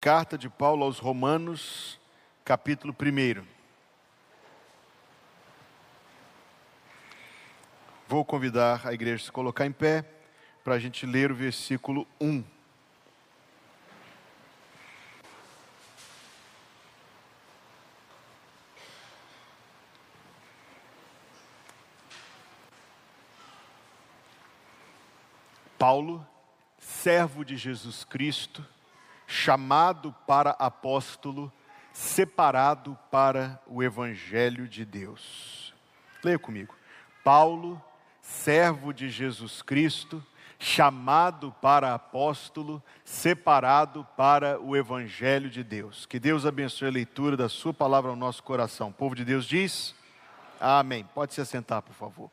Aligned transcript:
Carta 0.00 0.38
de 0.38 0.48
Paulo 0.48 0.84
aos 0.84 1.00
Romanos, 1.00 1.98
capítulo 2.44 2.94
1. 2.94 3.44
Vou 8.06 8.24
convidar 8.24 8.86
a 8.86 8.94
igreja 8.94 9.24
a 9.24 9.26
se 9.26 9.32
colocar 9.32 9.66
em 9.66 9.72
pé 9.72 10.04
para 10.62 10.74
a 10.74 10.78
gente 10.78 11.04
ler 11.04 11.32
o 11.32 11.34
versículo 11.34 12.06
1. 12.20 12.44
Paulo, 25.76 26.24
servo 26.78 27.44
de 27.44 27.56
Jesus 27.56 28.04
Cristo, 28.04 28.64
chamado 29.28 30.10
para 30.26 30.52
apóstolo, 30.52 31.52
separado 31.92 32.98
para 33.10 33.60
o 33.66 33.82
Evangelho 33.82 34.66
de 34.66 34.86
Deus. 34.86 35.74
Leia 36.24 36.38
comigo. 36.38 36.74
Paulo, 37.22 37.80
servo 38.22 38.90
de 38.90 39.10
Jesus 39.10 39.60
Cristo, 39.60 40.24
chamado 40.58 41.54
para 41.60 41.94
apóstolo, 41.94 42.82
separado 43.04 44.04
para 44.16 44.58
o 44.58 44.74
Evangelho 44.74 45.50
de 45.50 45.62
Deus. 45.62 46.06
Que 46.06 46.18
Deus 46.18 46.46
abençoe 46.46 46.88
a 46.88 46.92
leitura 46.92 47.36
da 47.36 47.50
Sua 47.50 47.74
palavra 47.74 48.10
ao 48.10 48.16
nosso 48.16 48.42
coração. 48.42 48.88
O 48.88 48.94
povo 48.94 49.14
de 49.14 49.26
Deus 49.26 49.44
diz: 49.44 49.94
Amém. 50.58 51.04
Pode 51.14 51.34
se 51.34 51.40
assentar, 51.42 51.82
por 51.82 51.94
favor. 51.94 52.30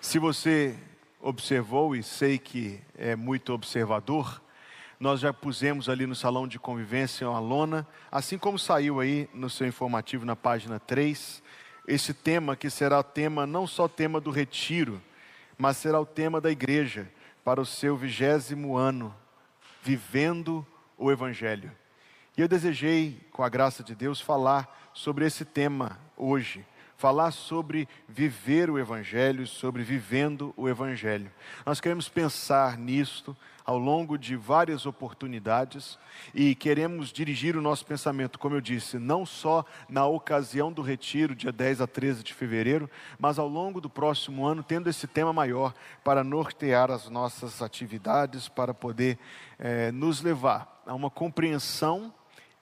Se 0.00 0.18
você 0.18 0.76
observou, 1.22 1.94
e 1.94 2.02
sei 2.02 2.36
que 2.36 2.80
é 2.98 3.14
muito 3.14 3.52
observador, 3.52 4.42
nós 4.98 5.20
já 5.20 5.32
pusemos 5.32 5.88
ali 5.88 6.06
no 6.06 6.14
salão 6.14 6.46
de 6.46 6.58
convivência 6.58 7.28
uma 7.28 7.38
lona, 7.38 7.86
assim 8.10 8.36
como 8.36 8.58
saiu 8.58 9.00
aí 9.00 9.28
no 9.32 9.48
seu 9.48 9.66
informativo 9.66 10.24
na 10.26 10.34
página 10.34 10.80
3, 10.80 11.42
esse 11.86 12.12
tema 12.12 12.56
que 12.56 12.68
será 12.68 13.02
tema, 13.02 13.46
não 13.46 13.66
só 13.66 13.86
tema 13.88 14.20
do 14.20 14.30
retiro, 14.30 15.00
mas 15.56 15.76
será 15.76 16.00
o 16.00 16.06
tema 16.06 16.40
da 16.40 16.50
igreja 16.50 17.10
para 17.44 17.60
o 17.60 17.66
seu 17.66 17.96
vigésimo 17.96 18.76
ano, 18.76 19.14
vivendo 19.82 20.66
o 20.96 21.10
Evangelho. 21.10 21.70
E 22.36 22.40
eu 22.40 22.48
desejei, 22.48 23.20
com 23.32 23.42
a 23.42 23.48
graça 23.48 23.82
de 23.82 23.94
Deus, 23.94 24.20
falar 24.20 24.90
sobre 24.92 25.26
esse 25.26 25.44
tema 25.44 25.98
hoje 26.16 26.64
falar 27.02 27.32
sobre 27.32 27.88
viver 28.08 28.70
o 28.70 28.78
Evangelho, 28.78 29.44
sobre 29.44 29.82
vivendo 29.82 30.54
o 30.56 30.68
Evangelho. 30.68 31.32
Nós 31.66 31.80
queremos 31.80 32.08
pensar 32.08 32.78
nisto 32.78 33.36
ao 33.64 33.76
longo 33.76 34.16
de 34.16 34.36
várias 34.36 34.86
oportunidades 34.86 35.98
e 36.32 36.54
queremos 36.54 37.12
dirigir 37.12 37.56
o 37.56 37.60
nosso 37.60 37.84
pensamento, 37.84 38.38
como 38.38 38.54
eu 38.54 38.60
disse, 38.60 39.00
não 39.00 39.26
só 39.26 39.64
na 39.88 40.06
ocasião 40.06 40.72
do 40.72 40.80
retiro, 40.80 41.34
dia 41.34 41.50
10 41.50 41.80
a 41.80 41.88
13 41.88 42.22
de 42.22 42.32
fevereiro, 42.32 42.88
mas 43.18 43.36
ao 43.36 43.48
longo 43.48 43.80
do 43.80 43.90
próximo 43.90 44.46
ano, 44.46 44.62
tendo 44.62 44.88
esse 44.88 45.08
tema 45.08 45.32
maior 45.32 45.74
para 46.04 46.22
nortear 46.22 46.88
as 46.88 47.08
nossas 47.08 47.60
atividades, 47.60 48.48
para 48.48 48.72
poder 48.72 49.18
eh, 49.58 49.90
nos 49.90 50.22
levar 50.22 50.80
a 50.86 50.94
uma 50.94 51.10
compreensão 51.10 52.14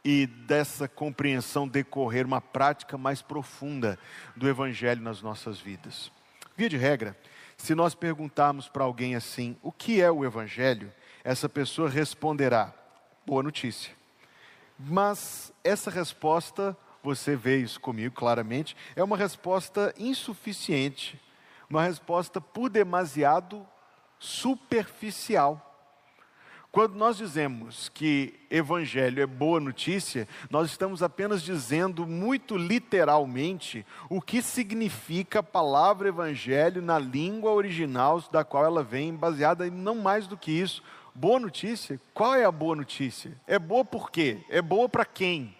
e 0.04 0.26
dessa 0.26 0.88
compreensão 0.88 1.68
decorrer 1.68 2.26
uma 2.26 2.40
prática 2.40 2.96
mais 2.96 3.20
profunda 3.20 3.98
do 4.34 4.48
Evangelho 4.48 5.02
nas 5.02 5.20
nossas 5.20 5.60
vidas. 5.60 6.10
Via 6.56 6.68
de 6.68 6.76
regra, 6.76 7.16
se 7.56 7.74
nós 7.74 7.94
perguntarmos 7.94 8.68
para 8.68 8.84
alguém 8.84 9.14
assim, 9.14 9.56
o 9.62 9.70
que 9.70 10.00
é 10.00 10.10
o 10.10 10.24
Evangelho, 10.24 10.92
essa 11.22 11.48
pessoa 11.48 11.88
responderá: 11.88 12.72
boa 13.26 13.42
notícia. 13.42 13.94
Mas 14.78 15.52
essa 15.62 15.90
resposta, 15.90 16.76
você 17.02 17.36
vê 17.36 17.58
isso 17.58 17.78
comigo 17.78 18.14
claramente, 18.14 18.74
é 18.96 19.04
uma 19.04 19.16
resposta 19.16 19.94
insuficiente, 19.98 21.20
uma 21.68 21.82
resposta 21.82 22.40
por 22.40 22.70
demasiado 22.70 23.66
superficial. 24.18 25.69
Quando 26.72 26.94
nós 26.94 27.16
dizemos 27.16 27.88
que 27.88 28.34
evangelho 28.48 29.20
é 29.20 29.26
boa 29.26 29.58
notícia, 29.58 30.28
nós 30.48 30.70
estamos 30.70 31.02
apenas 31.02 31.42
dizendo 31.42 32.06
muito 32.06 32.56
literalmente 32.56 33.84
o 34.08 34.20
que 34.20 34.40
significa 34.40 35.40
a 35.40 35.42
palavra 35.42 36.08
evangelho 36.08 36.80
na 36.80 36.96
língua 36.96 37.50
original 37.50 38.22
da 38.30 38.44
qual 38.44 38.64
ela 38.64 38.84
vem, 38.84 39.12
baseada 39.12 39.66
em 39.66 39.70
não 39.70 39.96
mais 39.96 40.28
do 40.28 40.36
que 40.36 40.52
isso. 40.52 40.80
Boa 41.12 41.40
notícia? 41.40 42.00
Qual 42.14 42.36
é 42.36 42.44
a 42.44 42.52
boa 42.52 42.76
notícia? 42.76 43.32
É 43.48 43.58
boa 43.58 43.84
por 43.84 44.08
quê? 44.08 44.38
É 44.48 44.62
boa 44.62 44.88
para 44.88 45.04
quem? 45.04 45.56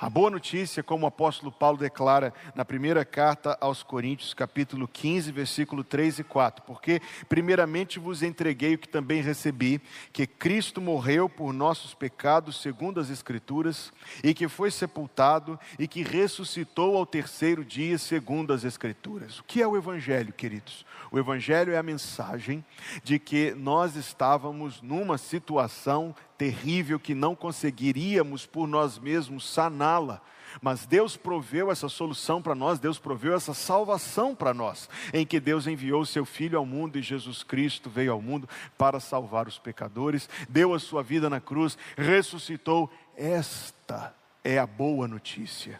A 0.00 0.08
boa 0.08 0.30
notícia, 0.30 0.82
como 0.82 1.04
o 1.04 1.08
apóstolo 1.08 1.52
Paulo 1.52 1.76
declara 1.76 2.32
na 2.54 2.64
primeira 2.64 3.04
carta 3.04 3.58
aos 3.60 3.82
Coríntios, 3.82 4.32
capítulo 4.32 4.88
15, 4.88 5.30
versículo 5.30 5.84
3 5.84 6.20
e 6.20 6.24
4, 6.24 6.64
porque 6.66 7.02
primeiramente 7.28 7.98
vos 7.98 8.22
entreguei 8.22 8.76
o 8.76 8.78
que 8.78 8.88
também 8.88 9.20
recebi, 9.20 9.78
que 10.10 10.26
Cristo 10.26 10.80
morreu 10.80 11.28
por 11.28 11.52
nossos 11.52 11.92
pecados, 11.92 12.62
segundo 12.62 12.98
as 12.98 13.10
Escrituras, 13.10 13.92
e 14.24 14.32
que 14.32 14.48
foi 14.48 14.70
sepultado 14.70 15.60
e 15.78 15.86
que 15.86 16.02
ressuscitou 16.02 16.96
ao 16.96 17.04
terceiro 17.04 17.62
dia, 17.62 17.98
segundo 17.98 18.54
as 18.54 18.64
Escrituras. 18.64 19.40
O 19.40 19.44
que 19.44 19.60
é 19.60 19.68
o 19.68 19.76
Evangelho, 19.76 20.32
queridos? 20.32 20.86
O 21.12 21.18
Evangelho 21.18 21.74
é 21.74 21.76
a 21.76 21.82
mensagem 21.82 22.64
de 23.04 23.18
que 23.18 23.50
nós 23.50 23.96
estávamos 23.96 24.80
numa 24.80 25.18
situação 25.18 26.14
terrível 26.40 26.98
que 26.98 27.14
não 27.14 27.36
conseguiríamos 27.36 28.46
por 28.46 28.66
nós 28.66 28.98
mesmos 28.98 29.46
saná-la. 29.46 30.22
Mas 30.62 30.86
Deus 30.86 31.14
proveu 31.14 31.70
essa 31.70 31.86
solução 31.86 32.40
para 32.40 32.54
nós, 32.54 32.78
Deus 32.78 32.98
proveu 32.98 33.34
essa 33.34 33.52
salvação 33.52 34.34
para 34.34 34.54
nós, 34.54 34.88
em 35.12 35.26
que 35.26 35.38
Deus 35.38 35.66
enviou 35.66 36.02
seu 36.06 36.24
Filho 36.24 36.56
ao 36.56 36.64
mundo 36.64 36.98
e 36.98 37.02
Jesus 37.02 37.42
Cristo 37.42 37.90
veio 37.90 38.12
ao 38.12 38.22
mundo 38.22 38.48
para 38.78 38.98
salvar 38.98 39.46
os 39.46 39.58
pecadores, 39.58 40.30
deu 40.48 40.72
a 40.72 40.78
sua 40.78 41.02
vida 41.02 41.28
na 41.28 41.40
cruz, 41.40 41.76
ressuscitou. 41.94 42.90
Esta 43.14 44.14
é 44.42 44.58
a 44.58 44.66
boa 44.66 45.06
notícia. 45.06 45.78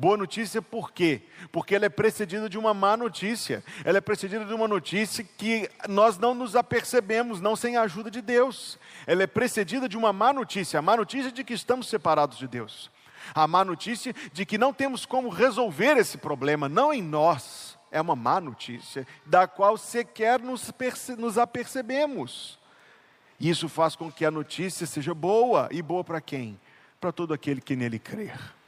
Boa 0.00 0.16
notícia 0.16 0.62
por 0.62 0.92
quê? 0.92 1.20
Porque 1.52 1.74
ela 1.74 1.84
é 1.84 1.90
precedida 1.90 2.48
de 2.48 2.56
uma 2.56 2.72
má 2.72 2.96
notícia. 2.96 3.62
Ela 3.84 3.98
é 3.98 4.00
precedida 4.00 4.46
de 4.46 4.54
uma 4.54 4.66
notícia 4.66 5.22
que 5.22 5.68
nós 5.86 6.16
não 6.16 6.32
nos 6.34 6.56
apercebemos, 6.56 7.38
não 7.38 7.54
sem 7.54 7.76
a 7.76 7.82
ajuda 7.82 8.10
de 8.10 8.22
Deus. 8.22 8.78
Ela 9.06 9.24
é 9.24 9.26
precedida 9.26 9.86
de 9.86 9.98
uma 9.98 10.10
má 10.10 10.32
notícia, 10.32 10.78
a 10.78 10.82
má 10.82 10.96
notícia 10.96 11.30
de 11.30 11.44
que 11.44 11.52
estamos 11.52 11.86
separados 11.86 12.38
de 12.38 12.48
Deus. 12.48 12.90
A 13.34 13.46
má 13.46 13.62
notícia 13.62 14.14
de 14.32 14.46
que 14.46 14.56
não 14.56 14.72
temos 14.72 15.04
como 15.04 15.28
resolver 15.28 15.98
esse 15.98 16.16
problema, 16.16 16.66
não 16.66 16.94
em 16.94 17.02
nós. 17.02 17.78
É 17.92 18.00
uma 18.00 18.16
má 18.16 18.40
notícia, 18.40 19.06
da 19.26 19.46
qual 19.46 19.76
sequer 19.76 20.40
nos, 20.40 20.72
nos 21.18 21.36
apercebemos. 21.36 22.58
Isso 23.38 23.68
faz 23.68 23.94
com 23.94 24.10
que 24.10 24.24
a 24.24 24.30
notícia 24.30 24.86
seja 24.86 25.12
boa. 25.12 25.68
E 25.70 25.82
boa 25.82 26.02
para 26.02 26.22
quem? 26.22 26.58
Para 26.98 27.12
todo 27.12 27.34
aquele 27.34 27.60
que 27.60 27.76
nele 27.76 27.98
crer 27.98 28.58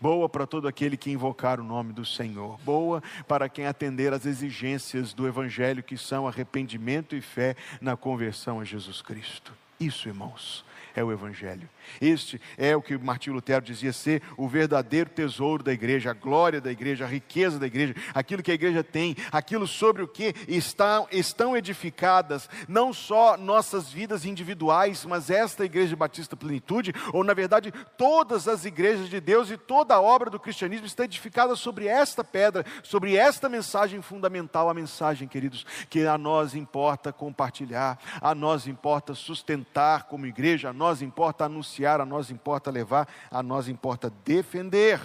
boa 0.00 0.28
para 0.28 0.46
todo 0.46 0.68
aquele 0.68 0.96
que 0.96 1.10
invocar 1.10 1.60
o 1.60 1.64
nome 1.64 1.92
do 1.92 2.04
Senhor, 2.04 2.58
boa 2.64 3.02
para 3.26 3.48
quem 3.48 3.66
atender 3.66 4.12
às 4.12 4.26
exigências 4.26 5.12
do 5.12 5.26
Evangelho, 5.26 5.82
que 5.82 5.96
são 5.96 6.26
arrependimento 6.26 7.16
e 7.16 7.20
fé 7.20 7.56
na 7.80 7.96
conversão 7.96 8.60
a 8.60 8.64
Jesus 8.64 9.02
Cristo. 9.02 9.52
Isso, 9.78 10.08
irmãos, 10.08 10.64
é 10.94 11.02
o 11.02 11.12
Evangelho. 11.12 11.68
Este 12.00 12.40
é 12.56 12.76
o 12.76 12.82
que 12.82 12.96
Martinho 12.98 13.34
Lutero 13.34 13.64
dizia 13.64 13.92
ser 13.92 14.22
o 14.36 14.48
verdadeiro 14.48 15.10
tesouro 15.10 15.62
da 15.62 15.72
igreja, 15.72 16.10
a 16.10 16.14
glória 16.14 16.60
da 16.60 16.70
igreja, 16.70 17.04
a 17.04 17.08
riqueza 17.08 17.58
da 17.58 17.66
igreja, 17.66 17.94
aquilo 18.14 18.42
que 18.42 18.50
a 18.50 18.54
igreja 18.54 18.84
tem, 18.84 19.16
aquilo 19.32 19.66
sobre 19.66 20.02
o 20.02 20.08
que 20.08 20.34
está, 20.46 21.04
estão 21.10 21.56
edificadas, 21.56 22.48
não 22.68 22.92
só 22.92 23.36
nossas 23.36 23.90
vidas 23.90 24.24
individuais, 24.24 25.04
mas 25.04 25.30
esta 25.30 25.64
igreja 25.64 25.96
Batista 25.96 26.36
Plenitude, 26.36 26.92
ou 27.12 27.24
na 27.24 27.34
verdade 27.34 27.72
todas 27.96 28.46
as 28.46 28.64
igrejas 28.64 29.08
de 29.08 29.20
Deus 29.20 29.50
e 29.50 29.56
toda 29.56 29.94
a 29.94 30.00
obra 30.00 30.30
do 30.30 30.38
cristianismo 30.38 30.86
está 30.86 31.04
edificada 31.04 31.56
sobre 31.56 31.86
esta 31.86 32.22
pedra, 32.22 32.64
sobre 32.82 33.16
esta 33.16 33.48
mensagem 33.48 34.02
fundamental, 34.02 34.68
a 34.68 34.74
mensagem, 34.74 35.26
queridos, 35.26 35.64
que 35.88 36.06
a 36.06 36.18
nós 36.18 36.54
importa 36.54 37.12
compartilhar, 37.12 37.98
a 38.20 38.34
nós 38.34 38.66
importa 38.66 39.14
sustentar 39.14 40.04
como 40.04 40.26
igreja, 40.26 40.70
a 40.70 40.72
nós 40.72 41.02
importa 41.02 41.44
anunciar 41.44 41.77
anunciar, 41.78 42.00
a 42.00 42.04
nós 42.04 42.30
importa 42.30 42.70
levar, 42.70 43.08
a 43.30 43.42
nós 43.42 43.68
importa 43.68 44.10
defender. 44.24 45.00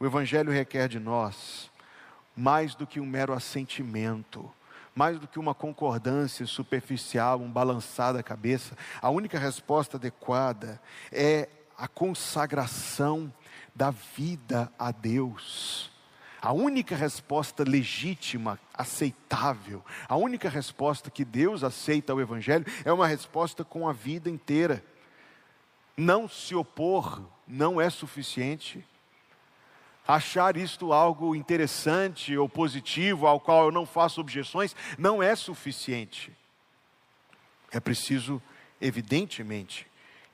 O 0.00 0.06
Evangelho 0.06 0.50
requer 0.50 0.88
de 0.88 0.98
nós 0.98 1.70
mais 2.36 2.74
do 2.74 2.86
que 2.86 2.98
um 2.98 3.06
mero 3.06 3.32
assentimento, 3.32 4.50
mais 4.94 5.20
do 5.20 5.28
que 5.28 5.38
uma 5.38 5.54
concordância 5.54 6.44
superficial, 6.46 7.40
um 7.40 7.50
balançar 7.50 8.12
da 8.12 8.22
cabeça. 8.22 8.76
A 9.00 9.08
única 9.08 9.38
resposta 9.38 9.96
adequada 9.96 10.80
é 11.12 11.48
a 11.76 11.86
consagração 11.86 13.32
da 13.74 13.90
vida 13.90 14.72
a 14.78 14.90
Deus 14.92 15.92
A 16.44 16.52
única 16.52 16.94
resposta 16.94 17.64
legítima, 17.66 18.60
aceitável, 18.74 19.82
a 20.06 20.14
única 20.14 20.46
resposta 20.50 21.10
que 21.10 21.24
Deus 21.24 21.64
aceita 21.64 22.12
ao 22.12 22.20
Evangelho 22.20 22.66
é 22.84 22.92
uma 22.92 23.06
resposta 23.06 23.64
com 23.64 23.88
a 23.88 23.94
vida 23.94 24.28
inteira. 24.28 24.84
Não 25.96 26.28
se 26.28 26.54
opor 26.54 27.22
não 27.46 27.80
é 27.80 27.88
suficiente. 27.88 28.84
Achar 30.06 30.56
isto 30.56 30.92
algo 30.92 31.34
interessante 31.34 32.36
ou 32.36 32.48
positivo, 32.48 33.26
ao 33.26 33.40
qual 33.40 33.66
eu 33.66 33.72
não 33.72 33.86
faço 33.86 34.20
objeções, 34.20 34.74
não 34.98 35.22
é 35.22 35.34
suficiente. 35.34 36.32
É 37.70 37.80
preciso, 37.80 38.42
evidentemente, 38.80 39.86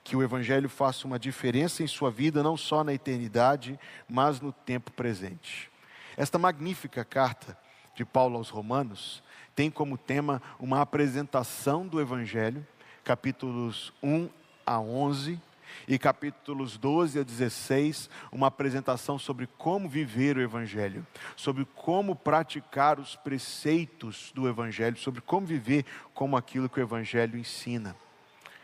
que 0.03 0.15
o 0.15 0.23
Evangelho 0.23 0.67
faça 0.67 1.07
uma 1.07 1.19
diferença 1.19 1.83
em 1.83 1.87
sua 1.87 2.11
vida, 2.11 2.43
não 2.43 2.57
só 2.57 2.83
na 2.83 2.93
eternidade, 2.93 3.79
mas 4.09 4.41
no 4.41 4.51
tempo 4.51 4.91
presente. 4.91 5.71
Esta 6.17 6.37
magnífica 6.37 7.05
carta 7.05 7.57
de 7.95 8.03
Paulo 8.03 8.37
aos 8.37 8.49
Romanos 8.49 9.23
tem 9.55 9.69
como 9.69 9.97
tema 9.97 10.41
uma 10.59 10.81
apresentação 10.81 11.87
do 11.87 12.01
Evangelho, 12.01 12.65
capítulos 13.03 13.93
1 14.01 14.29
a 14.65 14.79
11, 14.79 15.39
e 15.87 15.97
capítulos 15.97 16.77
12 16.77 17.19
a 17.19 17.23
16, 17.23 18.09
uma 18.31 18.47
apresentação 18.47 19.17
sobre 19.17 19.47
como 19.57 19.89
viver 19.89 20.37
o 20.37 20.41
Evangelho, 20.41 21.05
sobre 21.35 21.65
como 21.75 22.15
praticar 22.15 22.99
os 22.99 23.15
preceitos 23.15 24.31
do 24.33 24.47
Evangelho, 24.47 24.97
sobre 24.97 25.21
como 25.21 25.45
viver 25.45 25.85
como 26.13 26.37
aquilo 26.37 26.69
que 26.69 26.79
o 26.79 26.83
Evangelho 26.83 27.37
ensina. 27.37 27.95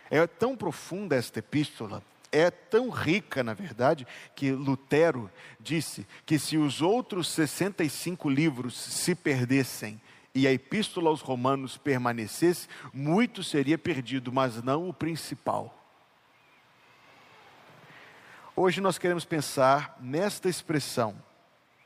É 0.09 0.25
tão 0.25 0.55
profunda 0.55 1.15
esta 1.15 1.39
epístola, 1.39 2.01
é 2.31 2.49
tão 2.49 2.89
rica, 2.89 3.43
na 3.43 3.53
verdade, 3.53 4.05
que 4.35 4.51
Lutero 4.51 5.29
disse 5.59 6.05
que 6.25 6.37
se 6.37 6.57
os 6.57 6.81
outros 6.81 7.29
65 7.29 8.29
livros 8.29 8.75
se 8.77 9.15
perdessem 9.15 9.99
e 10.33 10.47
a 10.47 10.53
epístola 10.53 11.09
aos 11.09 11.21
Romanos 11.21 11.77
permanecesse, 11.77 12.67
muito 12.93 13.43
seria 13.43 13.77
perdido, 13.77 14.31
mas 14.31 14.61
não 14.61 14.87
o 14.87 14.93
principal. 14.93 15.76
Hoje 18.59 18.81
nós 18.81 18.97
queremos 18.97 19.23
pensar 19.23 19.95
nesta 20.01 20.49
expressão, 20.49 21.13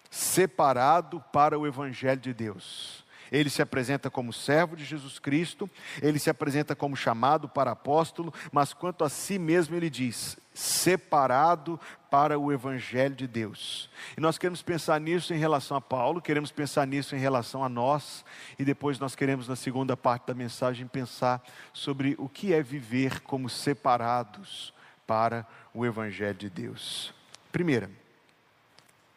separado 0.09 1.21
para 1.33 1.59
o 1.59 1.67
Evangelho 1.67 2.21
de 2.21 2.33
Deus. 2.33 3.03
Ele 3.29 3.49
se 3.49 3.61
apresenta 3.61 4.09
como 4.09 4.31
servo 4.31 4.77
de 4.77 4.85
Jesus 4.85 5.19
Cristo, 5.19 5.69
ele 6.01 6.17
se 6.17 6.29
apresenta 6.29 6.73
como 6.73 6.95
chamado 6.95 7.49
para 7.49 7.71
apóstolo, 7.71 8.33
mas 8.53 8.73
quanto 8.73 9.03
a 9.03 9.09
si 9.09 9.37
mesmo 9.37 9.75
ele 9.75 9.89
diz: 9.89 10.37
separado 10.53 11.77
para 12.09 12.39
o 12.39 12.53
Evangelho 12.53 13.15
de 13.15 13.27
Deus. 13.27 13.89
E 14.15 14.21
nós 14.21 14.37
queremos 14.37 14.61
pensar 14.61 14.97
nisso 15.01 15.33
em 15.33 15.37
relação 15.37 15.75
a 15.75 15.81
Paulo, 15.81 16.21
queremos 16.21 16.53
pensar 16.53 16.87
nisso 16.87 17.13
em 17.17 17.19
relação 17.19 17.65
a 17.65 17.67
nós, 17.67 18.23
e 18.57 18.63
depois 18.63 18.97
nós 18.97 19.13
queremos, 19.13 19.45
na 19.45 19.57
segunda 19.57 19.97
parte 19.97 20.27
da 20.27 20.33
mensagem, 20.33 20.87
pensar 20.87 21.43
sobre 21.73 22.15
o 22.17 22.29
que 22.29 22.53
é 22.53 22.63
viver 22.63 23.19
como 23.19 23.49
separados 23.49 24.73
para 25.05 25.45
o 25.73 25.85
Evangelho 25.85 26.37
de 26.37 26.49
Deus. 26.49 27.13
Primeira, 27.51 27.89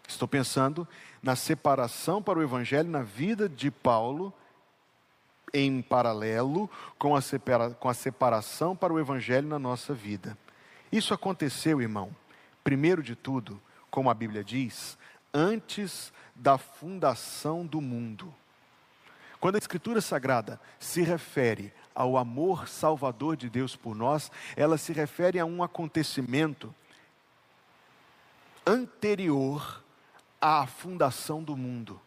estou 0.07 0.27
pensando 0.27 0.87
na 1.23 1.37
separação 1.37 2.23
para 2.23 2.39
o 2.39 2.43
Evangelho 2.43 2.91
na 2.91 3.03
vida 3.03 3.49
de 3.49 3.71
Paulo, 3.71 4.33
em 5.53 5.81
paralelo 5.81 6.69
com 6.99 7.15
a, 7.15 7.21
separa, 7.21 7.71
com 7.71 7.89
a 7.89 7.95
separação 7.95 8.75
para 8.75 8.93
o 8.93 8.99
Evangelho 8.99 9.47
na 9.47 9.59
nossa 9.59 9.95
vida. 9.95 10.37
Isso 10.91 11.15
aconteceu, 11.15 11.81
irmão, 11.81 12.15
primeiro 12.63 13.03
de 13.03 13.15
tudo, 13.15 13.61
como 13.91 14.11
a 14.11 14.15
Bíblia 14.15 14.43
diz, 14.43 14.99
antes 15.33 16.13
da 16.35 16.59
fundação 16.59 17.65
do 17.65 17.81
mundo. 17.81 18.35
Quando 19.41 19.57
a 19.57 19.59
Escritura 19.59 20.01
Sagrada 20.01 20.61
se 20.79 21.03
refere 21.03 21.73
ao 21.95 22.17
amor 22.17 22.69
salvador 22.69 23.37
de 23.37 23.49
Deus 23.49 23.77
por 23.77 23.95
nós, 23.95 24.31
ela 24.57 24.77
se 24.77 24.93
refere 24.93 25.39
a 25.39 25.47
um 25.47 25.63
acontecimento 25.63 26.75
anterior 28.67 29.83
à 30.41 30.67
fundação 30.67 31.43
do 31.43 31.57
mundo. 31.57 32.01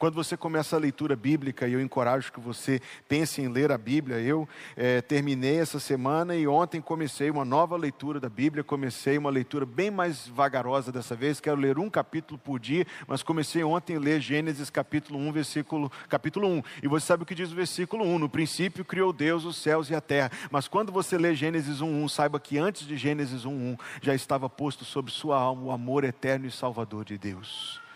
Quando 0.00 0.14
você 0.14 0.34
começa 0.34 0.76
a 0.76 0.78
leitura 0.78 1.14
bíblica, 1.14 1.68
e 1.68 1.74
eu 1.74 1.80
encorajo 1.80 2.32
que 2.32 2.40
você 2.40 2.80
pense 3.06 3.42
em 3.42 3.48
ler 3.48 3.70
a 3.70 3.76
Bíblia, 3.76 4.18
eu 4.18 4.48
é, 4.74 5.02
terminei 5.02 5.60
essa 5.60 5.78
semana 5.78 6.34
e 6.34 6.48
ontem 6.48 6.80
comecei 6.80 7.30
uma 7.30 7.44
nova 7.44 7.76
leitura 7.76 8.18
da 8.18 8.30
Bíblia, 8.30 8.64
comecei 8.64 9.18
uma 9.18 9.28
leitura 9.28 9.66
bem 9.66 9.90
mais 9.90 10.26
vagarosa 10.26 10.90
dessa 10.90 11.14
vez, 11.14 11.38
quero 11.38 11.60
ler 11.60 11.78
um 11.78 11.90
capítulo 11.90 12.40
por 12.42 12.58
dia, 12.58 12.86
mas 13.06 13.22
comecei 13.22 13.62
ontem 13.62 13.96
a 13.96 14.00
ler 14.00 14.22
Gênesis 14.22 14.70
capítulo 14.70 15.18
1, 15.18 15.32
versículo, 15.32 15.92
capítulo 16.08 16.48
1. 16.48 16.62
E 16.82 16.88
você 16.88 17.04
sabe 17.04 17.24
o 17.24 17.26
que 17.26 17.34
diz 17.34 17.52
o 17.52 17.54
versículo 17.54 18.02
1, 18.02 18.20
no 18.20 18.28
princípio 18.30 18.86
criou 18.86 19.12
Deus 19.12 19.44
os 19.44 19.58
céus 19.58 19.90
e 19.90 19.94
a 19.94 20.00
terra. 20.00 20.30
Mas 20.50 20.66
quando 20.66 20.90
você 20.90 21.18
lê 21.18 21.34
Gênesis 21.34 21.82
1, 21.82 22.04
1, 22.04 22.08
saiba 22.08 22.40
que 22.40 22.56
antes 22.56 22.86
de 22.86 22.96
Gênesis 22.96 23.44
1, 23.44 23.50
1, 23.50 23.76
já 24.00 24.14
estava 24.14 24.48
posto 24.48 24.82
sobre 24.82 25.12
sua 25.12 25.38
alma 25.38 25.64
o 25.64 25.70
amor 25.70 26.04
eterno 26.04 26.46
e 26.46 26.50
salvador 26.50 27.04
de 27.04 27.18
Deus. 27.18 27.89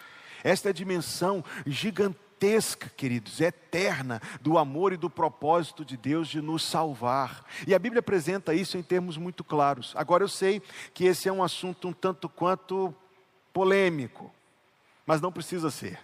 Esta 0.44 0.68
é 0.68 0.70
a 0.70 0.74
dimensão 0.74 1.42
gigantesca, 1.66 2.90
queridos, 2.94 3.40
eterna 3.40 4.20
do 4.42 4.58
amor 4.58 4.92
e 4.92 4.98
do 4.98 5.08
propósito 5.08 5.82
de 5.82 5.96
Deus 5.96 6.28
de 6.28 6.42
nos 6.42 6.62
salvar. 6.62 7.46
E 7.66 7.74
a 7.74 7.78
Bíblia 7.78 8.00
apresenta 8.00 8.52
isso 8.52 8.76
em 8.76 8.82
termos 8.82 9.16
muito 9.16 9.42
claros. 9.42 9.94
Agora 9.96 10.22
eu 10.22 10.28
sei 10.28 10.60
que 10.92 11.04
esse 11.06 11.30
é 11.30 11.32
um 11.32 11.42
assunto 11.42 11.88
um 11.88 11.92
tanto 11.94 12.28
quanto 12.28 12.94
polêmico, 13.54 14.30
mas 15.06 15.22
não 15.22 15.32
precisa 15.32 15.70
ser. 15.70 15.98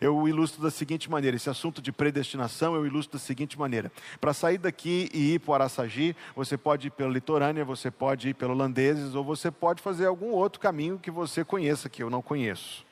Eu 0.00 0.26
ilustro 0.26 0.62
da 0.62 0.70
seguinte 0.70 1.10
maneira: 1.10 1.36
esse 1.36 1.50
assunto 1.50 1.82
de 1.82 1.92
predestinação 1.92 2.74
eu 2.74 2.86
ilustro 2.86 3.18
da 3.18 3.24
seguinte 3.24 3.58
maneira. 3.58 3.92
Para 4.20 4.32
sair 4.32 4.58
daqui 4.58 5.10
e 5.12 5.34
ir 5.34 5.40
para 5.40 5.50
o 5.50 5.54
Araçagi, 5.54 6.16
você 6.34 6.56
pode 6.56 6.86
ir 6.86 6.90
pela 6.90 7.10
litorânea, 7.10 7.64
você 7.64 7.90
pode 7.90 8.28
ir 8.30 8.34
pelo 8.34 8.52
Holandeses, 8.52 9.14
ou 9.14 9.22
você 9.22 9.50
pode 9.50 9.82
fazer 9.82 10.06
algum 10.06 10.30
outro 10.30 10.58
caminho 10.58 10.98
que 10.98 11.10
você 11.10 11.44
conheça, 11.44 11.88
que 11.90 12.02
eu 12.02 12.08
não 12.08 12.22
conheço. 12.22 12.88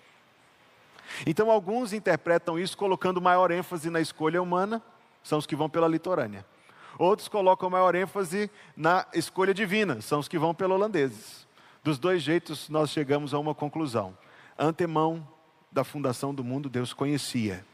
Então, 1.27 1.51
alguns 1.51 1.93
interpretam 1.93 2.59
isso 2.59 2.77
colocando 2.77 3.21
maior 3.21 3.51
ênfase 3.51 3.91
na 3.91 4.01
escolha 4.01 4.43
humana, 4.43 4.83
são 5.23 5.39
os 5.39 5.47
que 5.47 5.57
vão 5.57 5.69
pela 5.69 5.89
litorânea. 5.89 6.45
Outros 6.99 7.29
colocam 7.29 7.71
maior 7.71 7.95
ênfase 7.95 8.51
na 8.77 9.07
escolha 9.15 9.55
divina, 9.55 10.01
são 10.01 10.19
os 10.19 10.29
que 10.29 10.39
vão 10.39 10.55
pelo 10.55 10.75
holandeses. 10.75 11.47
Dos 11.83 11.99
dois 11.99 12.23
jeitos, 12.23 12.69
nós 12.69 12.91
chegamos 12.91 13.33
a 13.33 13.39
uma 13.39 13.55
conclusão. 13.55 14.17
Antemão 14.59 15.27
da 15.71 15.85
fundação 15.85 16.35
do 16.35 16.43
mundo, 16.43 16.69
Deus 16.69 16.93
conhecia. 16.93 17.65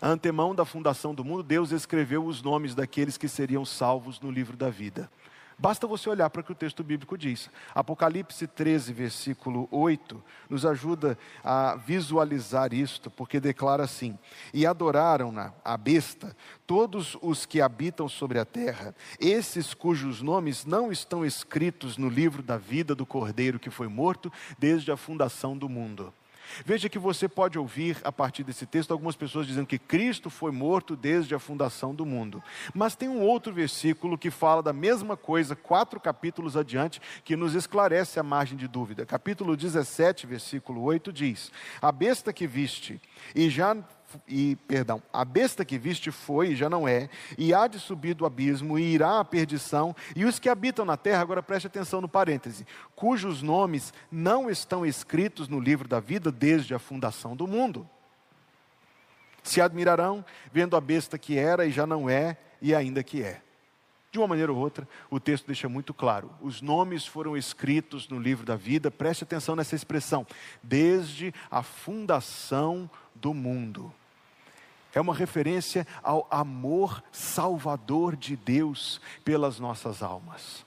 Antemão 0.00 0.54
da 0.54 0.64
fundação 0.64 1.14
do 1.14 1.24
mundo, 1.24 1.44
Deus 1.44 1.70
escreveu 1.70 2.24
os 2.26 2.42
nomes 2.42 2.74
daqueles 2.74 3.16
que 3.16 3.28
seriam 3.28 3.64
salvos 3.64 4.18
no 4.20 4.30
livro 4.30 4.56
da 4.56 4.68
vida. 4.68 5.08
Basta 5.62 5.86
você 5.86 6.10
olhar 6.10 6.28
para 6.28 6.40
o 6.40 6.44
que 6.44 6.50
o 6.50 6.56
texto 6.56 6.82
bíblico 6.82 7.16
diz. 7.16 7.48
Apocalipse 7.72 8.48
13, 8.48 8.92
versículo 8.92 9.68
8, 9.70 10.20
nos 10.50 10.66
ajuda 10.66 11.16
a 11.44 11.76
visualizar 11.76 12.74
isto, 12.74 13.08
porque 13.08 13.38
declara 13.38 13.84
assim: 13.84 14.18
E 14.52 14.66
adoraram-na, 14.66 15.52
a 15.64 15.76
besta, 15.76 16.36
todos 16.66 17.16
os 17.22 17.46
que 17.46 17.60
habitam 17.60 18.08
sobre 18.08 18.40
a 18.40 18.44
terra, 18.44 18.92
esses 19.20 19.72
cujos 19.72 20.20
nomes 20.20 20.64
não 20.64 20.90
estão 20.90 21.24
escritos 21.24 21.96
no 21.96 22.08
livro 22.08 22.42
da 22.42 22.58
vida 22.58 22.92
do 22.92 23.06
cordeiro 23.06 23.60
que 23.60 23.70
foi 23.70 23.86
morto 23.86 24.32
desde 24.58 24.90
a 24.90 24.96
fundação 24.96 25.56
do 25.56 25.68
mundo. 25.68 26.12
Veja 26.64 26.88
que 26.88 26.98
você 26.98 27.28
pode 27.28 27.58
ouvir 27.58 27.96
a 28.04 28.12
partir 28.12 28.44
desse 28.44 28.66
texto 28.66 28.90
algumas 28.90 29.16
pessoas 29.16 29.46
dizendo 29.46 29.66
que 29.66 29.78
Cristo 29.78 30.30
foi 30.30 30.52
morto 30.52 30.96
desde 30.96 31.34
a 31.34 31.38
fundação 31.38 31.94
do 31.94 32.04
mundo. 32.04 32.42
Mas 32.74 32.96
tem 32.96 33.08
um 33.08 33.20
outro 33.20 33.52
versículo 33.52 34.18
que 34.18 34.30
fala 34.30 34.62
da 34.62 34.72
mesma 34.72 35.16
coisa, 35.16 35.56
quatro 35.56 36.00
capítulos 36.00 36.56
adiante, 36.56 37.00
que 37.24 37.36
nos 37.36 37.54
esclarece 37.54 38.18
a 38.20 38.22
margem 38.22 38.56
de 38.56 38.68
dúvida. 38.68 39.06
Capítulo 39.06 39.56
17, 39.56 40.26
versículo 40.26 40.82
8 40.82 41.12
diz: 41.12 41.50
A 41.80 41.90
besta 41.90 42.32
que 42.32 42.46
viste 42.46 43.00
e 43.34 43.48
já 43.48 43.76
e 44.26 44.56
perdão, 44.68 45.02
a 45.12 45.24
besta 45.24 45.64
que 45.64 45.78
viste 45.78 46.10
foi 46.10 46.50
e 46.50 46.56
já 46.56 46.68
não 46.68 46.86
é, 46.86 47.08
e 47.36 47.52
há 47.52 47.66
de 47.66 47.78
subir 47.78 48.14
do 48.14 48.26
abismo 48.26 48.78
e 48.78 48.94
irá 48.94 49.20
à 49.20 49.24
perdição, 49.24 49.94
e 50.14 50.24
os 50.24 50.38
que 50.38 50.48
habitam 50.48 50.84
na 50.84 50.96
terra, 50.96 51.22
agora 51.22 51.42
preste 51.42 51.66
atenção 51.66 52.00
no 52.00 52.08
parêntese, 52.08 52.66
cujos 52.94 53.42
nomes 53.42 53.92
não 54.10 54.50
estão 54.50 54.84
escritos 54.84 55.48
no 55.48 55.60
livro 55.60 55.88
da 55.88 56.00
vida 56.00 56.30
desde 56.30 56.74
a 56.74 56.78
fundação 56.78 57.36
do 57.36 57.46
mundo. 57.46 57.88
Se 59.42 59.60
admirarão 59.60 60.24
vendo 60.52 60.76
a 60.76 60.80
besta 60.80 61.18
que 61.18 61.36
era 61.36 61.66
e 61.66 61.72
já 61.72 61.86
não 61.86 62.08
é, 62.08 62.36
e 62.60 62.74
ainda 62.74 63.02
que 63.02 63.22
é. 63.22 63.42
De 64.12 64.18
uma 64.18 64.28
maneira 64.28 64.52
ou 64.52 64.58
outra, 64.58 64.86
o 65.10 65.18
texto 65.18 65.46
deixa 65.46 65.70
muito 65.70 65.94
claro: 65.94 66.30
os 66.40 66.60
nomes 66.60 67.06
foram 67.06 67.34
escritos 67.34 68.06
no 68.08 68.18
livro 68.18 68.44
da 68.44 68.54
vida, 68.54 68.90
preste 68.90 69.24
atenção 69.24 69.56
nessa 69.56 69.74
expressão, 69.74 70.26
desde 70.62 71.34
a 71.50 71.62
fundação 71.62 72.88
do 73.14 73.32
mundo 73.32 73.92
é 74.94 75.00
uma 75.00 75.14
referência 75.14 75.86
ao 76.02 76.26
amor 76.30 77.02
salvador 77.10 78.16
de 78.16 78.36
Deus 78.36 79.00
pelas 79.24 79.58
nossas 79.58 80.02
almas. 80.02 80.64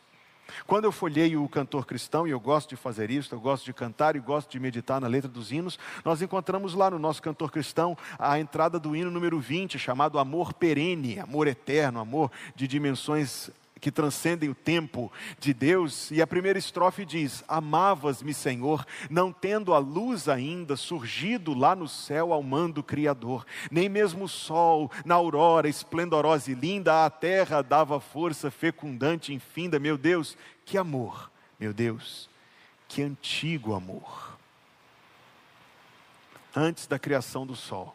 Quando 0.66 0.86
eu 0.86 0.92
folhei 0.92 1.36
o 1.36 1.48
cantor 1.50 1.86
cristão, 1.86 2.28
e 2.28 2.32
eu 2.32 2.40
gosto 2.40 2.70
de 2.70 2.76
fazer 2.76 3.12
isso, 3.12 3.34
eu 3.36 3.40
gosto 3.40 3.66
de 3.66 3.74
cantar 3.74 4.16
e 4.16 4.20
gosto 4.20 4.50
de 4.50 4.60
meditar 4.60 5.02
na 5.02 5.08
letra 5.08 5.30
dos 5.30 5.52
hinos, 5.52 5.78
nós 6.04 6.22
encontramos 6.22 6.74
lá 6.74 6.90
no 6.90 6.98
nosso 6.98 7.22
cantor 7.22 7.52
cristão 7.52 7.98
a 8.18 8.40
entrada 8.40 8.80
do 8.80 8.96
hino 8.96 9.12
número 9.12 9.40
20, 9.40 9.78
chamado 9.78 10.18
Amor 10.18 10.54
Perene, 10.54 11.20
Amor 11.20 11.48
Eterno, 11.48 12.00
Amor 12.00 12.32
de 12.56 12.68
dimensões 12.68 13.52
que 13.80 13.92
transcendem 13.92 14.50
o 14.50 14.56
tempo 14.56 15.12
de 15.40 15.54
Deus, 15.54 16.10
e 16.10 16.22
a 16.22 16.28
primeira 16.28 16.58
estrofe 16.58 17.06
diz: 17.06 17.44
Amavas-me, 17.48 18.34
Senhor, 18.34 18.86
não 19.10 19.32
tendo 19.32 19.74
a 19.74 19.78
luz 19.78 20.28
ainda 20.30 20.76
surgido 20.76 21.54
lá 21.54 21.76
no 21.76 21.88
céu 21.88 22.32
ao 22.32 22.42
mando 22.42 22.82
Criador, 22.82 23.46
nem 23.70 23.90
mesmo 23.90 24.26
o 24.26 24.30
sol, 24.30 24.92
na 25.04 25.16
aurora 25.16 25.68
esplendorosa 25.68 26.52
e 26.52 26.56
linda, 26.56 27.06
a 27.06 27.10
terra 27.10 27.62
dava 27.62 28.00
força 28.00 28.50
fecundante 28.50 29.34
infinda. 29.34 29.78
Meu 29.78 29.98
Deus, 29.98 30.38
que 30.66 30.78
amor, 30.78 31.30
meu 31.60 31.74
Deus, 31.74 32.30
que 32.88 33.02
antigo 33.02 33.74
amor. 33.74 34.36
Antes 36.56 36.88
da 36.88 36.98
criação 36.98 37.46
do 37.46 37.56
sol, 37.56 37.94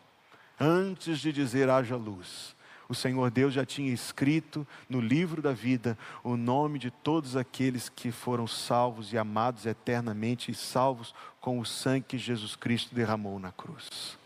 antes 0.58 1.18
de 1.18 1.32
dizer 1.32 1.70
haja 1.70 1.96
luz, 1.96 2.54
o 2.90 2.94
Senhor 2.94 3.30
Deus 3.30 3.54
já 3.54 3.64
tinha 3.64 3.92
escrito 3.92 4.66
no 4.88 5.00
livro 5.00 5.40
da 5.40 5.52
vida 5.52 5.96
o 6.24 6.36
nome 6.36 6.76
de 6.76 6.90
todos 6.90 7.36
aqueles 7.36 7.88
que 7.88 8.10
foram 8.10 8.48
salvos 8.48 9.12
e 9.12 9.18
amados 9.18 9.64
eternamente 9.64 10.50
e 10.50 10.54
salvos 10.56 11.14
com 11.40 11.60
o 11.60 11.64
sangue 11.64 12.06
que 12.08 12.18
Jesus 12.18 12.56
Cristo 12.56 12.92
derramou 12.92 13.38
na 13.38 13.52
cruz. 13.52 14.18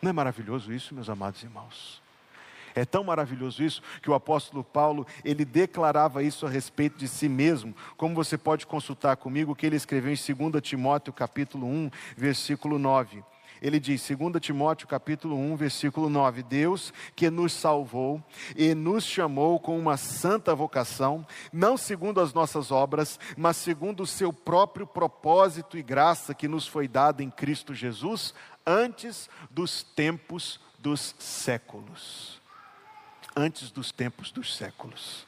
Não 0.00 0.08
é 0.08 0.12
maravilhoso 0.14 0.72
isso, 0.72 0.94
meus 0.94 1.10
amados 1.10 1.42
irmãos? 1.42 2.02
É 2.74 2.86
tão 2.86 3.04
maravilhoso 3.04 3.62
isso 3.62 3.82
que 4.00 4.10
o 4.10 4.14
apóstolo 4.14 4.64
Paulo, 4.64 5.06
ele 5.22 5.44
declarava 5.44 6.22
isso 6.22 6.46
a 6.46 6.50
respeito 6.50 6.96
de 6.96 7.06
si 7.06 7.28
mesmo, 7.28 7.76
como 7.98 8.14
você 8.14 8.38
pode 8.38 8.66
consultar 8.66 9.18
comigo 9.18 9.54
que 9.54 9.66
ele 9.66 9.76
escreveu 9.76 10.10
em 10.10 10.50
2 10.50 10.62
Timóteo 10.62 11.12
capítulo 11.12 11.66
1, 11.66 11.90
versículo 12.16 12.78
9 12.78 13.22
ele 13.64 13.80
diz, 13.80 14.06
2 14.06 14.42
Timóteo 14.42 14.86
capítulo 14.86 15.36
1, 15.36 15.56
versículo 15.56 16.10
9: 16.10 16.42
Deus 16.42 16.92
que 17.16 17.30
nos 17.30 17.54
salvou 17.54 18.22
e 18.54 18.74
nos 18.74 19.04
chamou 19.04 19.58
com 19.58 19.78
uma 19.78 19.96
santa 19.96 20.54
vocação, 20.54 21.26
não 21.50 21.74
segundo 21.78 22.20
as 22.20 22.34
nossas 22.34 22.70
obras, 22.70 23.18
mas 23.38 23.56
segundo 23.56 24.02
o 24.02 24.06
seu 24.06 24.34
próprio 24.34 24.86
propósito 24.86 25.78
e 25.78 25.82
graça 25.82 26.34
que 26.34 26.46
nos 26.46 26.66
foi 26.66 26.86
dada 26.86 27.22
em 27.22 27.30
Cristo 27.30 27.72
Jesus, 27.72 28.34
antes 28.66 29.30
dos 29.50 29.82
tempos 29.82 30.60
dos 30.78 31.14
séculos. 31.18 32.38
Antes 33.34 33.70
dos 33.70 33.90
tempos 33.90 34.30
dos 34.30 34.54
séculos. 34.54 35.26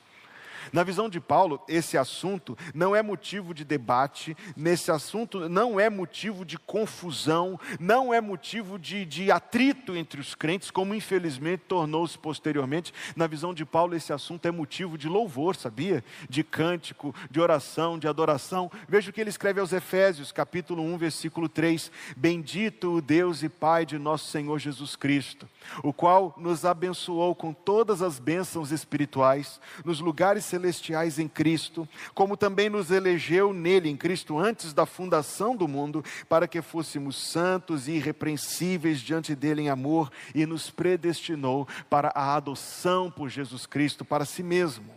Na 0.73 0.83
visão 0.83 1.09
de 1.09 1.21
Paulo, 1.21 1.61
esse 1.69 1.97
assunto 1.97 2.57
não 2.75 2.95
é 2.95 3.03
motivo 3.03 3.55
de 3.55 3.65
debate, 3.65 4.37
nesse 4.57 4.91
assunto 4.91 5.49
não 5.49 5.79
é 5.79 5.89
motivo 5.89 6.45
de 6.45 6.59
confusão, 6.59 7.59
não 7.79 8.13
é 8.13 8.21
motivo 8.21 8.79
de, 8.79 9.05
de 9.05 9.31
atrito 9.31 9.97
entre 9.97 10.21
os 10.21 10.35
crentes, 10.35 10.71
como 10.71 10.95
infelizmente 10.95 11.65
tornou-se 11.69 12.19
posteriormente. 12.19 12.93
Na 13.15 13.27
visão 13.27 13.55
de 13.55 13.65
Paulo, 13.65 13.95
esse 13.95 14.13
assunto 14.13 14.47
é 14.47 14.51
motivo 14.51 14.99
de 14.99 15.09
louvor, 15.09 15.57
sabia? 15.57 16.05
De 16.29 16.43
cântico, 16.43 17.15
de 17.31 17.41
oração, 17.41 17.99
de 17.99 18.09
adoração. 18.09 18.71
Veja 18.89 19.11
o 19.11 19.13
que 19.13 19.21
ele 19.21 19.31
escreve 19.31 19.61
aos 19.61 19.73
Efésios, 19.73 20.33
capítulo 20.33 20.83
1, 20.83 20.99
versículo 20.99 21.49
3: 21.49 21.91
Bendito 22.17 22.97
o 22.97 23.01
Deus 23.01 23.43
e 23.43 23.49
Pai 23.49 23.87
de 23.87 23.99
nosso 23.99 24.31
Senhor 24.31 24.59
Jesus 24.59 24.97
Cristo, 24.97 25.49
o 25.83 25.93
qual 25.93 26.35
nos 26.37 26.65
abençoou 26.65 27.35
com 27.35 27.53
todas 27.53 28.03
as 28.03 28.19
bênçãos 28.19 28.73
espirituais 28.73 29.61
nos 29.85 30.01
lugares 30.01 30.45
celestiais 30.45 30.56
celestiais 30.57 31.19
em 31.19 31.29
Cristo, 31.29 31.87
como 32.15 32.37
também 32.37 32.71
nos 32.71 32.91
elegeu 32.91 33.53
nele, 33.53 33.91
em 33.91 33.97
Cristo, 33.97 34.39
antes 34.39 34.73
da 34.73 34.87
fundação 34.87 35.55
do 35.55 35.69
mundo, 35.69 36.05
para 36.29 36.49
que 36.49 36.63
fôssemos 36.63 37.17
santos 37.17 37.87
e 37.87 37.93
irrepreensíveis 37.93 39.01
diante 39.01 39.35
dele 39.35 39.63
em 39.63 39.69
amor, 39.69 40.11
e 40.35 40.47
nos 40.47 40.71
predestinou 40.71 41.69
para 41.91 42.09
a 42.15 42.35
adoção 42.35 43.11
por 43.11 43.29
Jesus 43.29 43.67
Cristo 43.67 44.05
para 44.05 44.25
si 44.25 44.43
mesmo, 44.43 44.91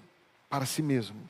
para 0.50 0.66
si 0.66 0.82
mesmo 0.82 1.30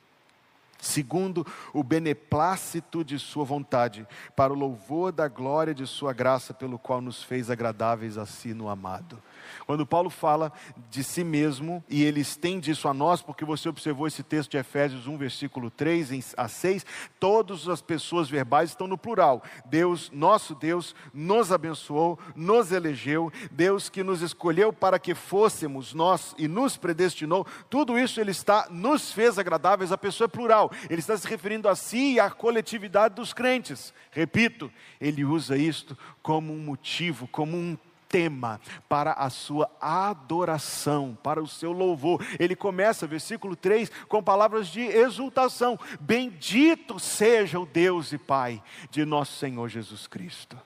segundo 0.82 1.46
o 1.74 1.84
beneplácito 1.84 3.04
de 3.04 3.20
Sua 3.20 3.44
vontade, 3.44 4.08
para 4.34 4.54
o 4.54 4.56
louvor 4.56 5.12
da 5.12 5.28
glória 5.28 5.74
de 5.74 5.86
Sua 5.86 6.14
graça, 6.14 6.54
pelo 6.54 6.80
qual 6.80 7.02
nos 7.02 7.22
fez 7.22 7.50
agradáveis 7.50 8.18
a 8.18 8.26
si 8.26 8.54
no 8.54 8.70
amado. 8.70 9.22
Quando 9.66 9.86
Paulo 9.86 10.10
fala 10.10 10.52
de 10.90 11.04
si 11.04 11.24
mesmo, 11.24 11.84
e 11.90 12.04
ele 12.04 12.22
estende 12.22 12.72
isso 12.72 12.88
a 12.88 12.94
nós, 12.94 13.22
porque 13.22 13.46
você 13.46 13.70
observou 13.70 14.08
esse 14.08 14.24
texto 14.24 14.52
de 14.52 14.58
Efésios 14.58 15.08
1, 15.08 15.18
versículo 15.18 15.70
3 15.70 16.34
a 16.38 16.48
6, 16.48 16.86
todas 17.20 17.68
as 17.68 17.82
pessoas 17.82 18.30
verbais 18.30 18.70
estão 18.70 18.88
no 18.88 18.98
plural. 18.98 19.44
Deus, 19.66 20.10
nosso 20.12 20.56
Deus, 20.56 20.96
nos 21.14 21.52
abençoou, 21.52 22.20
nos 22.36 22.72
elegeu, 22.72 23.32
Deus 23.52 23.90
que 23.90 24.04
nos 24.04 24.22
escolheu 24.22 24.72
para 24.72 25.00
que 25.00 25.16
fôssemos 25.16 25.94
nós 25.94 26.34
e 26.38 26.48
nos 26.48 26.78
predestinou, 26.78 27.46
tudo 27.70 27.98
isso 27.98 28.20
ele 28.20 28.32
está, 28.32 28.68
nos 28.70 29.12
fez 29.12 29.38
agradáveis, 29.38 29.92
a 29.92 29.98
pessoa 29.98 30.26
é 30.26 30.30
plural, 30.30 30.72
ele 30.90 31.00
está 31.00 31.16
se 31.18 31.28
referindo 31.28 31.68
a 31.68 31.76
si 31.76 32.14
e 32.14 32.20
à 32.20 32.30
coletividade 32.30 33.16
dos 33.16 33.34
crentes. 33.34 33.94
Repito, 34.12 34.72
ele 35.00 35.24
usa 35.24 35.58
isto 35.58 35.98
como 36.22 36.54
um 36.54 36.60
motivo, 36.60 37.28
como 37.28 37.56
um 37.56 37.78
tema 38.10 38.60
para 38.90 39.14
a 39.14 39.30
sua 39.30 39.70
adoração, 39.80 41.18
para 41.24 41.42
o 41.42 41.48
seu 41.48 41.72
louvor. 41.72 42.26
Ele 42.40 42.56
começa, 42.56 43.08
versículo 43.08 43.56
3, 43.56 43.90
com 44.10 44.22
palavras 44.22 44.68
de 44.68 44.82
exultação: 44.82 45.80
Bendito 46.00 47.00
seja 47.00 47.60
o 47.60 47.66
Deus 47.66 48.12
e 48.12 48.18
Pai 48.18 48.62
de 48.90 49.06
nosso 49.06 49.38
Senhor 49.38 49.70
Jesus 49.70 50.08
Cristo. 50.08 50.58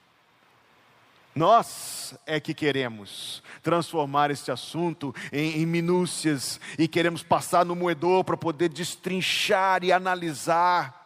Nós 1.36 2.16
é 2.28 2.40
que 2.40 2.54
queremos 2.54 3.42
transformar 3.64 4.30
este 4.30 4.52
assunto 4.52 5.14
em, 5.32 5.62
em 5.62 5.66
minúcias 5.66 6.60
e 6.78 6.88
queremos 6.88 7.24
passar 7.24 7.66
no 7.66 7.76
moedor 7.76 8.24
para 8.24 8.38
poder 8.38 8.70
destrinchar 8.70 9.84
e 9.84 9.92
analisar. 9.92 11.02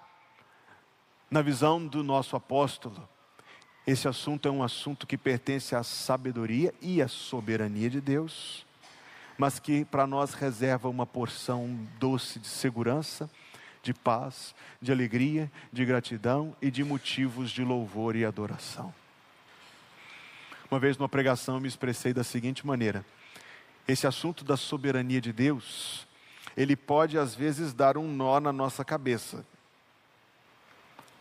Na 1.29 1.41
visão 1.41 1.85
do 1.85 2.03
nosso 2.03 2.35
apóstolo, 2.35 3.07
esse 3.87 4.05
assunto 4.05 4.49
é 4.49 4.51
um 4.51 4.61
assunto 4.61 5.07
que 5.07 5.17
pertence 5.17 5.73
à 5.73 5.81
sabedoria 5.81 6.73
e 6.81 7.01
à 7.01 7.07
soberania 7.07 7.89
de 7.89 8.01
Deus, 8.01 8.65
mas 9.37 9.59
que 9.59 9.85
para 9.85 10.05
nós 10.05 10.33
reserva 10.33 10.89
uma 10.89 11.05
porção 11.05 11.79
doce 11.97 12.37
de 12.37 12.47
segurança, 12.47 13.29
de 13.81 13.93
paz, 13.93 14.53
de 14.81 14.91
alegria, 14.91 15.49
de 15.71 15.85
gratidão 15.85 16.53
e 16.61 16.69
de 16.69 16.83
motivos 16.83 17.49
de 17.49 17.63
louvor 17.63 18.17
e 18.17 18.25
adoração. 18.25 18.93
Uma 20.69 20.81
vez 20.81 20.97
numa 20.97 21.07
pregação 21.07 21.55
eu 21.55 21.61
me 21.61 21.69
expressei 21.69 22.11
da 22.11 22.25
seguinte 22.25 22.67
maneira: 22.67 23.05
esse 23.87 24.05
assunto 24.05 24.43
da 24.43 24.57
soberania 24.57 25.21
de 25.21 25.31
Deus, 25.31 26.05
ele 26.57 26.75
pode 26.75 27.17
às 27.17 27.33
vezes 27.33 27.73
dar 27.73 27.97
um 27.97 28.11
nó 28.11 28.41
na 28.41 28.51
nossa 28.51 28.83
cabeça 28.83 29.45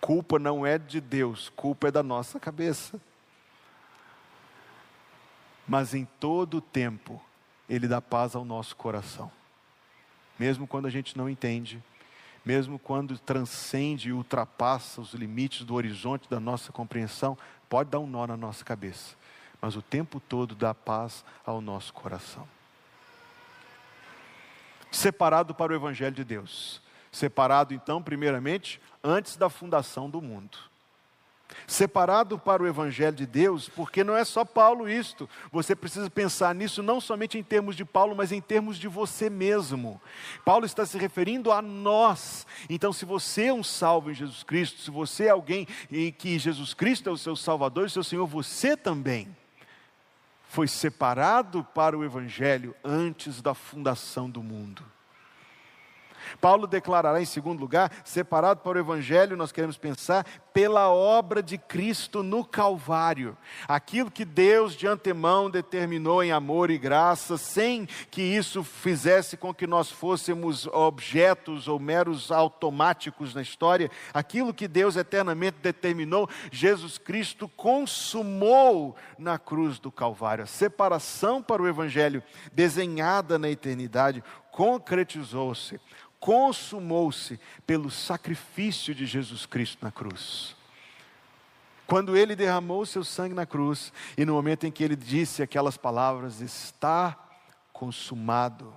culpa 0.00 0.38
não 0.38 0.66
é 0.66 0.78
de 0.78 1.00
Deus, 1.00 1.48
culpa 1.56 1.88
é 1.88 1.90
da 1.90 2.02
nossa 2.02 2.38
cabeça. 2.38 3.00
Mas 5.66 5.94
em 5.94 6.04
todo 6.20 6.58
o 6.58 6.60
tempo, 6.60 7.20
Ele 7.68 7.88
dá 7.88 8.00
paz 8.00 8.36
ao 8.36 8.44
nosso 8.44 8.76
coração. 8.76 9.30
Mesmo 10.38 10.66
quando 10.66 10.86
a 10.86 10.90
gente 10.90 11.16
não 11.16 11.28
entende, 11.28 11.82
mesmo 12.44 12.78
quando 12.78 13.18
transcende 13.18 14.10
e 14.10 14.12
ultrapassa 14.12 15.00
os 15.00 15.12
limites 15.14 15.64
do 15.64 15.74
horizonte 15.74 16.30
da 16.30 16.38
nossa 16.38 16.70
compreensão, 16.70 17.36
pode 17.68 17.90
dar 17.90 17.98
um 17.98 18.06
nó 18.06 18.26
na 18.26 18.36
nossa 18.36 18.64
cabeça, 18.64 19.16
mas 19.60 19.74
o 19.74 19.82
tempo 19.82 20.20
todo 20.20 20.54
dá 20.54 20.72
paz 20.72 21.24
ao 21.44 21.60
nosso 21.60 21.92
coração. 21.92 22.46
Separado 24.92 25.54
para 25.54 25.72
o 25.72 25.76
Evangelho 25.76 26.14
de 26.14 26.24
Deus. 26.24 26.80
Separado, 27.16 27.73
então, 27.73 28.02
primeiramente, 28.02 28.78
antes 29.02 29.38
da 29.38 29.49
fundação 29.49 30.11
do 30.11 30.20
mundo. 30.20 30.58
Separado 31.66 32.38
para 32.38 32.62
o 32.62 32.66
Evangelho 32.66 33.16
de 33.16 33.25
Deus, 33.25 33.70
porque 33.70 34.04
não 34.04 34.14
é 34.14 34.23
só 34.23 34.44
Paulo 34.44 34.87
isto, 34.87 35.26
você 35.50 35.75
precisa 35.75 36.11
pensar 36.11 36.54
nisso 36.54 36.82
não 36.82 37.00
somente 37.00 37.38
em 37.38 37.42
termos 37.42 37.75
de 37.75 37.87
Paulo, 37.87 38.14
mas 38.14 38.32
em 38.32 38.40
termos 38.42 38.76
de 38.76 38.87
você 38.87 39.30
mesmo. 39.30 39.99
Paulo 40.44 40.66
está 40.66 40.85
se 40.85 40.99
referindo 40.99 41.50
a 41.50 41.62
nós. 41.62 42.46
Então, 42.68 42.92
se 42.92 43.06
você 43.06 43.46
é 43.46 43.54
um 43.54 43.64
salvo 43.64 44.11
em 44.11 44.14
Jesus 44.14 44.42
Cristo, 44.42 44.82
se 44.82 44.90
você 44.90 45.25
é 45.25 45.30
alguém 45.30 45.66
em 45.90 46.12
que 46.12 46.38
Jesus 46.38 46.75
Cristo 46.75 47.08
é 47.08 47.12
o 47.12 47.16
seu 47.16 47.35
Salvador 47.35 47.87
e 47.87 47.90
seu 47.90 48.04
Senhor, 48.04 48.26
você 48.26 48.76
também 48.76 49.35
foi 50.50 50.68
separado 50.68 51.64
para 51.64 51.96
o 51.96 52.04
Evangelho 52.04 52.76
antes 52.85 53.40
da 53.40 53.54
fundação 53.54 54.28
do 54.28 54.42
mundo. 54.42 54.95
Paulo 56.40 56.66
declarará, 56.66 57.21
em 57.21 57.26
segundo 57.26 57.61
lugar, 57.61 57.90
separado 58.04 58.61
para 58.61 58.78
o 58.78 58.80
Evangelho, 58.80 59.37
nós 59.37 59.52
queremos 59.52 59.76
pensar 59.76 60.26
pela 60.52 60.88
obra 60.88 61.42
de 61.42 61.59
Cristo 61.59 62.23
no 62.23 62.45
Calvário. 62.45 63.37
Aquilo 63.68 64.11
que 64.11 64.25
Deus 64.25 64.75
de 64.75 64.87
antemão 64.87 65.50
determinou 65.50 66.23
em 66.23 66.33
amor 66.33 66.71
e 66.71 66.78
graça, 66.78 67.37
sem 67.37 67.87
que 68.11 68.23
isso 68.23 68.64
fizesse 68.64 69.37
com 69.37 69.52
que 69.52 69.66
nós 69.66 69.90
fôssemos 69.90 70.66
objetos 70.68 71.68
ou 71.68 71.78
meros 71.78 72.33
automáticos 72.33 73.35
na 73.35 73.42
história, 73.42 73.90
aquilo 74.14 74.54
que 74.54 74.66
Deus 74.66 74.97
eternamente 74.97 75.59
determinou, 75.62 76.28
Jesus 76.50 76.99
Cristo 76.99 77.49
consumou 77.49 78.97
na 79.18 79.38
cruz 79.38 79.78
do 79.78 79.92
Calvário. 79.92 80.45
A 80.45 80.47
separação 80.47 81.42
para 81.42 81.62
o 81.62 81.68
Evangelho, 81.68 82.23
desenhada 82.52 83.38
na 83.38 83.50
eternidade, 83.50 84.23
concretizou-se 84.50 85.78
consumou-se 86.26 87.38
pelo 87.64 87.88
sacrifício 87.88 88.92
de 88.92 89.06
Jesus 89.06 89.47
Cristo 89.47 89.78
na 89.85 89.92
cruz. 89.92 90.56
Quando 91.87 92.16
ele 92.16 92.35
derramou 92.35 92.85
seu 92.85 93.04
sangue 93.04 93.33
na 93.33 93.47
cruz, 93.47 93.92
e 94.18 94.25
no 94.25 94.33
momento 94.33 94.66
em 94.66 94.73
que 94.73 94.83
ele 94.83 94.97
disse 94.97 95.40
aquelas 95.40 95.76
palavras, 95.76 96.40
está 96.40 97.16
consumado, 97.73 98.75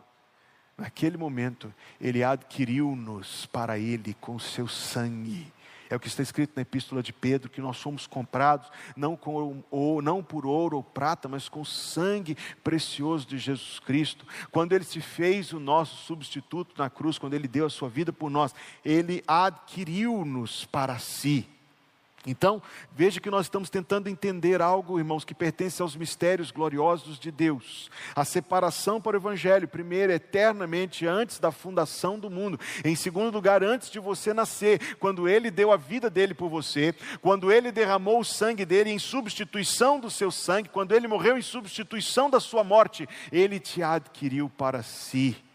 naquele 0.77 1.17
momento 1.17 1.73
ele 1.99 2.23
adquiriu-nos 2.23 3.47
para 3.47 3.79
ele 3.79 4.15
com 4.21 4.37
seu 4.37 4.67
sangue. 4.67 5.51
É 5.89 5.95
o 5.95 5.99
que 5.99 6.07
está 6.07 6.21
escrito 6.21 6.53
na 6.55 6.61
epístola 6.61 7.01
de 7.01 7.11
Pedro, 7.11 7.49
que 7.49 7.59
nós 7.59 7.77
somos 7.77 8.05
comprados 8.05 8.69
não, 8.95 9.15
com, 9.15 9.63
ou, 9.71 10.01
não 10.01 10.23
por 10.23 10.45
ouro 10.45 10.77
ou 10.77 10.83
prata, 10.83 11.27
mas 11.27 11.49
com 11.49 11.61
o 11.61 11.65
sangue 11.65 12.37
precioso 12.63 13.25
de 13.25 13.37
Jesus 13.37 13.79
Cristo. 13.79 14.25
Quando 14.51 14.73
Ele 14.73 14.83
se 14.83 15.01
fez 15.01 15.51
o 15.51 15.59
nosso 15.59 15.95
substituto 16.05 16.75
na 16.77 16.89
cruz, 16.89 17.17
quando 17.17 17.33
Ele 17.33 17.47
deu 17.47 17.65
a 17.65 17.69
sua 17.69 17.89
vida 17.89 18.13
por 18.13 18.29
nós, 18.29 18.53
Ele 18.85 19.23
adquiriu-nos 19.27 20.65
para 20.65 20.99
si. 20.99 21.47
Então, 22.27 22.61
veja 22.91 23.19
que 23.19 23.29
nós 23.29 23.45
estamos 23.45 23.69
tentando 23.69 24.09
entender 24.09 24.61
algo, 24.61 24.99
irmãos, 24.99 25.23
que 25.23 25.33
pertence 25.33 25.81
aos 25.81 25.95
mistérios 25.95 26.51
gloriosos 26.51 27.17
de 27.17 27.31
Deus. 27.31 27.89
A 28.15 28.25
separação 28.25 28.99
para 28.99 29.15
o 29.15 29.19
Evangelho, 29.19 29.67
primeiro, 29.67 30.11
eternamente, 30.11 31.07
antes 31.07 31.39
da 31.39 31.51
fundação 31.51 32.19
do 32.19 32.29
mundo. 32.29 32.59
Em 32.83 32.95
segundo 32.95 33.33
lugar, 33.33 33.63
antes 33.63 33.89
de 33.89 33.99
você 33.99 34.33
nascer, 34.33 34.97
quando 34.97 35.29
Ele 35.29 35.49
deu 35.49 35.71
a 35.71 35.77
vida 35.77 36.09
dele 36.09 36.33
por 36.33 36.49
você, 36.49 36.93
quando 37.21 37.51
Ele 37.51 37.71
derramou 37.71 38.19
o 38.19 38.25
sangue 38.25 38.65
dele 38.65 38.89
em 38.89 38.99
substituição 38.99 39.99
do 39.99 40.09
seu 40.09 40.29
sangue, 40.29 40.69
quando 40.69 40.91
Ele 40.91 41.07
morreu 41.07 41.37
em 41.37 41.41
substituição 41.41 42.29
da 42.29 42.39
sua 42.39 42.63
morte, 42.63 43.07
Ele 43.31 43.59
te 43.59 43.81
adquiriu 43.81 44.49
para 44.49 44.83
si. 44.83 45.48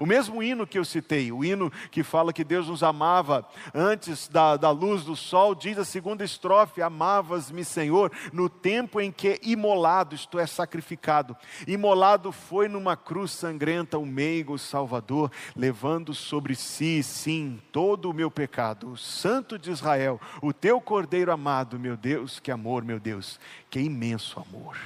O 0.00 0.06
mesmo 0.06 0.42
hino 0.42 0.66
que 0.66 0.78
eu 0.78 0.84
citei, 0.84 1.30
o 1.30 1.44
hino 1.44 1.70
que 1.90 2.02
fala 2.02 2.32
que 2.32 2.42
Deus 2.42 2.68
nos 2.68 2.82
amava 2.82 3.46
antes 3.74 4.28
da, 4.28 4.56
da 4.56 4.70
luz 4.70 5.04
do 5.04 5.14
sol, 5.14 5.54
diz 5.54 5.76
a 5.76 5.84
segunda 5.84 6.24
estrofe: 6.24 6.80
Amavas-me, 6.80 7.62
Senhor, 7.66 8.10
no 8.32 8.48
tempo 8.48 8.98
em 8.98 9.12
que 9.12 9.38
imolado, 9.42 10.14
isto 10.14 10.38
é, 10.38 10.46
sacrificado. 10.46 11.36
Imolado 11.66 12.32
foi 12.32 12.66
numa 12.66 12.96
cruz 12.96 13.30
sangrenta 13.32 13.98
o 13.98 14.06
meigo 14.06 14.58
Salvador, 14.58 15.30
levando 15.54 16.14
sobre 16.14 16.54
si, 16.54 17.02
sim, 17.02 17.60
todo 17.70 18.08
o 18.08 18.14
meu 18.14 18.30
pecado. 18.30 18.92
O 18.92 18.96
Santo 18.96 19.58
de 19.58 19.70
Israel, 19.70 20.18
o 20.40 20.50
teu 20.50 20.80
Cordeiro 20.80 21.30
amado, 21.30 21.78
meu 21.78 21.94
Deus, 21.94 22.40
que 22.40 22.50
amor, 22.50 22.82
meu 22.82 22.98
Deus, 22.98 23.38
que 23.68 23.78
imenso 23.78 24.40
amor. 24.40 24.78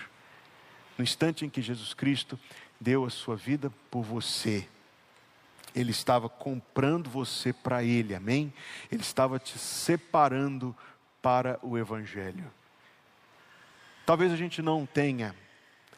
No 0.99 1.05
instante 1.05 1.47
em 1.47 1.49
que 1.49 1.63
Jesus 1.63 1.95
Cristo 1.95 2.37
deu 2.81 3.05
a 3.05 3.11
sua 3.11 3.37
vida 3.37 3.73
por 3.93 4.03
você, 4.03 4.67
ele 5.75 5.91
estava 5.91 6.29
comprando 6.29 7.11
você 7.11 7.53
para 7.53 7.83
Ele, 7.83 8.15
amém? 8.15 8.53
Ele 8.91 9.03
estava 9.03 9.39
te 9.39 9.59
separando 9.59 10.75
para 11.21 11.59
o 11.63 11.77
Evangelho. 11.77 12.51
Talvez 14.07 14.33
a 14.33 14.37
gente 14.37 14.63
não 14.63 14.87
tenha 14.87 15.35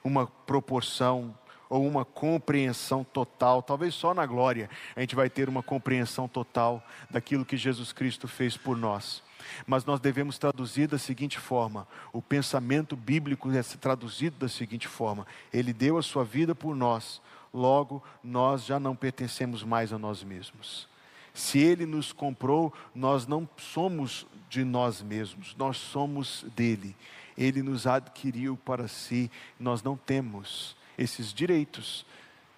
uma 0.02 0.26
proporção 0.26 1.36
ou 1.68 1.86
uma 1.86 2.04
compreensão 2.04 3.02
total, 3.02 3.60
talvez 3.60 3.92
só 3.92 4.14
na 4.14 4.24
glória 4.24 4.70
a 4.94 5.00
gente 5.00 5.16
vai 5.16 5.28
ter 5.28 5.48
uma 5.48 5.64
compreensão 5.64 6.28
total 6.28 6.80
daquilo 7.10 7.44
que 7.44 7.56
Jesus 7.56 7.92
Cristo 7.92 8.28
fez 8.28 8.56
por 8.56 8.76
nós. 8.76 9.22
Mas 9.66 9.84
nós 9.84 10.00
devemos 10.00 10.38
traduzir 10.38 10.88
da 10.88 10.98
seguinte 10.98 11.38
forma: 11.38 11.86
o 12.12 12.22
pensamento 12.22 12.96
bíblico 12.96 13.50
é 13.50 13.62
traduzido 13.62 14.36
da 14.38 14.48
seguinte 14.48 14.88
forma: 14.88 15.26
Ele 15.52 15.72
deu 15.72 15.98
a 15.98 16.02
sua 16.02 16.24
vida 16.24 16.54
por 16.54 16.74
nós, 16.74 17.20
logo 17.56 18.02
nós 18.22 18.64
já 18.64 18.78
não 18.78 18.94
pertencemos 18.94 19.64
mais 19.64 19.92
a 19.92 19.98
nós 19.98 20.22
mesmos. 20.22 20.86
Se 21.32 21.58
Ele 21.58 21.86
nos 21.86 22.12
comprou, 22.12 22.72
nós 22.94 23.26
não 23.26 23.48
somos 23.56 24.26
de 24.48 24.62
nós 24.64 25.02
mesmos, 25.02 25.54
nós 25.56 25.76
somos 25.76 26.44
dele. 26.54 26.94
Ele 27.36 27.62
nos 27.62 27.86
adquiriu 27.86 28.56
para 28.56 28.88
si, 28.88 29.30
nós 29.58 29.82
não 29.82 29.96
temos 29.96 30.76
esses 30.96 31.32
direitos, 31.32 32.06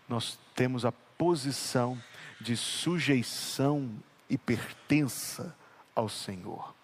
nós 0.08 0.38
temos 0.54 0.84
a 0.84 0.92
posição 0.92 2.00
de 2.40 2.56
sujeição 2.56 3.90
e 4.30 4.38
pertença 4.38 5.56
ao 5.94 6.08
Senhor. 6.08 6.74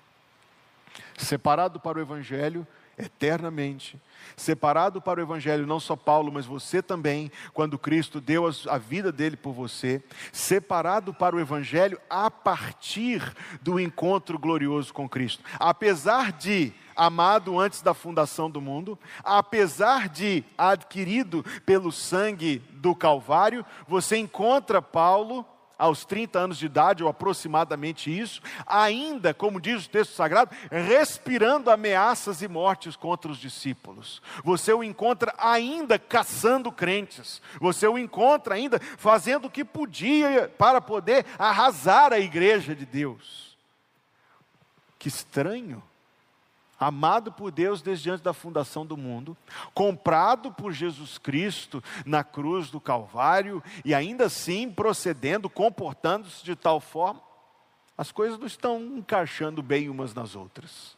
Separado 1.16 1.78
para 1.78 1.98
o 1.98 2.00
Evangelho, 2.00 2.66
eternamente. 2.98 4.00
Separado 4.36 5.00
para 5.00 5.20
o 5.20 5.22
Evangelho, 5.22 5.66
não 5.66 5.78
só 5.78 5.94
Paulo, 5.96 6.32
mas 6.32 6.46
você 6.46 6.82
também, 6.82 7.30
quando 7.52 7.78
Cristo 7.78 8.20
deu 8.20 8.44
a 8.68 8.78
vida 8.78 9.12
dele 9.12 9.36
por 9.36 9.52
você. 9.52 10.02
Separado 10.32 11.12
para 11.12 11.36
o 11.36 11.40
Evangelho 11.40 12.00
a 12.08 12.30
partir 12.30 13.22
do 13.60 13.78
encontro 13.78 14.38
glorioso 14.38 14.92
com 14.92 15.08
Cristo. 15.08 15.42
Apesar 15.58 16.32
de 16.32 16.72
amado 16.96 17.58
antes 17.58 17.82
da 17.82 17.92
fundação 17.92 18.48
do 18.50 18.60
mundo, 18.60 18.98
apesar 19.22 20.08
de 20.08 20.44
adquirido 20.56 21.44
pelo 21.66 21.90
sangue 21.90 22.62
do 22.74 22.94
Calvário, 22.94 23.64
você 23.88 24.16
encontra 24.16 24.80
Paulo 24.80 25.44
aos 25.84 26.04
30 26.04 26.38
anos 26.38 26.58
de 26.58 26.66
idade, 26.66 27.02
ou 27.02 27.08
aproximadamente 27.08 28.16
isso, 28.16 28.40
ainda, 28.66 29.34
como 29.34 29.60
diz 29.60 29.84
o 29.84 29.88
texto 29.90 30.14
sagrado, 30.14 30.50
respirando 30.70 31.70
ameaças 31.70 32.42
e 32.42 32.48
mortes 32.48 32.96
contra 32.96 33.30
os 33.30 33.38
discípulos. 33.38 34.22
Você 34.42 34.72
o 34.72 34.82
encontra 34.82 35.34
ainda 35.36 35.98
caçando 35.98 36.72
crentes. 36.72 37.40
Você 37.60 37.86
o 37.86 37.98
encontra 37.98 38.54
ainda 38.54 38.80
fazendo 38.96 39.46
o 39.46 39.50
que 39.50 39.64
podia 39.64 40.50
para 40.56 40.80
poder 40.80 41.26
arrasar 41.38 42.12
a 42.12 42.18
igreja 42.18 42.74
de 42.74 42.86
Deus. 42.86 43.56
Que 44.98 45.08
estranho 45.08 45.82
amado 46.78 47.32
por 47.32 47.50
Deus 47.50 47.82
desde 47.82 48.10
antes 48.10 48.22
da 48.22 48.32
fundação 48.32 48.84
do 48.84 48.96
mundo, 48.96 49.36
comprado 49.72 50.52
por 50.52 50.72
Jesus 50.72 51.18
Cristo 51.18 51.82
na 52.04 52.24
cruz 52.24 52.70
do 52.70 52.80
Calvário 52.80 53.62
e 53.84 53.94
ainda 53.94 54.26
assim 54.26 54.70
procedendo, 54.70 55.48
comportando-se 55.48 56.44
de 56.44 56.56
tal 56.56 56.80
forma, 56.80 57.20
as 57.96 58.10
coisas 58.10 58.38
não 58.38 58.46
estão 58.46 58.80
encaixando 58.96 59.62
bem 59.62 59.88
umas 59.88 60.12
nas 60.14 60.34
outras. 60.34 60.96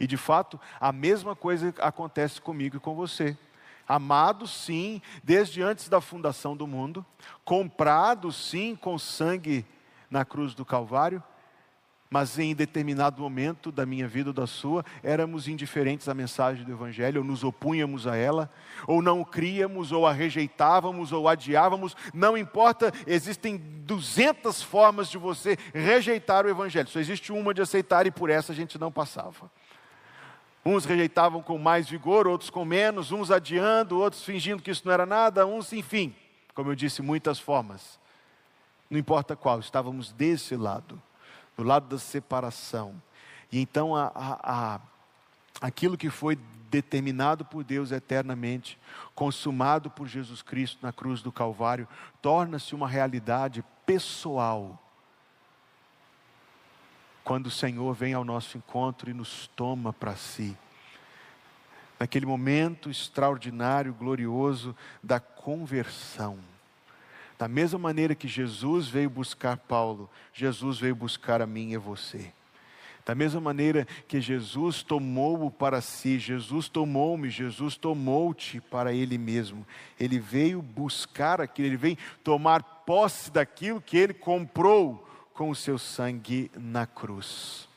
E 0.00 0.06
de 0.06 0.16
fato, 0.16 0.58
a 0.80 0.90
mesma 0.92 1.36
coisa 1.36 1.72
acontece 1.78 2.40
comigo 2.40 2.76
e 2.76 2.80
com 2.80 2.94
você. 2.94 3.36
Amado, 3.86 4.46
sim, 4.46 5.02
desde 5.22 5.62
antes 5.62 5.88
da 5.88 6.00
fundação 6.00 6.56
do 6.56 6.66
mundo, 6.66 7.04
comprado, 7.44 8.32
sim, 8.32 8.74
com 8.74 8.98
sangue 8.98 9.64
na 10.10 10.24
cruz 10.24 10.54
do 10.54 10.64
Calvário, 10.64 11.22
mas 12.14 12.38
em 12.38 12.54
determinado 12.54 13.20
momento 13.20 13.72
da 13.72 13.84
minha 13.84 14.06
vida 14.06 14.30
ou 14.30 14.32
da 14.32 14.46
sua, 14.46 14.84
éramos 15.02 15.48
indiferentes 15.48 16.08
à 16.08 16.14
mensagem 16.14 16.64
do 16.64 16.70
Evangelho, 16.70 17.22
ou 17.22 17.26
nos 17.26 17.42
opunhamos 17.42 18.06
a 18.06 18.14
ela, 18.14 18.48
ou 18.86 19.02
não 19.02 19.24
críamos, 19.24 19.90
ou 19.90 20.06
a 20.06 20.12
rejeitávamos, 20.12 21.10
ou 21.10 21.28
adiávamos, 21.28 21.96
não 22.14 22.38
importa, 22.38 22.92
existem 23.04 23.56
duzentas 23.56 24.62
formas 24.62 25.10
de 25.10 25.18
você 25.18 25.58
rejeitar 25.74 26.46
o 26.46 26.48
Evangelho, 26.48 26.86
só 26.86 27.00
existe 27.00 27.32
uma 27.32 27.52
de 27.52 27.62
aceitar 27.62 28.06
e 28.06 28.12
por 28.12 28.30
essa 28.30 28.52
a 28.52 28.54
gente 28.54 28.78
não 28.78 28.92
passava. 28.92 29.50
Uns 30.64 30.84
rejeitavam 30.84 31.42
com 31.42 31.58
mais 31.58 31.88
vigor, 31.88 32.28
outros 32.28 32.48
com 32.48 32.64
menos, 32.64 33.10
uns 33.10 33.32
adiando, 33.32 33.98
outros 33.98 34.22
fingindo 34.22 34.62
que 34.62 34.70
isso 34.70 34.82
não 34.84 34.92
era 34.92 35.04
nada, 35.04 35.44
uns, 35.44 35.72
enfim, 35.72 36.14
como 36.54 36.70
eu 36.70 36.76
disse, 36.76 37.02
muitas 37.02 37.40
formas. 37.40 37.98
Não 38.88 39.00
importa 39.00 39.34
qual, 39.34 39.58
estávamos 39.58 40.12
desse 40.12 40.54
lado 40.54 41.02
do 41.56 41.62
lado 41.62 41.88
da 41.88 41.98
separação. 41.98 43.00
E 43.50 43.60
então 43.60 43.94
a, 43.94 44.10
a, 44.14 44.74
a, 44.74 44.80
aquilo 45.60 45.96
que 45.96 46.10
foi 46.10 46.36
determinado 46.70 47.44
por 47.44 47.62
Deus 47.62 47.92
eternamente, 47.92 48.78
consumado 49.14 49.88
por 49.88 50.08
Jesus 50.08 50.42
Cristo 50.42 50.78
na 50.82 50.92
cruz 50.92 51.22
do 51.22 51.30
Calvário, 51.30 51.86
torna-se 52.20 52.74
uma 52.74 52.88
realidade 52.88 53.64
pessoal. 53.86 54.80
Quando 57.22 57.46
o 57.46 57.50
Senhor 57.50 57.94
vem 57.94 58.12
ao 58.12 58.24
nosso 58.24 58.58
encontro 58.58 59.08
e 59.08 59.14
nos 59.14 59.46
toma 59.54 59.92
para 59.92 60.16
si. 60.16 60.56
Naquele 61.98 62.26
momento 62.26 62.90
extraordinário, 62.90 63.94
glorioso 63.94 64.76
da 65.02 65.20
conversão 65.20 66.38
Da 67.38 67.48
mesma 67.48 67.78
maneira 67.78 68.14
que 68.14 68.28
Jesus 68.28 68.88
veio 68.88 69.10
buscar 69.10 69.56
Paulo, 69.56 70.08
Jesus 70.32 70.78
veio 70.78 70.94
buscar 70.94 71.42
a 71.42 71.46
mim 71.46 71.72
e 71.72 71.76
você. 71.76 72.32
Da 73.04 73.14
mesma 73.14 73.40
maneira 73.40 73.86
que 74.08 74.18
Jesus 74.18 74.82
tomou-o 74.82 75.50
para 75.50 75.80
si, 75.82 76.18
Jesus 76.18 76.68
tomou-me, 76.68 77.28
Jesus 77.28 77.76
tomou-te 77.76 78.60
para 78.62 78.94
Ele 78.94 79.18
mesmo. 79.18 79.66
Ele 80.00 80.18
veio 80.18 80.62
buscar 80.62 81.40
aquilo, 81.40 81.68
ele 81.68 81.76
veio 81.76 81.98
tomar 82.22 82.62
posse 82.62 83.30
daquilo 83.30 83.80
que 83.80 83.96
ele 83.96 84.14
comprou 84.14 85.06
com 85.34 85.50
o 85.50 85.54
seu 85.54 85.78
sangue 85.78 86.50
na 86.54 86.86
cruz. 86.86 87.68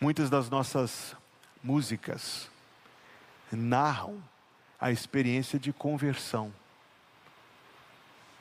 Muitas 0.00 0.30
das 0.30 0.48
nossas 0.48 1.14
músicas 1.62 2.50
narram 3.52 4.20
a 4.80 4.90
experiência 4.90 5.58
de 5.58 5.72
conversão. 5.72 6.52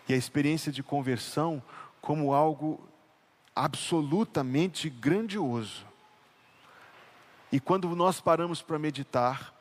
E 0.08 0.14
a 0.14 0.18
experiência 0.18 0.72
de 0.72 0.82
conversão 0.82 1.62
como 2.02 2.34
algo 2.34 2.80
absolutamente 3.56 4.90
grandioso. 4.90 5.86
E 7.52 7.60
quando 7.60 7.94
nós 7.96 8.22
paramos 8.22 8.62
para 8.62 8.80
meditar, 8.80 9.54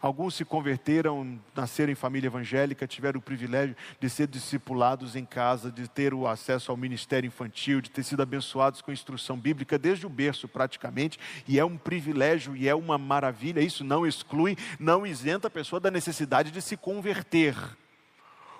Alguns 0.00 0.34
se 0.36 0.44
converteram, 0.44 1.40
nasceram 1.56 1.90
em 1.90 1.96
família 1.96 2.28
evangélica, 2.28 2.86
tiveram 2.86 3.18
o 3.18 3.22
privilégio 3.22 3.74
de 3.98 4.08
ser 4.08 4.28
discipulados 4.28 5.16
em 5.16 5.24
casa, 5.24 5.72
de 5.72 5.88
ter 5.88 6.14
o 6.14 6.28
acesso 6.28 6.70
ao 6.70 6.76
ministério 6.76 7.26
infantil, 7.26 7.80
de 7.80 7.90
ter 7.90 8.04
sido 8.04 8.22
abençoados 8.22 8.80
com 8.80 8.92
instrução 8.92 9.36
bíblica 9.36 9.76
desde 9.76 10.06
o 10.06 10.08
berço 10.08 10.46
praticamente, 10.46 11.18
e 11.48 11.58
é 11.58 11.64
um 11.64 11.76
privilégio 11.76 12.54
e 12.54 12.68
é 12.68 12.74
uma 12.74 12.96
maravilha. 12.96 13.60
Isso 13.60 13.82
não 13.82 14.06
exclui, 14.06 14.56
não 14.78 15.04
isenta 15.04 15.48
a 15.48 15.50
pessoa 15.50 15.80
da 15.80 15.90
necessidade 15.90 16.52
de 16.52 16.62
se 16.62 16.76
converter. 16.76 17.56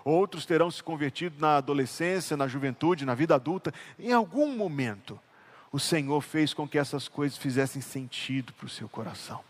Outros 0.05 0.45
terão 0.45 0.71
se 0.73 0.83
convertido 0.83 1.37
na 1.39 1.59
adolescência, 1.59 2.37
na 2.37 2.49
juventude, 2.49 3.05
na 3.05 3.15
vida 3.15 3.37
adulta, 3.37 3.73
em 3.97 4.13
algum 4.13 4.57
momento. 4.57 5.21
O 5.71 5.79
Senhor 5.79 6.21
fez 6.21 6.53
com 6.53 6.67
que 6.67 6.79
essas 6.79 7.07
coisas 7.07 7.39
fizessem 7.39 7.81
sentido 7.81 8.53
para 8.55 8.67
o 8.67 8.71
seu 8.71 8.89
coração. 8.89 9.48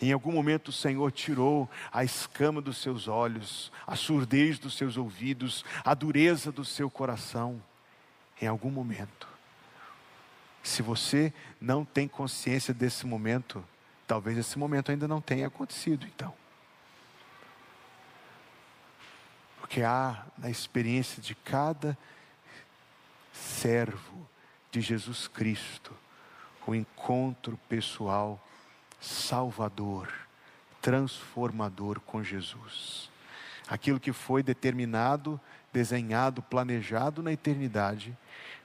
Em 0.00 0.12
algum 0.12 0.32
momento 0.32 0.68
o 0.68 0.72
Senhor 0.72 1.10
tirou 1.12 1.68
a 1.92 2.04
escama 2.04 2.60
dos 2.60 2.78
seus 2.78 3.08
olhos, 3.08 3.72
a 3.86 3.96
surdez 3.96 4.58
dos 4.58 4.76
seus 4.76 4.96
ouvidos, 4.96 5.64
a 5.84 5.94
dureza 5.94 6.50
do 6.50 6.64
seu 6.64 6.90
coração. 6.90 7.62
Em 8.40 8.46
algum 8.46 8.70
momento. 8.70 9.28
Se 10.62 10.82
você 10.82 11.32
não 11.60 11.84
tem 11.84 12.08
consciência 12.08 12.74
desse 12.74 13.06
momento, 13.06 13.64
talvez 14.06 14.36
esse 14.36 14.58
momento 14.58 14.90
ainda 14.90 15.06
não 15.06 15.20
tenha 15.20 15.46
acontecido, 15.46 16.06
então. 16.06 16.34
Porque 19.60 19.82
há 19.82 20.24
na 20.36 20.50
experiência 20.50 21.22
de 21.22 21.34
cada 21.34 21.96
servo 23.32 24.28
de 24.70 24.80
Jesus 24.80 25.28
Cristo 25.28 25.94
o 26.66 26.74
encontro 26.74 27.58
pessoal 27.68 28.40
salvador, 29.04 30.08
transformador 30.80 32.00
com 32.00 32.22
Jesus. 32.22 33.10
Aquilo 33.68 34.00
que 34.00 34.12
foi 34.12 34.42
determinado, 34.42 35.40
desenhado, 35.72 36.42
planejado 36.42 37.22
na 37.22 37.32
eternidade, 37.32 38.16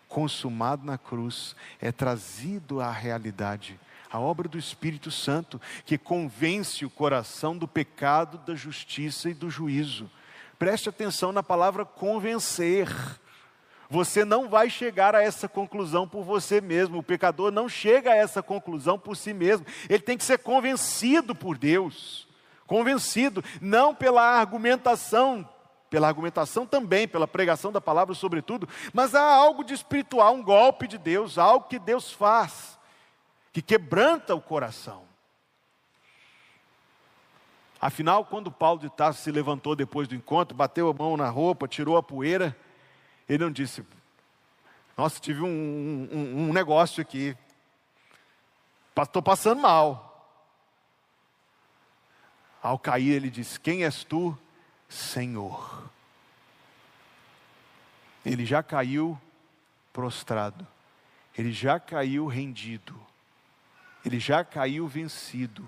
consumado 0.08 0.86
na 0.86 0.98
cruz, 0.98 1.56
é 1.80 1.92
trazido 1.92 2.82
à 2.82 2.92
realidade. 2.92 3.80
A 4.12 4.20
obra 4.20 4.48
do 4.48 4.58
Espírito 4.58 5.12
Santo 5.12 5.62
que 5.86 5.98
convence 5.98 6.84
o 6.84 6.90
coração 6.90 7.58
do 7.58 7.68
pecado, 7.68 8.38
da 8.40 8.56
justiça 8.56 9.30
e 9.30 9.34
do 9.34 9.50
juízo. 9.50 10.10
Preste 10.58 10.90
atenção 10.90 11.32
na 11.32 11.44
palavra 11.44 11.86
convencer. 11.86 12.90
Você 13.90 14.24
não 14.24 14.48
vai 14.48 14.70
chegar 14.70 15.16
a 15.16 15.24
essa 15.24 15.50
conclusão 15.50 16.08
por 16.08 16.24
você 16.24 16.62
mesmo. 16.62 17.00
O 17.00 17.04
pecador 17.04 17.52
não 17.52 17.68
chega 17.68 18.12
a 18.12 18.16
essa 18.16 18.44
conclusão 18.44 19.00
por 19.00 19.18
si 19.18 19.34
mesmo. 19.34 19.66
Ele 19.90 20.04
tem 20.04 20.16
que 20.16 20.24
ser 20.24 20.38
convencido 20.40 21.34
por 21.34 21.58
Deus. 21.58 22.28
Convencido, 22.68 23.44
não 23.60 23.96
pela 23.96 24.22
argumentação, 24.22 25.48
pela 25.90 26.08
argumentação 26.08 26.68
também, 26.68 27.08
pela 27.08 27.28
pregação 27.28 27.72
da 27.72 27.82
palavra, 27.82 28.14
sobretudo, 28.14 28.70
mas 28.94 29.16
há 29.16 29.24
algo 29.24 29.64
de 29.64 29.74
espiritual, 29.74 30.36
um 30.36 30.44
golpe 30.44 30.88
de 30.88 31.00
Deus, 31.00 31.40
algo 31.40 31.68
que 31.68 31.80
Deus 31.80 32.12
faz, 32.12 32.78
que 33.52 33.60
quebranta 33.60 34.36
o 34.36 34.42
coração. 34.42 35.02
Afinal, 37.82 38.24
quando 38.26 38.52
Paulo 38.52 38.80
de 38.80 38.90
Tarso 38.90 39.24
se 39.24 39.32
levantou 39.32 39.76
depois 39.76 40.08
do 40.08 40.14
encontro, 40.14 40.56
bateu 40.56 40.88
a 40.90 40.94
mão 40.94 41.18
na 41.18 41.30
roupa, 41.30 41.68
tirou 41.68 41.98
a 41.98 42.04
poeira, 42.04 42.56
ele 43.30 43.44
não 43.44 43.52
disse, 43.52 43.86
nossa, 44.98 45.20
tive 45.22 45.42
um, 45.42 46.10
um, 46.12 46.50
um 46.50 46.54
negócio 46.54 47.02
aqui, 47.02 47.38
estou 49.02 49.22
passando 49.22 49.62
mal. 49.62 50.10
Ao 52.62 52.78
cair, 52.78 53.14
ele 53.14 53.30
disse: 53.30 53.58
Quem 53.58 53.86
és 53.86 54.04
tu, 54.04 54.38
Senhor? 54.90 55.90
Ele 58.26 58.46
já 58.46 58.62
caiu 58.62 59.18
prostrado, 59.94 60.68
ele 61.38 61.54
já 61.54 61.80
caiu 61.80 62.28
rendido, 62.28 63.00
ele 64.06 64.20
já 64.20 64.44
caiu 64.44 64.86
vencido. 64.86 65.66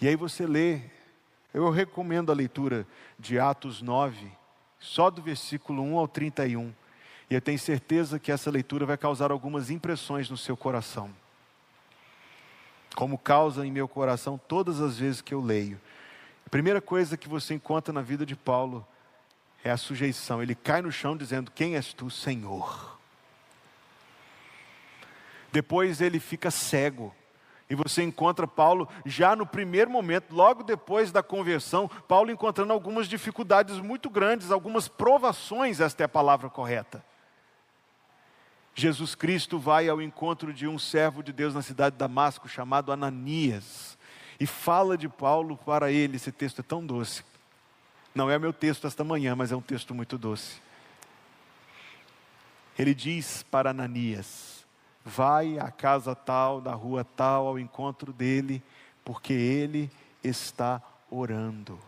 E 0.00 0.08
aí 0.08 0.16
você 0.16 0.46
lê, 0.46 0.80
eu 1.52 1.68
recomendo 1.68 2.32
a 2.32 2.34
leitura 2.34 2.86
de 3.18 3.38
Atos 3.38 3.82
9, 3.82 4.32
só 4.80 5.10
do 5.10 5.20
versículo 5.20 5.82
1 5.82 5.98
ao 5.98 6.08
31. 6.08 6.72
E 7.30 7.34
eu 7.34 7.40
tenho 7.40 7.58
certeza 7.58 8.18
que 8.18 8.32
essa 8.32 8.50
leitura 8.50 8.86
vai 8.86 8.96
causar 8.96 9.30
algumas 9.30 9.70
impressões 9.70 10.30
no 10.30 10.36
seu 10.36 10.56
coração. 10.56 11.10
Como 12.94 13.18
causa 13.18 13.66
em 13.66 13.70
meu 13.70 13.86
coração 13.86 14.40
todas 14.48 14.80
as 14.80 14.98
vezes 14.98 15.20
que 15.20 15.34
eu 15.34 15.40
leio. 15.40 15.80
A 16.46 16.48
primeira 16.48 16.80
coisa 16.80 17.16
que 17.16 17.28
você 17.28 17.54
encontra 17.54 17.92
na 17.92 18.00
vida 18.00 18.24
de 18.24 18.34
Paulo 18.34 18.86
é 19.62 19.70
a 19.70 19.76
sujeição. 19.76 20.42
Ele 20.42 20.54
cai 20.54 20.80
no 20.80 20.90
chão 20.90 21.16
dizendo: 21.16 21.50
Quem 21.50 21.76
és 21.76 21.92
tu, 21.92 22.10
Senhor? 22.10 22.98
Depois 25.52 26.00
ele 26.00 26.18
fica 26.18 26.50
cego. 26.50 27.14
E 27.70 27.74
você 27.74 28.02
encontra 28.02 28.46
Paulo 28.46 28.88
já 29.04 29.36
no 29.36 29.44
primeiro 29.44 29.90
momento, 29.90 30.34
logo 30.34 30.62
depois 30.62 31.12
da 31.12 31.22
conversão, 31.22 31.88
Paulo 32.08 32.30
encontrando 32.30 32.72
algumas 32.72 33.06
dificuldades 33.06 33.78
muito 33.78 34.08
grandes, 34.08 34.50
algumas 34.50 34.88
provações, 34.88 35.78
esta 35.78 36.02
é 36.02 36.06
a 36.06 36.08
palavra 36.08 36.48
correta. 36.48 37.04
Jesus 38.74 39.14
Cristo 39.14 39.58
vai 39.58 39.88
ao 39.88 40.00
encontro 40.00 40.52
de 40.52 40.66
um 40.68 40.78
servo 40.78 41.22
de 41.22 41.32
Deus 41.32 41.52
na 41.52 41.62
cidade 41.62 41.94
de 41.94 41.98
Damasco, 41.98 42.48
chamado 42.48 42.92
Ananias, 42.92 43.98
e 44.38 44.46
fala 44.46 44.96
de 44.96 45.08
Paulo 45.08 45.56
para 45.56 45.90
ele. 45.90 46.16
Esse 46.16 46.30
texto 46.30 46.60
é 46.60 46.62
tão 46.62 46.86
doce. 46.86 47.24
Não 48.14 48.30
é 48.30 48.38
meu 48.38 48.52
texto 48.52 48.86
esta 48.86 49.02
manhã, 49.02 49.34
mas 49.34 49.50
é 49.50 49.56
um 49.56 49.60
texto 49.60 49.94
muito 49.94 50.16
doce. 50.16 50.62
Ele 52.78 52.94
diz 52.94 53.42
para 53.42 53.70
Ananias: 53.70 54.57
vai 55.08 55.58
à 55.58 55.70
casa 55.70 56.14
tal, 56.14 56.60
da 56.60 56.74
rua 56.74 57.04
tal, 57.04 57.46
ao 57.46 57.58
encontro 57.58 58.12
dele, 58.12 58.62
porque 59.04 59.32
ele 59.32 59.90
está 60.22 60.82
orando. 61.10 61.78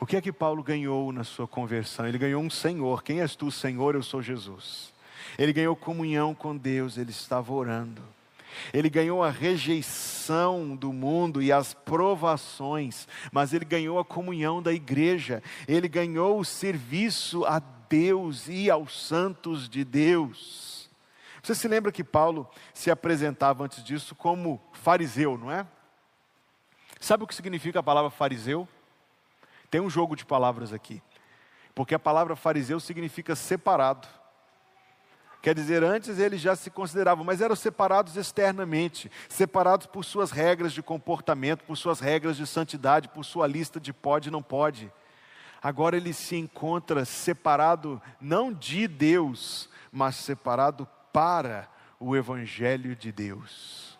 O 0.00 0.06
que 0.06 0.16
é 0.16 0.20
que 0.20 0.32
Paulo 0.32 0.62
ganhou 0.62 1.10
na 1.12 1.24
sua 1.24 1.48
conversão? 1.48 2.06
Ele 2.06 2.18
ganhou 2.18 2.42
um 2.42 2.50
Senhor. 2.50 3.02
Quem 3.02 3.20
és 3.20 3.34
tu, 3.34 3.50
Senhor? 3.50 3.94
Eu 3.94 4.02
sou 4.02 4.22
Jesus. 4.22 4.92
Ele 5.38 5.52
ganhou 5.52 5.74
comunhão 5.74 6.34
com 6.34 6.56
Deus, 6.56 6.98
ele 6.98 7.10
estava 7.10 7.52
orando. 7.52 8.02
Ele 8.72 8.90
ganhou 8.90 9.22
a 9.22 9.30
rejeição 9.30 10.76
do 10.76 10.92
mundo 10.92 11.42
e 11.42 11.52
as 11.52 11.74
provações, 11.74 13.08
mas 13.32 13.52
ele 13.52 13.64
ganhou 13.64 13.98
a 13.98 14.04
comunhão 14.04 14.62
da 14.62 14.72
igreja, 14.72 15.42
ele 15.66 15.88
ganhou 15.88 16.38
o 16.38 16.44
serviço 16.44 17.44
a 17.44 17.60
Deus 17.88 18.48
e 18.48 18.70
aos 18.70 19.06
santos 19.06 19.68
de 19.68 19.84
Deus. 19.84 20.90
Você 21.42 21.54
se 21.54 21.68
lembra 21.68 21.92
que 21.92 22.02
Paulo 22.02 22.48
se 22.72 22.90
apresentava 22.90 23.64
antes 23.64 23.84
disso 23.84 24.14
como 24.14 24.60
fariseu, 24.72 25.36
não 25.36 25.50
é? 25.50 25.66
Sabe 26.98 27.24
o 27.24 27.26
que 27.26 27.34
significa 27.34 27.80
a 27.80 27.82
palavra 27.82 28.10
fariseu? 28.10 28.66
Tem 29.70 29.78
um 29.78 29.90
jogo 29.90 30.16
de 30.16 30.24
palavras 30.24 30.72
aqui. 30.72 31.02
Porque 31.74 31.94
a 31.94 31.98
palavra 31.98 32.34
fariseu 32.34 32.80
significa 32.80 33.36
separado. 33.36 34.08
Quer 35.44 35.54
dizer, 35.54 35.84
antes 35.84 36.18
eles 36.18 36.40
já 36.40 36.56
se 36.56 36.70
consideravam, 36.70 37.22
mas 37.24 37.40
eram 37.40 37.54
separados 37.54 38.16
externamente, 38.16 39.12
separados 39.28 39.86
por 39.86 40.04
suas 40.04 40.30
regras 40.30 40.72
de 40.72 40.82
comportamento, 40.82 41.64
por 41.64 41.76
suas 41.76 42.00
regras 42.00 42.36
de 42.36 42.46
santidade, 42.46 43.08
por 43.08 43.24
sua 43.24 43.46
lista 43.46 43.78
de 43.78 43.92
pode 43.92 44.28
e 44.28 44.32
não 44.32 44.42
pode 44.42 44.90
agora 45.64 45.96
ele 45.96 46.12
se 46.12 46.36
encontra 46.36 47.06
separado 47.06 48.00
não 48.20 48.52
de 48.52 48.86
Deus, 48.86 49.70
mas 49.90 50.16
separado 50.16 50.86
para 51.10 51.66
o 51.98 52.14
Evangelho 52.14 52.94
de 52.94 53.10
Deus. 53.10 53.98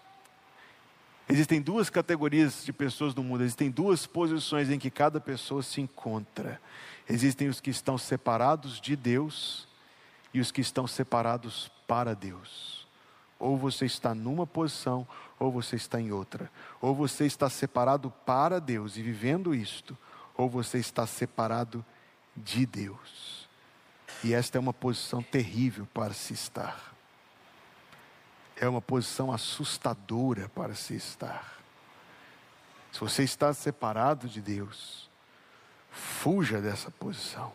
Existem 1.26 1.62
duas 1.62 1.88
categorias 1.88 2.66
de 2.66 2.70
pessoas 2.70 3.14
no 3.14 3.24
mundo, 3.24 3.42
existem 3.42 3.70
duas 3.70 4.06
posições 4.06 4.68
em 4.68 4.78
que 4.78 4.90
cada 4.90 5.18
pessoa 5.18 5.62
se 5.62 5.80
encontra. 5.80 6.60
Existem 7.08 7.48
os 7.48 7.62
que 7.62 7.70
estão 7.70 7.96
separados 7.96 8.78
de 8.78 8.94
Deus 8.94 9.66
e 10.34 10.40
os 10.40 10.50
que 10.50 10.60
estão 10.60 10.86
separados 10.86 11.70
para 11.86 12.14
Deus. 12.14 12.86
Ou 13.38 13.56
você 13.56 13.86
está 13.86 14.14
numa 14.14 14.46
posição, 14.46 15.06
ou 15.38 15.52
você 15.52 15.76
está 15.76 16.00
em 16.00 16.10
outra. 16.10 16.50
Ou 16.80 16.92
você 16.94 17.24
está 17.24 17.48
separado 17.48 18.10
para 18.26 18.60
Deus 18.60 18.96
e 18.96 19.02
vivendo 19.02 19.54
isto, 19.54 19.96
ou 20.36 20.50
você 20.50 20.78
está 20.78 21.06
separado 21.06 21.84
de 22.36 22.66
Deus. 22.66 23.48
E 24.24 24.34
esta 24.34 24.58
é 24.58 24.60
uma 24.60 24.72
posição 24.72 25.22
terrível 25.22 25.86
para 25.94 26.12
se 26.12 26.32
estar. 26.32 26.92
É 28.56 28.68
uma 28.68 28.82
posição 28.82 29.32
assustadora 29.32 30.48
para 30.48 30.74
se 30.74 30.94
estar. 30.94 31.58
Se 32.90 33.00
você 33.00 33.22
está 33.22 33.52
separado 33.52 34.28
de 34.28 34.40
Deus, 34.40 35.10
fuja 35.90 36.60
dessa 36.60 36.90
posição. 36.90 37.52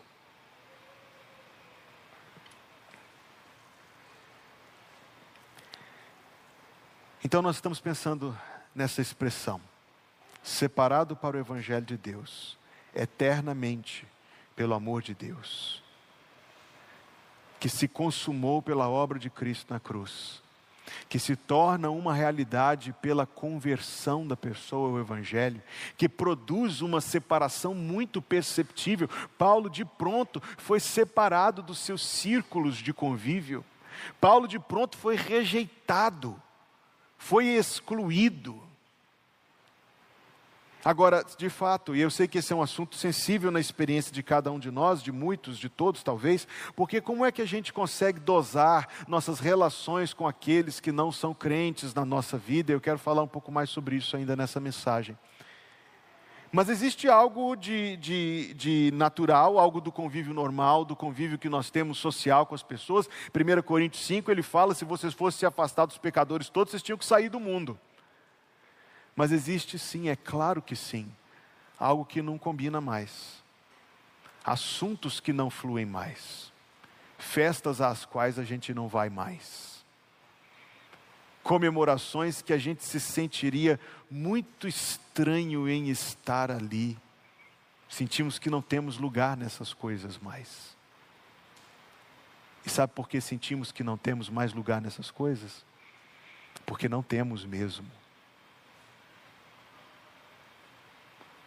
Então 7.22 7.42
nós 7.42 7.56
estamos 7.56 7.78
pensando 7.80 8.36
nessa 8.74 9.02
expressão, 9.02 9.60
separado 10.42 11.14
para 11.14 11.36
o 11.36 11.40
Evangelho 11.40 11.84
de 11.84 11.98
Deus, 11.98 12.56
eternamente 12.94 14.06
pelo 14.56 14.72
amor 14.72 15.02
de 15.02 15.12
Deus, 15.12 15.82
que 17.58 17.68
se 17.68 17.86
consumou 17.86 18.62
pela 18.62 18.88
obra 18.88 19.18
de 19.18 19.28
Cristo 19.28 19.70
na 19.70 19.78
cruz, 19.78 20.42
que 21.10 21.18
se 21.18 21.36
torna 21.36 21.90
uma 21.90 22.14
realidade 22.14 22.94
pela 23.02 23.26
conversão 23.26 24.26
da 24.26 24.34
pessoa 24.34 24.88
ao 24.88 24.98
Evangelho, 24.98 25.62
que 25.98 26.08
produz 26.08 26.80
uma 26.80 27.02
separação 27.02 27.74
muito 27.74 28.22
perceptível. 28.22 29.10
Paulo, 29.36 29.68
de 29.68 29.84
pronto, 29.84 30.42
foi 30.56 30.80
separado 30.80 31.62
dos 31.62 31.80
seus 31.80 32.02
círculos 32.02 32.78
de 32.78 32.94
convívio. 32.94 33.62
Paulo, 34.18 34.48
de 34.48 34.58
pronto, 34.58 34.96
foi 34.96 35.16
rejeitado 35.16 36.40
foi 37.20 37.48
excluído. 37.48 38.60
Agora, 40.82 41.22
de 41.36 41.50
fato, 41.50 41.94
e 41.94 42.00
eu 42.00 42.10
sei 42.10 42.26
que 42.26 42.38
esse 42.38 42.54
é 42.54 42.56
um 42.56 42.62
assunto 42.62 42.96
sensível 42.96 43.50
na 43.50 43.60
experiência 43.60 44.10
de 44.10 44.22
cada 44.22 44.50
um 44.50 44.58
de 44.58 44.70
nós, 44.70 45.02
de 45.02 45.12
muitos, 45.12 45.58
de 45.58 45.68
todos 45.68 46.02
talvez, 46.02 46.48
porque 46.74 47.02
como 47.02 47.24
é 47.24 47.30
que 47.30 47.42
a 47.42 47.46
gente 47.46 47.74
consegue 47.74 48.18
dosar 48.18 48.88
nossas 49.06 49.38
relações 49.38 50.14
com 50.14 50.26
aqueles 50.26 50.80
que 50.80 50.90
não 50.90 51.12
são 51.12 51.34
crentes 51.34 51.92
na 51.92 52.06
nossa 52.06 52.38
vida? 52.38 52.72
Eu 52.72 52.80
quero 52.80 52.98
falar 52.98 53.22
um 53.22 53.28
pouco 53.28 53.52
mais 53.52 53.68
sobre 53.68 53.96
isso 53.96 54.16
ainda 54.16 54.34
nessa 54.34 54.58
mensagem. 54.58 55.16
Mas 56.52 56.68
existe 56.68 57.08
algo 57.08 57.54
de, 57.54 57.96
de, 57.96 58.54
de, 58.54 58.90
natural, 58.92 59.56
algo 59.58 59.80
do 59.80 59.92
convívio 59.92 60.34
normal, 60.34 60.84
do 60.84 60.96
convívio 60.96 61.38
que 61.38 61.48
nós 61.48 61.70
temos 61.70 61.98
social 61.98 62.44
com 62.44 62.54
as 62.54 62.62
pessoas. 62.62 63.08
1 63.32 63.62
Coríntios 63.62 64.04
5 64.04 64.30
ele 64.30 64.42
fala: 64.42 64.74
se 64.74 64.84
vocês 64.84 65.14
fossem 65.14 65.40
se 65.40 65.46
afastar 65.46 65.86
dos 65.86 65.98
pecadores 65.98 66.48
todos, 66.48 66.72
vocês 66.72 66.82
tinham 66.82 66.98
que 66.98 67.04
sair 67.04 67.28
do 67.28 67.38
mundo. 67.38 67.78
Mas 69.14 69.30
existe 69.30 69.78
sim, 69.78 70.08
é 70.08 70.16
claro 70.16 70.60
que 70.60 70.74
sim, 70.74 71.10
algo 71.78 72.04
que 72.04 72.20
não 72.20 72.36
combina 72.36 72.80
mais, 72.80 73.42
assuntos 74.44 75.20
que 75.20 75.32
não 75.32 75.50
fluem 75.50 75.86
mais, 75.86 76.52
festas 77.18 77.80
às 77.80 78.04
quais 78.04 78.38
a 78.38 78.44
gente 78.44 78.74
não 78.74 78.88
vai 78.88 79.08
mais 79.08 79.79
comemorações 81.50 82.40
que 82.40 82.52
a 82.52 82.58
gente 82.58 82.84
se 82.84 83.00
sentiria 83.00 83.80
muito 84.08 84.68
estranho 84.68 85.68
em 85.68 85.88
estar 85.88 86.48
ali. 86.48 86.96
Sentimos 87.88 88.38
que 88.38 88.48
não 88.48 88.62
temos 88.62 88.98
lugar 88.98 89.36
nessas 89.36 89.74
coisas 89.74 90.16
mais. 90.16 90.76
E 92.64 92.70
sabe 92.70 92.92
por 92.92 93.08
que 93.08 93.20
sentimos 93.20 93.72
que 93.72 93.82
não 93.82 93.98
temos 93.98 94.30
mais 94.30 94.52
lugar 94.52 94.80
nessas 94.80 95.10
coisas? 95.10 95.64
Porque 96.64 96.88
não 96.88 97.02
temos 97.02 97.44
mesmo. 97.44 97.90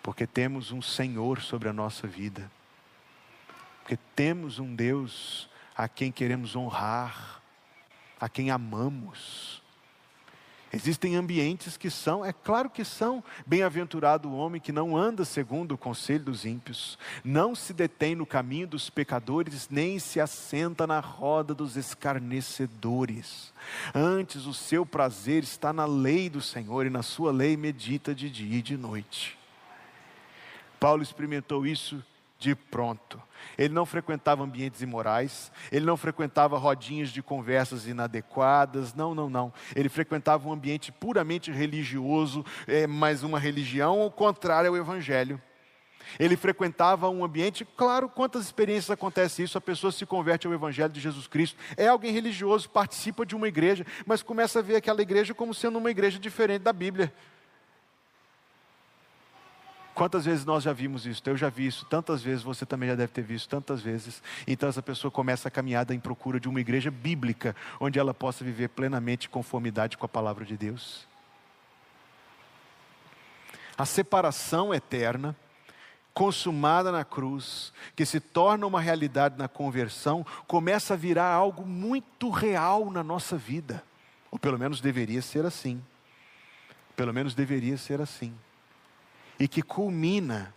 Porque 0.01 0.27
temos 0.27 0.73
um 0.73 0.81
Senhor 0.81 1.41
sobre 1.41 1.69
a 1.69 1.73
nossa 1.73 2.05
vida. 2.07 2.51
Porque 3.79 3.97
temos 4.13 4.59
um 4.59 4.75
Deus 4.75 5.49
a 5.73 5.87
quem 5.87 6.11
queremos 6.11 6.57
honrar, 6.57 7.41
a 8.19 8.27
quem 8.27 8.51
amamos 8.51 9.62
Existem 10.75 11.15
ambientes 11.15 11.77
que 11.77 11.91
são, 11.91 12.25
é 12.25 12.33
claro 12.33 12.67
que 12.67 12.83
são, 12.83 13.23
bem-aventurado 13.45 14.27
o 14.27 14.35
homem 14.35 14.59
que 14.59 14.71
não 14.71 14.97
anda 14.97 15.23
segundo 15.23 15.73
o 15.73 15.77
conselho 15.77 16.23
dos 16.23 16.45
ímpios, 16.45 16.97
não 17.23 17.53
se 17.53 17.73
detém 17.73 18.15
no 18.15 18.25
caminho 18.25 18.65
dos 18.65 18.89
pecadores, 18.89 19.69
nem 19.69 19.99
se 19.99 20.19
assenta 20.19 20.87
na 20.87 20.99
roda 20.99 21.53
dos 21.53 21.77
escarnecedores. 21.77 23.53
Antes, 23.93 24.47
o 24.47 24.53
seu 24.53 24.83
prazer 24.83 25.43
está 25.43 25.71
na 25.71 25.85
lei 25.85 26.27
do 26.27 26.41
Senhor 26.41 26.87
e 26.87 26.89
na 26.89 27.03
sua 27.03 27.31
lei 27.31 27.55
medita 27.55 28.15
de 28.15 28.27
dia 28.27 28.57
e 28.57 28.61
de 28.63 28.75
noite. 28.75 29.37
Paulo 30.79 31.03
experimentou 31.03 31.67
isso 31.67 32.03
de 32.43 32.55
pronto. 32.55 33.21
Ele 33.57 33.73
não 33.73 33.85
frequentava 33.85 34.43
ambientes 34.43 34.81
imorais, 34.81 35.49
ele 35.71 35.85
não 35.85 35.95
frequentava 35.95 36.57
rodinhas 36.57 37.09
de 37.09 37.23
conversas 37.23 37.87
inadequadas, 37.87 38.93
não, 38.93 39.15
não, 39.15 39.29
não. 39.29 39.53
Ele 39.73 39.87
frequentava 39.87 40.47
um 40.49 40.51
ambiente 40.51 40.91
puramente 40.91 41.51
religioso, 41.51 42.45
é, 42.67 42.85
mas 42.85 43.23
uma 43.23 43.39
religião 43.39 44.11
contrária 44.13 44.69
ao 44.69 44.75
Evangelho. 44.75 45.41
Ele 46.19 46.35
frequentava 46.35 47.09
um 47.09 47.23
ambiente, 47.23 47.65
claro, 47.77 48.09
quantas 48.09 48.43
experiências 48.43 48.91
acontece 48.91 49.41
isso, 49.41 49.57
a 49.57 49.61
pessoa 49.61 49.89
se 49.89 50.05
converte 50.05 50.45
ao 50.45 50.53
Evangelho 50.53 50.91
de 50.91 50.99
Jesus 50.99 51.27
Cristo, 51.27 51.57
é 51.77 51.87
alguém 51.87 52.11
religioso, 52.11 52.69
participa 52.69 53.25
de 53.25 53.35
uma 53.35 53.47
igreja, 53.47 53.85
mas 54.05 54.21
começa 54.21 54.59
a 54.59 54.61
ver 54.61 54.75
aquela 54.75 55.01
igreja 55.01 55.33
como 55.33 55.53
sendo 55.53 55.77
uma 55.77 55.89
igreja 55.89 56.19
diferente 56.19 56.63
da 56.63 56.73
Bíblia. 56.73 57.13
Quantas 59.93 60.25
vezes 60.25 60.43
nós 60.43 60.63
já 60.63 60.73
vimos 60.73 61.05
isso? 61.05 61.21
Eu 61.25 61.37
já 61.37 61.49
vi 61.49 61.67
isso 61.67 61.85
tantas 61.85 62.23
vezes, 62.23 62.41
você 62.41 62.65
também 62.65 62.89
já 62.89 62.95
deve 62.95 63.11
ter 63.11 63.21
visto 63.21 63.47
tantas 63.47 63.81
vezes. 63.81 64.23
Então 64.47 64.67
essa 64.67 64.81
pessoa 64.81 65.11
começa 65.11 65.47
a 65.47 65.51
caminhada 65.51 65.93
em 65.93 65.99
procura 65.99 66.39
de 66.39 66.49
uma 66.49 66.59
igreja 66.59 66.89
bíblica, 66.89 67.55
onde 67.79 67.99
ela 67.99 68.13
possa 68.13 68.43
viver 68.43 68.69
plenamente 68.69 69.29
conformidade 69.29 69.97
com 69.97 70.05
a 70.05 70.09
palavra 70.09 70.45
de 70.45 70.57
Deus. 70.57 71.07
A 73.77 73.85
separação 73.85 74.73
eterna, 74.73 75.35
consumada 76.11 76.91
na 76.91 77.03
cruz, 77.03 77.71
que 77.95 78.05
se 78.05 78.19
torna 78.19 78.65
uma 78.65 78.81
realidade 78.81 79.37
na 79.37 79.47
conversão, 79.47 80.25
começa 80.47 80.95
a 80.95 80.97
virar 80.97 81.31
algo 81.31 81.65
muito 81.65 82.31
real 82.31 82.89
na 82.89 83.03
nossa 83.03 83.37
vida. 83.37 83.83
Ou 84.31 84.39
pelo 84.39 84.57
menos 84.57 84.81
deveria 84.81 85.21
ser 85.21 85.45
assim. 85.45 85.83
Pelo 86.95 87.13
menos 87.13 87.35
deveria 87.35 87.77
ser 87.77 88.01
assim 88.01 88.33
e 89.43 89.47
que 89.49 89.61
culmina, 89.61 90.55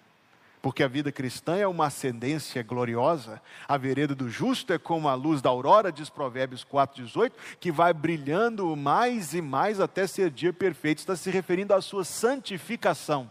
porque 0.62 0.80
a 0.80 0.86
vida 0.86 1.10
cristã 1.10 1.56
é 1.56 1.66
uma 1.66 1.86
ascendência 1.86 2.62
gloriosa, 2.62 3.42
a 3.66 3.76
vereda 3.76 4.14
do 4.14 4.30
justo 4.30 4.72
é 4.72 4.78
como 4.78 5.08
a 5.08 5.14
luz 5.14 5.42
da 5.42 5.50
aurora, 5.50 5.90
diz 5.90 6.08
Provérbios 6.08 6.64
4,18, 6.64 7.32
que 7.58 7.72
vai 7.72 7.92
brilhando 7.92 8.76
mais 8.76 9.34
e 9.34 9.42
mais 9.42 9.80
até 9.80 10.06
ser 10.06 10.30
dia 10.30 10.52
perfeito, 10.52 10.98
está 10.98 11.16
se 11.16 11.28
referindo 11.30 11.74
à 11.74 11.82
sua 11.82 12.04
santificação 12.04 13.28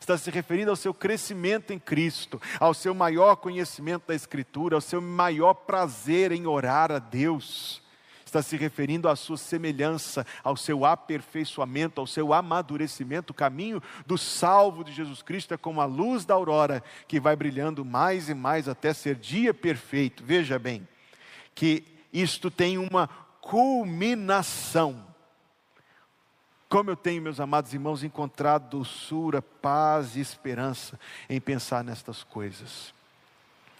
está 0.00 0.18
se 0.18 0.28
referindo 0.32 0.70
ao 0.70 0.76
seu 0.76 0.92
crescimento 0.92 1.72
em 1.72 1.78
Cristo, 1.78 2.42
ao 2.58 2.74
seu 2.74 2.92
maior 2.92 3.36
conhecimento 3.36 4.08
da 4.08 4.16
Escritura, 4.16 4.74
ao 4.74 4.80
seu 4.80 5.00
maior 5.00 5.54
prazer 5.54 6.32
em 6.32 6.44
orar 6.44 6.90
a 6.90 6.98
Deus 6.98 7.80
está 8.36 8.42
se 8.42 8.56
referindo 8.56 9.08
à 9.08 9.16
sua 9.16 9.38
semelhança, 9.38 10.26
ao 10.44 10.56
seu 10.56 10.84
aperfeiçoamento, 10.84 12.00
ao 12.00 12.06
seu 12.06 12.34
amadurecimento. 12.34 13.30
O 13.30 13.34
caminho 13.34 13.82
do 14.06 14.18
salvo 14.18 14.84
de 14.84 14.92
Jesus 14.92 15.22
Cristo 15.22 15.54
é 15.54 15.56
como 15.56 15.80
a 15.80 15.86
luz 15.86 16.24
da 16.24 16.34
aurora 16.34 16.82
que 17.08 17.18
vai 17.18 17.34
brilhando 17.34 17.84
mais 17.84 18.28
e 18.28 18.34
mais 18.34 18.68
até 18.68 18.92
ser 18.92 19.16
dia 19.16 19.54
perfeito. 19.54 20.22
Veja 20.24 20.58
bem, 20.58 20.86
que 21.54 21.82
isto 22.12 22.50
tem 22.50 22.76
uma 22.76 23.08
culminação. 23.40 25.06
Como 26.68 26.90
eu 26.90 26.96
tenho, 26.96 27.22
meus 27.22 27.40
amados 27.40 27.72
irmãos, 27.72 28.02
encontrado 28.02 28.78
doçura, 28.78 29.40
paz 29.40 30.16
e 30.16 30.20
esperança 30.20 30.98
em 31.30 31.40
pensar 31.40 31.82
nestas 31.82 32.22
coisas. 32.22 32.95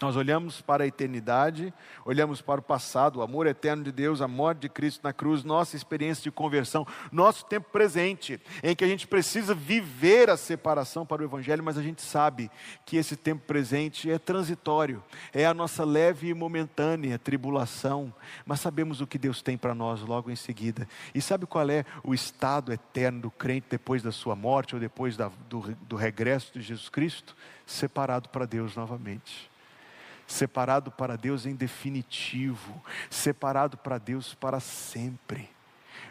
Nós 0.00 0.14
olhamos 0.14 0.61
para 0.61 0.85
a 0.85 0.87
eternidade, 0.87 1.72
olhamos 2.04 2.42
para 2.42 2.61
o 2.61 2.62
passado, 2.62 3.18
o 3.18 3.22
amor 3.22 3.46
eterno 3.46 3.82
de 3.82 3.90
Deus, 3.90 4.20
a 4.20 4.28
morte 4.28 4.61
de 4.61 4.68
Cristo 4.68 5.00
na 5.02 5.12
cruz, 5.12 5.42
nossa 5.42 5.74
experiência 5.74 6.22
de 6.22 6.30
conversão, 6.30 6.87
nosso 7.11 7.46
tempo 7.46 7.70
presente, 7.70 8.38
em 8.62 8.76
que 8.76 8.85
a 8.85 8.88
gente 8.88 9.06
precisa 9.06 9.54
viver 9.54 10.28
a 10.28 10.37
separação 10.37 11.06
para 11.06 11.22
o 11.22 11.24
Evangelho, 11.24 11.64
mas 11.64 11.78
a 11.78 11.82
gente 11.82 12.02
sabe 12.02 12.50
que 12.85 12.98
esse 12.98 13.16
tempo 13.16 13.44
presente 13.46 14.11
é 14.11 14.18
transitório, 14.18 15.02
é 15.32 15.46
a 15.46 15.54
nossa 15.54 15.82
leve 15.82 16.28
e 16.28 16.35
momentânea 16.35 17.18
tribulação, 17.18 18.12
mas 18.44 18.61
sabemos 18.61 19.00
o 19.00 19.06
que 19.06 19.16
Deus 19.16 19.40
tem 19.40 19.56
para 19.56 19.74
nós 19.74 20.02
logo 20.02 20.30
em 20.30 20.37
seguida. 20.37 20.87
E 21.14 21.22
sabe 21.22 21.46
qual 21.46 21.70
é 21.70 21.87
o 22.04 22.12
estado 22.12 22.70
eterno 22.70 23.22
do 23.22 23.30
crente 23.30 23.68
depois 23.70 24.02
da 24.02 24.12
sua 24.12 24.37
morte 24.37 24.74
ou 24.74 24.80
depois 24.80 25.16
da, 25.16 25.30
do, 25.48 25.74
do 25.88 25.96
regresso 25.96 26.52
de 26.52 26.61
Jesus 26.61 26.90
Cristo? 26.90 27.35
Separado 27.64 28.28
para 28.28 28.44
Deus 28.44 28.76
novamente 28.76 29.55
separado 30.26 30.90
para 30.90 31.16
Deus 31.16 31.46
em 31.46 31.54
definitivo, 31.54 32.82
separado 33.10 33.76
para 33.76 33.98
Deus 33.98 34.34
para 34.34 34.60
sempre. 34.60 35.56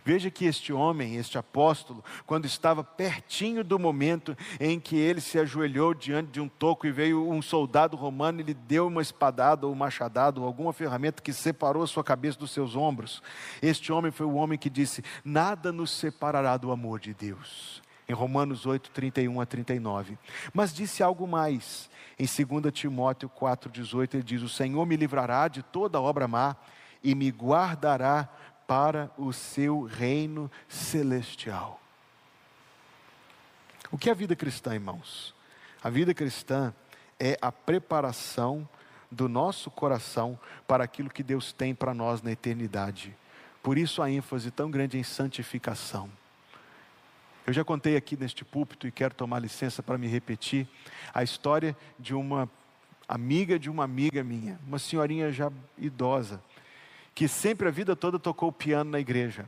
Veja 0.05 0.29
que 0.29 0.45
este 0.45 0.71
homem, 0.71 1.15
este 1.15 1.35
apóstolo, 1.35 2.03
quando 2.27 2.45
estava 2.45 2.83
pertinho 2.83 3.63
do 3.63 3.79
momento 3.79 4.37
em 4.59 4.79
que 4.79 4.95
ele 4.95 5.19
se 5.19 5.39
ajoelhou 5.39 5.95
diante 5.95 6.29
de 6.29 6.39
um 6.39 6.47
toco 6.47 6.85
e 6.85 6.91
veio 6.91 7.27
um 7.27 7.41
soldado 7.41 7.97
romano 7.97 8.39
e 8.39 8.43
lhe 8.43 8.53
deu 8.53 8.85
uma 8.85 9.01
espadada 9.01 9.65
ou 9.65 9.73
machadada 9.73 10.39
ou 10.39 10.45
alguma 10.45 10.71
ferramenta 10.71 11.23
que 11.23 11.33
separou 11.33 11.81
a 11.81 11.87
sua 11.87 12.03
cabeça 12.03 12.37
dos 12.37 12.51
seus 12.51 12.75
ombros, 12.75 13.21
este 13.63 13.91
homem 13.91 14.11
foi 14.11 14.27
o 14.27 14.35
homem 14.35 14.59
que 14.59 14.69
disse: 14.69 15.03
Nada 15.23 15.71
nos 15.71 15.89
separará 15.89 16.55
do 16.55 16.71
amor 16.71 16.99
de 16.99 17.11
Deus. 17.11 17.81
Em 18.07 18.13
Romanos 18.13 18.65
8, 18.65 18.91
31 18.91 19.41
a 19.41 19.45
39. 19.45 20.17
Mas 20.53 20.73
disse 20.73 21.01
algo 21.01 21.27
mais. 21.27 21.89
Em 22.17 22.25
2 22.25 22.73
Timóteo 22.73 23.29
4,18 23.29 24.15
ele 24.15 24.23
diz: 24.23 24.41
O 24.41 24.49
Senhor 24.49 24.85
me 24.85 24.95
livrará 24.95 25.47
de 25.47 25.63
toda 25.63 25.99
obra 25.99 26.27
má 26.27 26.55
e 27.03 27.13
me 27.15 27.29
guardará 27.29 28.29
para 28.67 29.11
o 29.17 29.31
seu 29.31 29.83
reino 29.83 30.49
celestial. 30.67 31.79
O 33.91 33.97
que 33.97 34.09
é 34.09 34.11
a 34.11 34.15
vida 34.15 34.35
cristã, 34.35 34.73
irmãos? 34.73 35.33
A 35.83 35.89
vida 35.89 36.13
cristã 36.13 36.73
é 37.19 37.37
a 37.41 37.51
preparação 37.51 38.67
do 39.11 39.29
nosso 39.29 39.69
coração 39.69 40.37
para 40.67 40.83
aquilo 40.83 41.09
que 41.09 41.23
Deus 41.23 41.53
tem 41.53 41.73
para 41.75 41.93
nós 41.93 42.21
na 42.21 42.31
eternidade. 42.31 43.15
Por 43.61 43.77
isso 43.77 44.01
a 44.01 44.09
ênfase 44.09 44.51
tão 44.51 44.69
grande 44.69 44.97
em 44.97 45.03
santificação. 45.03 46.09
Eu 47.45 47.53
já 47.53 47.63
contei 47.63 47.95
aqui 47.95 48.17
neste 48.17 48.43
púlpito 48.43 48.87
e 48.87 48.91
quero 48.91 49.13
tomar 49.13 49.39
licença 49.39 49.83
para 49.83 49.97
me 49.97 50.07
repetir 50.07 50.67
a 51.13 51.23
história 51.23 51.75
de 51.99 52.13
uma 52.13 52.49
amiga 53.07 53.59
de 53.59 53.69
uma 53.69 53.83
amiga 53.83 54.23
minha, 54.23 54.59
uma 54.65 54.79
senhorinha 54.79 55.31
já 55.31 55.51
idosa, 55.77 56.41
que 57.13 57.27
sempre 57.27 57.67
a 57.67 57.71
vida 57.71 57.95
toda 57.95 58.17
tocou 58.17 58.51
piano 58.51 58.91
na 58.91 58.99
igreja 58.99 59.47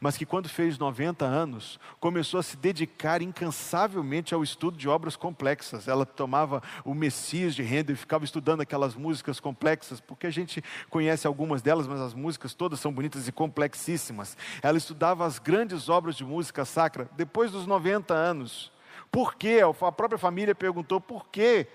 mas 0.00 0.16
que 0.16 0.26
quando 0.26 0.48
fez 0.48 0.78
90 0.78 1.24
anos, 1.24 1.80
começou 2.00 2.40
a 2.40 2.42
se 2.42 2.56
dedicar 2.56 3.22
incansavelmente 3.22 4.34
ao 4.34 4.42
estudo 4.42 4.76
de 4.76 4.88
obras 4.88 5.16
complexas. 5.16 5.88
Ela 5.88 6.04
tomava 6.04 6.62
o 6.84 6.94
Messias 6.94 7.54
de 7.54 7.62
Handel 7.62 7.94
e 7.94 7.98
ficava 7.98 8.24
estudando 8.24 8.60
aquelas 8.60 8.94
músicas 8.94 9.40
complexas, 9.40 10.00
porque 10.00 10.26
a 10.26 10.30
gente 10.30 10.62
conhece 10.90 11.26
algumas 11.26 11.62
delas, 11.62 11.86
mas 11.86 12.00
as 12.00 12.14
músicas 12.14 12.54
todas 12.54 12.80
são 12.80 12.92
bonitas 12.92 13.26
e 13.26 13.32
complexíssimas. 13.32 14.36
Ela 14.62 14.78
estudava 14.78 15.24
as 15.24 15.38
grandes 15.38 15.88
obras 15.88 16.16
de 16.16 16.24
música 16.24 16.64
sacra 16.64 17.08
depois 17.16 17.50
dos 17.50 17.66
90 17.66 18.14
anos. 18.14 18.72
Por 19.10 19.34
quê? 19.34 19.60
A 19.62 19.92
própria 19.92 20.18
família 20.18 20.54
perguntou 20.54 21.00
por 21.00 21.26
que 21.28 21.66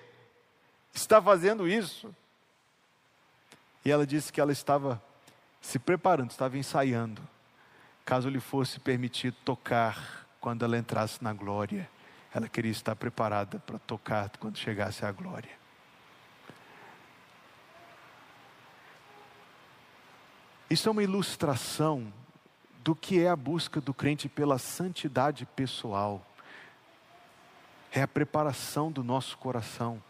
está 0.93 1.21
fazendo 1.21 1.67
isso. 1.67 2.13
E 3.83 3.91
ela 3.91 4.05
disse 4.05 4.31
que 4.31 4.39
ela 4.39 4.51
estava 4.51 5.01
se 5.59 5.79
preparando, 5.79 6.31
estava 6.31 6.57
ensaiando 6.57 7.21
caso 8.11 8.27
lhe 8.27 8.41
fosse 8.41 8.77
permitido 8.77 9.37
tocar 9.45 10.27
quando 10.41 10.65
ela 10.65 10.77
entrasse 10.77 11.23
na 11.23 11.31
glória. 11.31 11.89
Ela 12.35 12.49
queria 12.49 12.69
estar 12.69 12.93
preparada 12.93 13.57
para 13.59 13.79
tocar 13.79 14.29
quando 14.37 14.57
chegasse 14.57 15.05
à 15.05 15.11
glória. 15.13 15.51
Isso 20.69 20.89
é 20.89 20.91
uma 20.91 21.01
ilustração 21.01 22.11
do 22.83 22.93
que 22.93 23.21
é 23.21 23.29
a 23.29 23.35
busca 23.37 23.79
do 23.79 23.93
crente 23.93 24.27
pela 24.27 24.57
santidade 24.57 25.45
pessoal. 25.45 26.21
É 27.93 28.01
a 28.01 28.07
preparação 28.09 28.91
do 28.91 29.05
nosso 29.05 29.37
coração. 29.37 30.03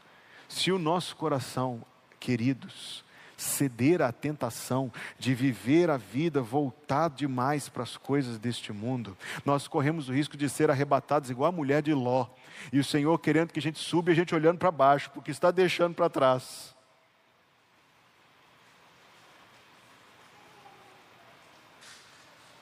Se 0.50 0.72
o 0.72 0.80
nosso 0.80 1.16
coração, 1.16 1.86
queridos, 2.20 3.06
ceder 3.42 4.02
à 4.02 4.12
tentação 4.12 4.92
de 5.18 5.34
viver 5.34 5.90
a 5.90 5.98
vida 5.98 6.42
voltado 6.42 7.16
demais 7.16 7.68
para 7.68 7.84
as 7.84 7.98
coisas 7.98 8.38
deste 8.38 8.72
mundo, 8.72 9.18
nós 9.44 9.68
corremos 9.68 10.08
o 10.08 10.14
risco 10.14 10.38
de 10.38 10.48
ser 10.48 10.70
arrebatados 10.70 11.30
igual 11.30 11.50
a 11.50 11.52
mulher 11.52 11.82
de 11.82 11.94
Ló, 11.94 12.28
e 12.72 12.80
o 12.80 12.84
Senhor 12.84 13.18
querendo 13.18 13.52
que 13.52 13.60
a 13.60 13.62
gente 13.62 13.80
suba 13.80 14.12
e 14.12 14.14
a 14.14 14.16
gente 14.16 14.36
olhando 14.36 14.60
para 14.60 14.72
baixo, 14.72 15.10
porque 15.12 15.32
está 15.32 15.50
deixando 15.50 15.96
para 15.96 16.10
trás. 16.10 16.76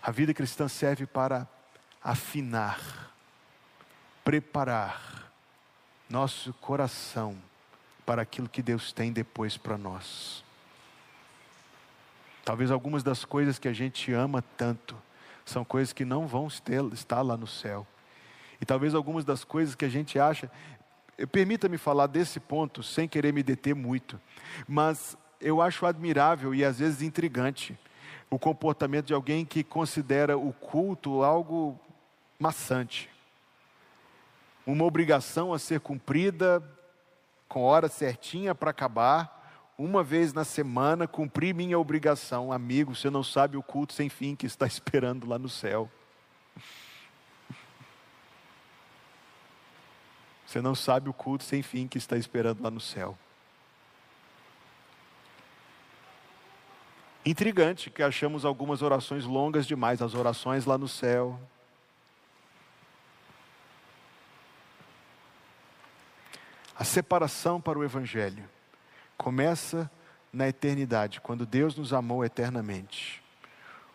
A 0.02 0.12
vida 0.12 0.34
cristã 0.34 0.68
serve 0.68 1.06
para 1.06 1.48
afinar, 2.02 3.12
preparar 4.24 5.30
nosso 6.10 6.54
coração 6.54 7.38
para 8.06 8.22
aquilo 8.22 8.50
que 8.50 8.62
Deus 8.63 8.92
tem 8.94 9.12
depois 9.12 9.58
para 9.58 9.78
nós. 9.78 10.44
Talvez 12.49 12.71
algumas 12.71 13.03
das 13.03 13.23
coisas 13.23 13.59
que 13.59 13.67
a 13.67 13.73
gente 13.73 14.12
ama 14.12 14.43
tanto 14.57 14.97
são 15.45 15.63
coisas 15.63 15.93
que 15.93 16.03
não 16.03 16.25
vão 16.25 16.47
estar 16.47 17.21
lá 17.21 17.38
no 17.38 17.45
céu. 17.45 17.85
E 18.59 18.65
talvez 18.65 18.95
algumas 18.95 19.23
das 19.23 19.43
coisas 19.43 19.75
que 19.75 19.85
a 19.85 19.88
gente 19.88 20.17
acha. 20.17 20.49
Permita-me 21.31 21.77
falar 21.77 22.07
desse 22.07 22.39
ponto 22.39 22.81
sem 22.81 23.07
querer 23.07 23.31
me 23.31 23.43
deter 23.43 23.75
muito, 23.75 24.19
mas 24.67 25.15
eu 25.39 25.62
acho 25.62 25.85
admirável 25.85 26.55
e 26.55 26.65
às 26.65 26.79
vezes 26.79 27.03
intrigante 27.03 27.77
o 28.31 28.39
comportamento 28.39 29.05
de 29.05 29.13
alguém 29.13 29.45
que 29.45 29.63
considera 29.63 30.35
o 30.35 30.51
culto 30.51 31.23
algo 31.23 31.79
maçante, 32.39 33.12
uma 34.65 34.85
obrigação 34.85 35.53
a 35.53 35.59
ser 35.59 35.81
cumprida 35.81 36.63
com 37.47 37.62
hora 37.62 37.88
certinha 37.88 38.55
para 38.55 38.71
acabar 38.71 39.38
uma 39.80 40.04
vez 40.04 40.34
na 40.34 40.44
semana, 40.44 41.08
cumprir 41.08 41.56
minha 41.56 41.80
obrigação. 41.80 42.52
Amigo, 42.52 42.94
você 42.94 43.10
não 43.10 43.24
sabe 43.24 43.56
o 43.56 43.63
culto 43.63 43.94
sem 43.94 44.10
fim 44.10 44.36
que 44.36 44.46
está 44.46 44.68
esperando 44.68 45.26
lá 45.26 45.39
no 45.39 45.48
céu. 45.48 45.89
Você 50.46 50.60
não 50.62 50.76
sabe 50.76 51.08
o 51.08 51.13
culto 51.13 51.46
sem 51.46 51.62
fim 51.62 51.88
que 51.88 51.98
está 51.98 52.18
esperando 52.18 52.62
lá 52.62 52.70
no 52.70 52.82
céu. 52.82 53.18
Intrigante 57.26 57.89
que 57.89 58.04
achamos 58.04 58.44
algumas 58.44 58.82
orações 58.82 59.24
longas 59.24 59.65
demais, 59.65 60.02
as 60.02 60.13
orações 60.13 60.65
lá 60.65 60.78
no 60.78 60.89
céu. 60.89 61.39
A 66.76 66.84
separação 66.84 67.62
para 67.62 67.80
o 67.80 67.84
Evangelho 67.84 68.59
começa 69.19 69.91
na 70.32 70.47
eternidade, 70.47 71.19
quando 71.19 71.45
Deus 71.45 71.75
nos 71.75 71.91
amou 71.91 72.23
eternamente, 72.23 73.21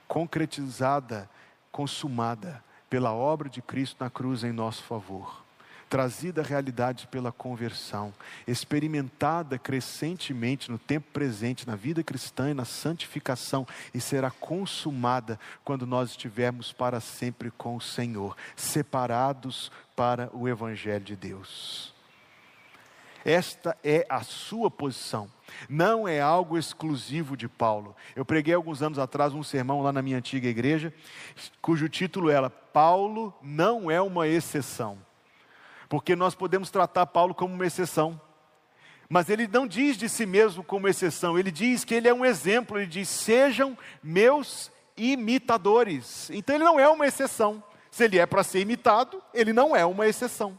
concretizada, 0.06 1.30
consumada 1.72 2.62
pela 2.90 3.12
obra 3.12 3.48
de 3.48 3.62
Cristo 3.62 3.96
na 4.04 4.10
cruz 4.10 4.44
em 4.44 4.52
nosso 4.52 4.82
favor, 4.82 5.42
trazida 5.88 6.42
à 6.42 6.44
realidade 6.44 7.06
pela 7.06 7.32
conversão, 7.32 8.12
experimentada 8.46 9.58
crescentemente 9.58 10.70
no 10.70 10.78
tempo 10.78 11.06
presente, 11.10 11.66
na 11.66 11.74
vida 11.74 12.02
cristã 12.02 12.50
e 12.50 12.54
na 12.54 12.66
santificação, 12.66 13.66
e 13.94 14.00
será 14.02 14.30
consumada 14.30 15.40
quando 15.64 15.86
nós 15.86 16.10
estivermos 16.10 16.70
para 16.70 17.00
sempre 17.00 17.50
com 17.50 17.76
o 17.76 17.80
Senhor, 17.80 18.36
separados 18.54 19.72
para 19.96 20.28
o 20.34 20.46
Evangelho 20.46 21.04
de 21.04 21.16
Deus. 21.16 21.93
Esta 23.24 23.76
é 23.82 24.04
a 24.08 24.22
sua 24.22 24.70
posição. 24.70 25.30
Não 25.68 26.06
é 26.06 26.20
algo 26.20 26.58
exclusivo 26.58 27.36
de 27.36 27.48
Paulo. 27.48 27.96
Eu 28.14 28.24
preguei 28.24 28.54
alguns 28.54 28.82
anos 28.82 28.98
atrás 28.98 29.32
um 29.32 29.42
sermão 29.42 29.82
lá 29.82 29.92
na 29.92 30.02
minha 30.02 30.18
antiga 30.18 30.48
igreja, 30.48 30.92
cujo 31.62 31.88
título 31.88 32.28
era 32.28 32.50
Paulo 32.50 33.32
não 33.42 33.90
é 33.90 34.00
uma 34.00 34.28
exceção. 34.28 34.98
Porque 35.88 36.14
nós 36.14 36.34
podemos 36.34 36.70
tratar 36.70 37.06
Paulo 37.06 37.34
como 37.34 37.54
uma 37.54 37.66
exceção. 37.66 38.20
Mas 39.08 39.28
ele 39.28 39.46
não 39.46 39.66
diz 39.66 39.96
de 39.96 40.08
si 40.08 40.26
mesmo 40.26 40.64
como 40.64 40.88
exceção, 40.88 41.38
ele 41.38 41.50
diz 41.50 41.84
que 41.84 41.94
ele 41.94 42.08
é 42.08 42.14
um 42.14 42.24
exemplo, 42.24 42.78
ele 42.78 42.86
diz: 42.86 43.08
sejam 43.08 43.76
meus 44.02 44.72
imitadores. 44.96 46.30
Então 46.30 46.54
ele 46.56 46.64
não 46.64 46.80
é 46.80 46.88
uma 46.88 47.06
exceção. 47.06 47.62
Se 47.90 48.04
ele 48.04 48.18
é 48.18 48.26
para 48.26 48.42
ser 48.42 48.60
imitado, 48.60 49.22
ele 49.32 49.52
não 49.52 49.76
é 49.76 49.84
uma 49.84 50.06
exceção. 50.06 50.58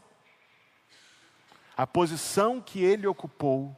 A 1.76 1.86
posição 1.86 2.60
que 2.60 2.82
ele 2.82 3.06
ocupou 3.06 3.76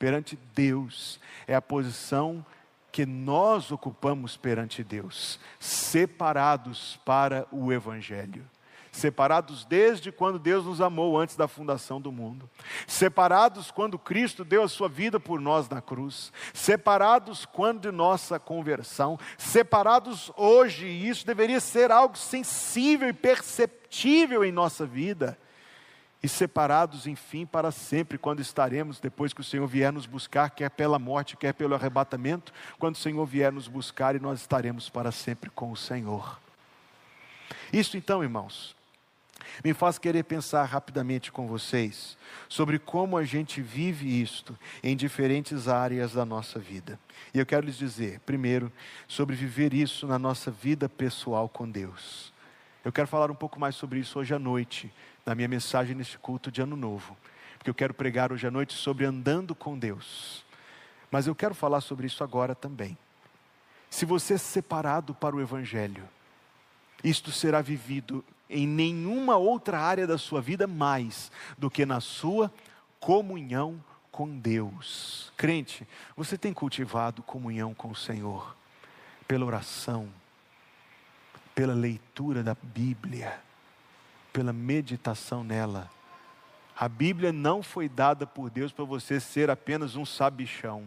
perante 0.00 0.38
Deus, 0.54 1.20
é 1.46 1.54
a 1.54 1.60
posição 1.60 2.44
que 2.90 3.04
nós 3.04 3.70
ocupamos 3.70 4.34
perante 4.34 4.82
Deus, 4.82 5.38
separados 5.58 6.98
para 7.04 7.46
o 7.52 7.70
Evangelho. 7.70 8.48
Separados 8.90 9.64
desde 9.64 10.10
quando 10.10 10.36
Deus 10.36 10.64
nos 10.64 10.80
amou 10.80 11.16
antes 11.16 11.36
da 11.36 11.46
fundação 11.46 12.00
do 12.00 12.10
mundo, 12.10 12.50
separados 12.88 13.70
quando 13.70 13.96
Cristo 13.96 14.44
deu 14.44 14.64
a 14.64 14.68
sua 14.68 14.88
vida 14.88 15.20
por 15.20 15.40
nós 15.40 15.68
na 15.68 15.80
cruz, 15.80 16.32
separados 16.52 17.46
quando 17.46 17.82
de 17.82 17.92
nossa 17.92 18.40
conversão, 18.40 19.16
separados 19.38 20.32
hoje, 20.36 20.86
e 20.86 21.08
isso 21.08 21.24
deveria 21.24 21.60
ser 21.60 21.92
algo 21.92 22.18
sensível 22.18 23.08
e 23.08 23.12
perceptível 23.12 24.44
em 24.44 24.50
nossa 24.50 24.84
vida. 24.84 25.38
E 26.22 26.28
separados, 26.28 27.06
enfim, 27.06 27.46
para 27.46 27.70
sempre, 27.70 28.18
quando 28.18 28.40
estaremos, 28.40 29.00
depois 29.00 29.32
que 29.32 29.40
o 29.40 29.44
Senhor 29.44 29.66
vier 29.66 29.90
nos 29.90 30.04
buscar, 30.04 30.50
quer 30.50 30.68
pela 30.70 30.98
morte, 30.98 31.36
quer 31.36 31.54
pelo 31.54 31.74
arrebatamento, 31.74 32.52
quando 32.78 32.94
o 32.94 32.98
Senhor 32.98 33.24
vier 33.24 33.50
nos 33.50 33.68
buscar 33.68 34.14
e 34.14 34.20
nós 34.20 34.40
estaremos 34.40 34.90
para 34.90 35.10
sempre 35.10 35.48
com 35.48 35.72
o 35.72 35.76
Senhor. 35.76 36.38
Isso 37.72 37.96
então, 37.96 38.22
irmãos, 38.22 38.76
me 39.64 39.74
faz 39.74 39.98
querer 39.98 40.24
pensar 40.24 40.64
rapidamente 40.64 41.32
com 41.32 41.46
vocês 41.46 42.16
sobre 42.48 42.78
como 42.78 43.16
a 43.16 43.24
gente 43.24 43.60
vive 43.60 44.20
isto 44.20 44.58
em 44.82 44.96
diferentes 44.96 45.68
áreas 45.68 46.12
da 46.12 46.24
nossa 46.24 46.58
vida. 46.58 46.98
E 47.34 47.38
eu 47.38 47.46
quero 47.46 47.66
lhes 47.66 47.76
dizer, 47.76 48.20
primeiro, 48.20 48.72
sobre 49.08 49.34
viver 49.34 49.72
isso 49.72 50.06
na 50.06 50.18
nossa 50.18 50.50
vida 50.50 50.88
pessoal 50.88 51.48
com 51.48 51.68
Deus. 51.68 52.29
Eu 52.84 52.90
quero 52.90 53.06
falar 53.06 53.30
um 53.30 53.34
pouco 53.34 53.60
mais 53.60 53.74
sobre 53.74 53.98
isso 53.98 54.18
hoje 54.18 54.34
à 54.34 54.38
noite, 54.38 54.90
na 55.26 55.34
minha 55.34 55.48
mensagem 55.48 55.94
neste 55.94 56.18
culto 56.18 56.50
de 56.50 56.62
Ano 56.62 56.76
Novo, 56.76 57.16
porque 57.58 57.68
eu 57.68 57.74
quero 57.74 57.92
pregar 57.92 58.32
hoje 58.32 58.46
à 58.46 58.50
noite 58.50 58.72
sobre 58.72 59.04
andando 59.04 59.54
com 59.54 59.78
Deus. 59.78 60.44
Mas 61.10 61.26
eu 61.26 61.34
quero 61.34 61.54
falar 61.54 61.82
sobre 61.82 62.06
isso 62.06 62.24
agora 62.24 62.54
também. 62.54 62.96
Se 63.90 64.06
você 64.06 64.34
é 64.34 64.38
separado 64.38 65.14
para 65.14 65.36
o 65.36 65.40
Evangelho, 65.40 66.08
isto 67.04 67.30
será 67.30 67.60
vivido 67.60 68.24
em 68.48 68.66
nenhuma 68.66 69.36
outra 69.36 69.78
área 69.78 70.06
da 70.06 70.16
sua 70.16 70.40
vida 70.40 70.66
mais 70.66 71.30
do 71.58 71.70
que 71.70 71.84
na 71.84 72.00
sua 72.00 72.50
comunhão 72.98 73.82
com 74.10 74.38
Deus. 74.38 75.32
Crente, 75.36 75.86
você 76.16 76.38
tem 76.38 76.52
cultivado 76.52 77.22
comunhão 77.22 77.74
com 77.74 77.90
o 77.90 77.96
Senhor 77.96 78.56
pela 79.28 79.44
oração, 79.44 80.08
pela 81.60 81.74
leitura 81.74 82.42
da 82.42 82.56
Bíblia, 82.62 83.38
pela 84.32 84.50
meditação 84.50 85.44
nela. 85.44 85.90
A 86.74 86.88
Bíblia 86.88 87.34
não 87.34 87.62
foi 87.62 87.86
dada 87.86 88.26
por 88.26 88.48
Deus 88.48 88.72
para 88.72 88.86
você 88.86 89.20
ser 89.20 89.50
apenas 89.50 89.94
um 89.94 90.06
sabichão. 90.06 90.86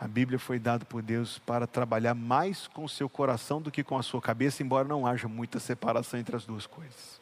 A 0.00 0.08
Bíblia 0.08 0.40
foi 0.40 0.58
dada 0.58 0.84
por 0.84 1.02
Deus 1.02 1.38
para 1.38 1.68
trabalhar 1.68 2.14
mais 2.14 2.66
com 2.66 2.82
o 2.82 2.88
seu 2.88 3.08
coração 3.08 3.62
do 3.62 3.70
que 3.70 3.84
com 3.84 3.96
a 3.96 4.02
sua 4.02 4.20
cabeça, 4.20 4.60
embora 4.60 4.88
não 4.88 5.06
haja 5.06 5.28
muita 5.28 5.60
separação 5.60 6.18
entre 6.18 6.34
as 6.34 6.44
duas 6.44 6.66
coisas. 6.66 7.20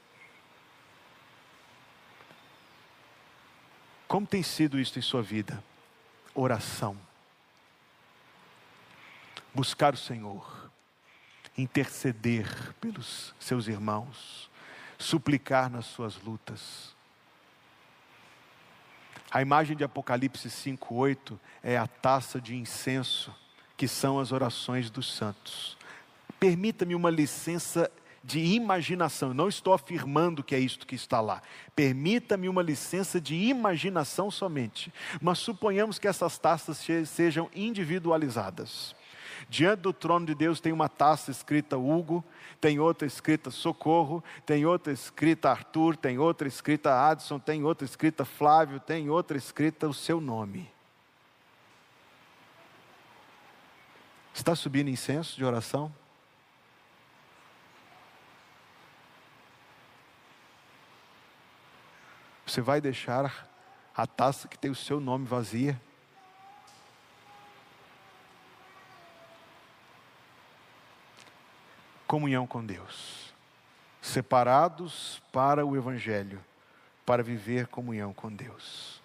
Como 4.08 4.26
tem 4.26 4.42
sido 4.42 4.80
isso 4.80 4.98
em 4.98 5.02
sua 5.02 5.20
vida? 5.20 5.62
Oração. 6.34 6.96
Buscar 9.54 9.92
o 9.92 9.98
Senhor, 9.98 10.61
interceder 11.56 12.46
pelos 12.80 13.34
seus 13.38 13.68
irmãos, 13.68 14.50
suplicar 14.98 15.70
nas 15.70 15.86
suas 15.86 16.16
lutas 16.22 16.92
a 19.32 19.40
imagem 19.40 19.74
de 19.74 19.82
Apocalipse 19.82 20.50
5:8 20.50 21.40
é 21.62 21.78
a 21.78 21.86
taça 21.86 22.38
de 22.38 22.54
incenso, 22.54 23.34
que 23.78 23.88
são 23.88 24.20
as 24.20 24.30
orações 24.30 24.90
dos 24.90 25.10
santos. 25.10 25.78
Permita-me 26.38 26.94
uma 26.94 27.08
licença 27.08 27.90
de 28.22 28.40
imaginação. 28.40 29.32
Não 29.32 29.48
estou 29.48 29.72
afirmando 29.72 30.44
que 30.44 30.54
é 30.54 30.58
isto 30.58 30.86
que 30.86 30.94
está 30.94 31.18
lá. 31.22 31.40
Permita-me 31.74 32.46
uma 32.46 32.60
licença 32.60 33.18
de 33.18 33.34
imaginação 33.34 34.30
somente. 34.30 34.92
Mas 35.18 35.38
suponhamos 35.38 35.98
que 35.98 36.06
essas 36.06 36.36
taças 36.36 36.86
sejam 37.06 37.48
individualizadas. 37.54 38.94
Diante 39.48 39.80
do 39.80 39.92
trono 39.92 40.26
de 40.26 40.34
Deus 40.34 40.60
tem 40.60 40.72
uma 40.72 40.88
taça 40.88 41.30
escrita 41.30 41.76
Hugo, 41.76 42.24
tem 42.60 42.78
outra 42.78 43.06
escrita 43.06 43.50
Socorro, 43.50 44.22
tem 44.46 44.64
outra 44.64 44.92
escrita 44.92 45.50
Arthur, 45.50 45.96
tem 45.96 46.18
outra 46.18 46.48
escrita 46.48 47.08
Adson, 47.10 47.38
tem 47.38 47.64
outra 47.64 47.84
escrita 47.84 48.24
Flávio, 48.24 48.80
tem 48.80 49.10
outra 49.10 49.36
escrita 49.36 49.88
o 49.88 49.94
seu 49.94 50.20
nome. 50.20 50.70
Está 54.34 54.54
subindo 54.54 54.88
incenso 54.88 55.36
de 55.36 55.44
oração? 55.44 55.92
Você 62.46 62.60
vai 62.60 62.80
deixar 62.80 63.48
a 63.94 64.06
taça 64.06 64.48
que 64.48 64.58
tem 64.58 64.70
o 64.70 64.74
seu 64.74 65.00
nome 65.00 65.26
vazia? 65.26 65.80
Comunhão 72.12 72.46
com 72.46 72.62
Deus, 72.62 73.32
separados 74.02 75.22
para 75.32 75.64
o 75.64 75.74
Evangelho, 75.74 76.44
para 77.06 77.22
viver 77.22 77.68
comunhão 77.68 78.12
com 78.12 78.30
Deus. 78.30 79.00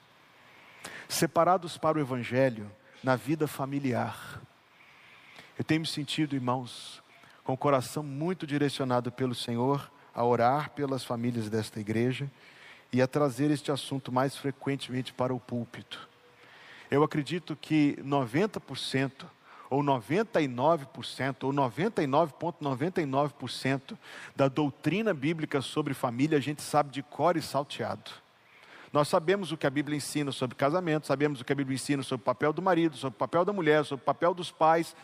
Separados 1.08 1.78
para 1.78 1.98
o 1.98 2.02
Evangelho 2.02 2.70
na 3.02 3.16
vida 3.16 3.48
familiar. 3.48 4.42
Eu 5.58 5.64
tenho 5.64 5.80
me 5.80 5.88
sentido, 5.88 6.36
irmãos, 6.36 7.02
com 7.46 7.54
o 7.54 7.58
coração 7.58 8.04
muito 8.04 8.46
direcionado 8.46 9.10
pelo 9.10 9.34
Senhor 9.34 9.90
a 10.14 10.26
orar 10.26 10.72
pelas 10.72 11.06
famílias 11.06 11.50
desta 11.50 11.80
igreja 11.80 12.30
e 12.92 13.02
a 13.02 13.08
trazer 13.08 13.50
este 13.52 13.72
assunto 13.72 14.12
mais 14.12 14.36
frequentemente 14.36 15.14
para 15.14 15.34
o 15.34 15.40
púlpito. 15.40 16.10
Eu 16.92 17.06
acredito 17.06 17.56
que 17.56 17.98
90% 18.04 19.28
ou 19.70 19.84
99%, 19.84 21.44
ou 21.44 21.54
99,99% 21.54 23.98
da 24.36 24.48
doutrina 24.48 25.14
bíblica 25.14 25.62
sobre 25.62 25.94
família 25.94 26.38
a 26.38 26.42
gente 26.42 26.62
sabe 26.62 26.92
de 26.92 27.04
cor 27.04 27.36
e 27.38 27.42
salteado. 27.42 28.12
Nós 28.94 29.10
sabemos 29.10 29.52
o 29.52 29.58
que 29.58 29.68
a 29.68 29.70
Bíblia 29.70 29.98
ensina 29.98 30.32
sobre 30.32 30.56
casamento, 30.56 31.08
sabemos 31.08 31.42
o 31.42 31.46
que 31.46 31.52
a 31.52 31.56
Bíblia 31.56 31.76
ensina 31.76 32.02
sobre 32.02 32.22
o 32.22 32.26
papel 32.26 32.54
do 32.54 32.62
marido, 32.62 32.96
sobre 32.96 33.16
o 33.16 33.20
papel 33.20 33.44
da 33.44 33.52
mulher, 33.52 33.84
sobre 33.84 34.02
o 34.02 34.06
papel 34.06 34.34
dos 34.34 34.50
pais, 34.50 34.96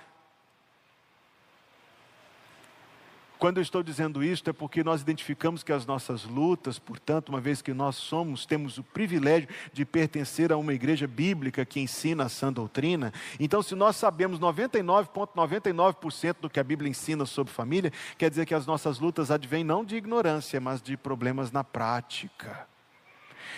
Quando 3.43 3.57
eu 3.57 3.61
estou 3.61 3.83
dizendo 3.83 4.23
isto 4.23 4.49
é 4.49 4.53
porque 4.53 4.85
nós 4.85 5.01
identificamos 5.01 5.63
que 5.63 5.73
as 5.73 5.85
nossas 5.85 6.23
lutas, 6.23 6.79
portanto, 6.79 7.27
uma 7.27 7.41
vez 7.41 7.61
que 7.61 7.73
nós 7.73 7.97
somos, 7.97 8.45
temos 8.45 8.77
o 8.77 8.83
privilégio 8.83 9.49
de 9.73 9.83
pertencer 9.83 10.53
a 10.53 10.55
uma 10.55 10.73
igreja 10.73 11.05
bíblica 11.07 11.65
que 11.65 11.81
ensina 11.81 12.23
a 12.23 12.29
sã 12.29 12.53
doutrina. 12.53 13.11
Então, 13.37 13.61
se 13.61 13.75
nós 13.75 13.97
sabemos 13.97 14.39
99,99% 14.39 15.25
,99 15.35 16.35
do 16.39 16.49
que 16.49 16.57
a 16.57 16.63
Bíblia 16.63 16.89
ensina 16.89 17.25
sobre 17.25 17.51
família, 17.51 17.91
quer 18.17 18.29
dizer 18.29 18.45
que 18.45 18.55
as 18.55 18.65
nossas 18.65 18.97
lutas 18.97 19.29
advêm 19.29 19.65
não 19.65 19.83
de 19.83 19.97
ignorância, 19.97 20.61
mas 20.61 20.81
de 20.81 20.95
problemas 20.95 21.51
na 21.51 21.65
prática 21.65 22.65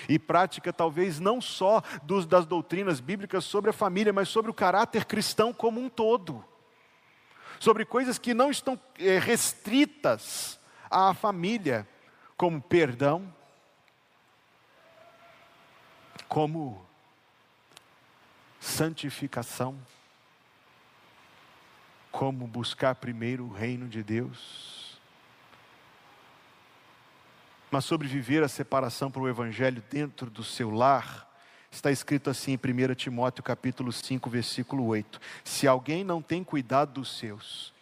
e 0.10 0.18
prática 0.18 0.74
talvez 0.74 1.20
não 1.20 1.40
só 1.40 1.84
dos, 2.02 2.26
das 2.26 2.48
doutrinas 2.48 3.00
bíblicas 3.00 3.46
sobre 3.46 3.70
a 3.70 3.74
família, 3.74 4.12
mas 4.12 4.30
sobre 4.30 4.50
o 4.50 4.54
caráter 4.54 5.06
cristão 5.06 5.54
como 5.54 5.80
um 5.80 5.90
todo 5.90 6.44
sobre 7.60 7.86
coisas 7.86 8.18
que 8.18 8.34
não 8.34 8.52
estão 8.52 8.80
é, 9.00 9.20
restritas 9.20 10.60
à 10.90 11.14
família, 11.14 11.88
como 12.38 12.62
perdão, 12.62 13.34
como 16.28 16.86
santificação, 18.60 19.78
como 22.12 22.48
buscar 22.48 22.96
primeiro 22.96 23.46
o 23.46 23.54
reino 23.54 23.88
de 23.88 24.04
Deus. 24.04 25.00
Mas 27.70 27.86
sobre 27.86 28.08
viver 28.08 28.44
a 28.44 28.48
separação 28.48 29.12
para 29.12 29.22
o 29.22 29.28
Evangelho 29.28 29.84
dentro 29.90 30.30
do 30.30 30.44
seu 30.44 30.70
lar, 30.70 31.30
Está 31.76 31.92
escrito 31.92 32.30
assim 32.30 32.54
em 32.54 32.92
1 32.92 32.96
Timóteo 32.96 33.44
capítulo 33.44 33.92
5, 33.92 34.30
versículo 34.30 34.86
8: 34.86 35.20
Se 35.44 35.68
alguém 35.68 36.06
não 36.06 36.22
tem 36.22 36.42
cuidado 36.42 36.94
dos 36.94 37.18
seus, 37.18 37.74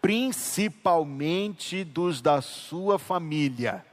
principalmente 0.00 1.84
dos 1.84 2.22
da 2.22 2.40
sua 2.40 2.98
família, 2.98 3.84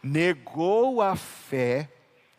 negou 0.00 1.02
a 1.02 1.16
fé 1.16 1.90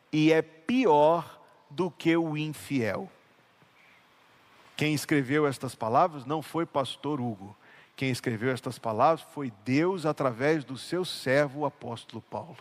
e 0.09 0.31
é 0.31 0.41
pior 0.41 1.37
do 1.69 1.91
que 1.91 2.15
o 2.15 2.37
infiel. 2.37 3.11
Quem 4.77 4.93
escreveu 4.93 5.45
estas 5.45 5.75
palavras 5.75 6.25
não 6.25 6.41
foi 6.41 6.65
pastor 6.65 7.19
Hugo. 7.19 7.57
Quem 7.97 8.09
escreveu 8.09 8.53
estas 8.53 8.79
palavras 8.79 9.27
foi 9.33 9.51
Deus 9.65 10.05
através 10.05 10.63
do 10.63 10.77
seu 10.77 11.03
servo, 11.03 11.59
o 11.59 11.65
apóstolo 11.65 12.21
Paulo. 12.21 12.57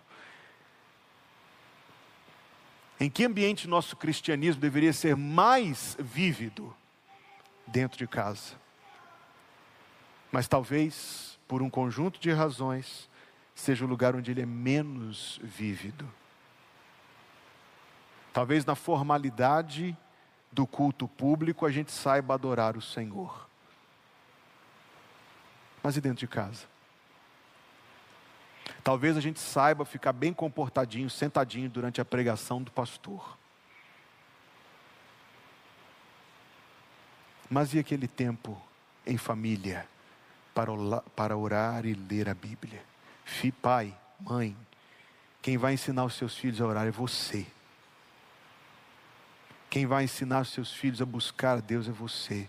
Em 3.01 3.09
que 3.09 3.25
ambiente 3.25 3.67
nosso 3.67 3.97
cristianismo 3.97 4.61
deveria 4.61 4.93
ser 4.93 5.17
mais 5.17 5.97
vívido? 5.99 6.77
Dentro 7.67 7.97
de 7.97 8.07
casa. 8.07 8.55
Mas 10.31 10.47
talvez, 10.47 11.39
por 11.49 11.63
um 11.63 11.71
conjunto 11.71 12.21
de 12.21 12.31
razões, 12.31 13.09
seja 13.55 13.87
o 13.87 13.89
lugar 13.89 14.15
onde 14.15 14.31
ele 14.31 14.43
é 14.43 14.47
menos 14.47 15.41
vívido. 15.43 16.07
Talvez 18.35 18.67
na 18.67 18.75
formalidade 18.75 19.97
do 20.53 20.67
culto 20.67 21.09
público 21.09 21.65
a 21.65 21.71
gente 21.71 21.91
saiba 21.91 22.35
adorar 22.35 22.77
o 22.77 22.83
Senhor. 22.83 23.49
Mas 25.83 25.97
e 25.97 26.01
dentro 26.03 26.19
de 26.19 26.29
casa? 26.29 26.70
Talvez 28.83 29.17
a 29.17 29.21
gente 29.21 29.39
saiba 29.39 29.85
ficar 29.85 30.13
bem 30.13 30.33
comportadinho, 30.33 31.11
sentadinho 31.11 31.69
durante 31.69 32.01
a 32.01 32.05
pregação 32.05 32.63
do 32.63 32.71
pastor. 32.71 33.39
Mas 37.49 37.75
e 37.75 37.79
aquele 37.79 38.07
tempo 38.07 38.61
em 39.07 39.19
família 39.19 39.87
para 40.55 41.37
orar 41.37 41.85
e 41.85 41.95
ler 41.95 42.29
a 42.29 42.35
Bíblia? 42.35 42.83
Fi, 43.25 43.53
pai, 43.53 43.95
mãe, 44.21 44.57
quem 45.43 45.59
vai 45.59 45.75
ensinar 45.75 46.05
os 46.05 46.15
seus 46.15 46.37
filhos 46.37 46.61
a 46.61 46.67
orar 46.67 46.87
é 46.87 46.91
você. 46.91 47.47
Quem 49.69 49.87
vai 49.87 50.05
ensinar 50.05 50.41
os 50.41 50.49
seus 50.51 50.73
filhos 50.73 51.03
a 51.03 51.07
buscar 51.07 51.59
a 51.59 51.61
Deus 51.61 51.89
é 51.89 51.93
você. 51.93 52.49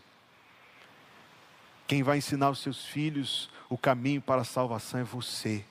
Quem 1.88 2.04
vai 2.04 2.18
ensinar 2.18 2.50
os 2.50 2.60
seus 2.60 2.86
filhos 2.86 3.50
o 3.70 3.78
caminho 3.78 4.22
para 4.22 4.42
a 4.42 4.46
salvação 4.46 5.00
é 5.00 5.04
você. 5.04 5.66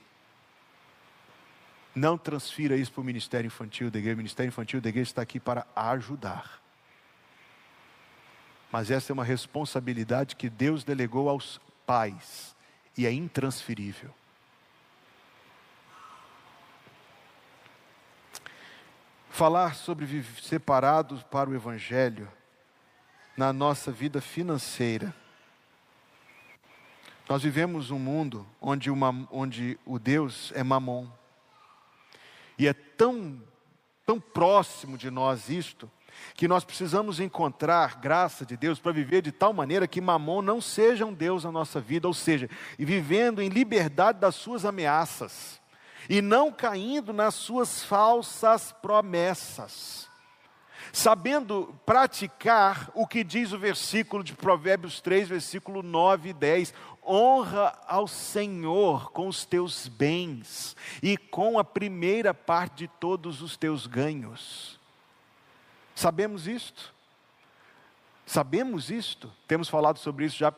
Não 1.94 2.16
transfira 2.16 2.76
isso 2.76 2.92
para 2.92 3.00
o 3.00 3.04
Ministério 3.04 3.46
Infantil 3.46 3.90
da 3.90 3.98
Igreja. 3.98 4.14
O 4.14 4.18
Ministério 4.18 4.48
Infantil 4.48 4.80
da 4.80 4.88
Igreja 4.88 5.10
está 5.10 5.22
aqui 5.22 5.40
para 5.40 5.66
ajudar. 5.74 6.60
Mas 8.70 8.90
essa 8.90 9.10
é 9.10 9.14
uma 9.14 9.24
responsabilidade 9.24 10.36
que 10.36 10.48
Deus 10.48 10.84
delegou 10.84 11.28
aos 11.28 11.60
pais 11.84 12.54
e 12.96 13.06
é 13.06 13.12
intransferível. 13.12 14.14
Falar 19.28 19.74
sobre 19.74 20.22
separados 20.42 21.22
para 21.24 21.50
o 21.50 21.54
Evangelho 21.54 22.30
na 23.36 23.52
nossa 23.52 23.90
vida 23.90 24.20
financeira. 24.20 25.14
Nós 27.28 27.42
vivemos 27.42 27.90
um 27.90 27.98
mundo 27.98 28.46
onde, 28.60 28.90
uma, 28.90 29.26
onde 29.30 29.78
o 29.86 29.98
Deus 29.98 30.52
é 30.54 30.62
mamon. 30.62 31.08
E 32.60 32.68
é 32.68 32.74
tão, 32.74 33.42
tão 34.04 34.20
próximo 34.20 34.98
de 34.98 35.10
nós 35.10 35.48
isto, 35.48 35.90
que 36.34 36.46
nós 36.46 36.62
precisamos 36.62 37.18
encontrar 37.18 37.98
graça 37.98 38.44
de 38.44 38.54
Deus 38.54 38.78
para 38.78 38.92
viver 38.92 39.22
de 39.22 39.32
tal 39.32 39.54
maneira 39.54 39.88
que 39.88 39.98
mamon 39.98 40.42
não 40.42 40.60
seja 40.60 41.06
um 41.06 41.14
Deus 41.14 41.44
na 41.44 41.50
nossa 41.50 41.80
vida, 41.80 42.06
ou 42.06 42.12
seja, 42.12 42.50
e 42.78 42.84
vivendo 42.84 43.40
em 43.40 43.48
liberdade 43.48 44.18
das 44.18 44.34
suas 44.34 44.66
ameaças, 44.66 45.58
e 46.06 46.20
não 46.20 46.52
caindo 46.52 47.14
nas 47.14 47.34
suas 47.34 47.82
falsas 47.82 48.72
promessas. 48.72 50.06
Sabendo 50.92 51.74
praticar 51.86 52.90
o 52.94 53.06
que 53.06 53.24
diz 53.24 53.52
o 53.52 53.58
versículo 53.58 54.22
de 54.22 54.34
Provérbios 54.34 55.00
3, 55.00 55.28
versículo 55.28 55.82
9 55.82 56.30
e 56.30 56.32
10: 56.34 56.74
honra 57.06 57.78
ao 57.86 58.06
Senhor 58.06 59.10
com 59.12 59.28
os 59.28 59.44
teus 59.44 59.88
bens 59.88 60.76
e 61.02 61.16
com 61.16 61.58
a 61.58 61.64
primeira 61.64 62.32
parte 62.32 62.78
de 62.78 62.88
todos 62.88 63.42
os 63.42 63.56
teus 63.56 63.86
ganhos. 63.86 64.78
Sabemos 65.94 66.46
isto? 66.46 66.94
Sabemos 68.24 68.90
isto? 68.90 69.30
Temos 69.48 69.68
falado 69.68 69.98
sobre 69.98 70.24
isso 70.24 70.36
já 70.36 70.52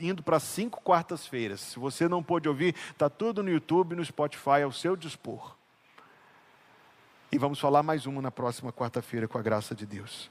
indo 0.00 0.22
para 0.22 0.40
cinco 0.40 0.80
quartas-feiras. 0.80 1.60
Se 1.60 1.78
você 1.78 2.08
não 2.08 2.22
pôde 2.22 2.48
ouvir, 2.48 2.74
está 2.90 3.10
tudo 3.10 3.42
no 3.42 3.50
YouTube, 3.50 3.94
no 3.94 4.04
Spotify, 4.04 4.62
ao 4.64 4.72
seu 4.72 4.96
dispor. 4.96 5.54
E 7.30 7.38
vamos 7.38 7.60
falar 7.60 7.82
mais 7.82 8.06
uma 8.06 8.20
na 8.20 8.30
próxima 8.30 8.72
quarta-feira, 8.72 9.28
com 9.28 9.38
a 9.38 9.42
graça 9.42 9.74
de 9.74 9.86
Deus. 9.86 10.30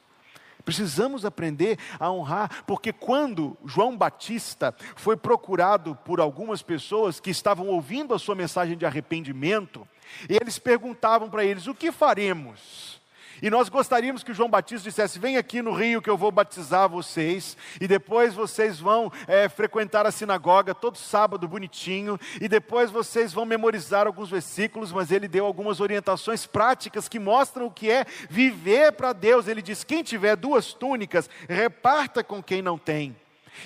Precisamos 0.72 1.26
aprender 1.26 1.78
a 2.00 2.10
honrar, 2.10 2.64
porque 2.66 2.94
quando 2.94 3.58
João 3.66 3.98
Batista 3.98 4.74
foi 4.96 5.18
procurado 5.18 5.98
por 6.06 6.22
algumas 6.22 6.62
pessoas 6.62 7.20
que 7.20 7.30
estavam 7.30 7.68
ouvindo 7.68 8.14
a 8.14 8.20
sua 8.20 8.36
mensagem 8.36 8.78
de 8.78 8.86
arrependimento, 8.86 9.86
eles 10.30 10.58
perguntavam 10.58 11.30
para 11.30 11.44
eles: 11.44 11.68
o 11.68 11.76
que 11.76 11.92
faremos? 11.92 13.01
E 13.42 13.50
nós 13.50 13.70
gostaríamos 13.70 14.24
que 14.24 14.34
João 14.34 14.50
Batista 14.50 14.88
dissesse: 14.88 15.18
Vem 15.18 15.36
aqui 15.36 15.62
no 15.62 15.74
Rio 15.74 16.02
que 16.02 16.10
eu 16.10 16.18
vou 16.18 16.32
batizar 16.32 16.88
vocês, 16.88 17.58
e 17.80 17.88
depois 17.88 18.36
vocês 18.36 18.80
vão 18.80 19.12
é, 19.28 19.50
frequentar 19.50 20.06
a 20.06 20.12
sinagoga 20.12 20.76
todo 20.76 20.98
sábado 20.98 21.48
bonitinho, 21.48 22.20
e 22.40 22.48
depois 22.48 22.92
vocês 22.92 23.34
vão 23.34 23.46
memorizar 23.46 24.06
alguns 24.06 24.30
versículos, 24.30 24.92
mas 24.92 25.12
ele 25.12 25.28
deu 25.28 25.46
algumas 25.46 25.80
orientações 25.80 26.46
práticas 26.46 27.08
que 27.08 27.20
mostram 27.20 27.66
o 27.66 27.72
que 27.72 27.90
é 27.90 28.06
viver 28.30 28.92
para 28.92 29.12
Deus. 29.12 29.48
Ele 29.48 29.62
diz: 29.62 29.84
Quem 29.84 30.04
tiver 30.04 30.36
duas 30.36 30.74
túnicas, 30.74 31.30
reparta 31.50 32.24
com 32.24 32.44
quem 32.44 32.62
não 32.62 32.78
tem. 32.78 33.16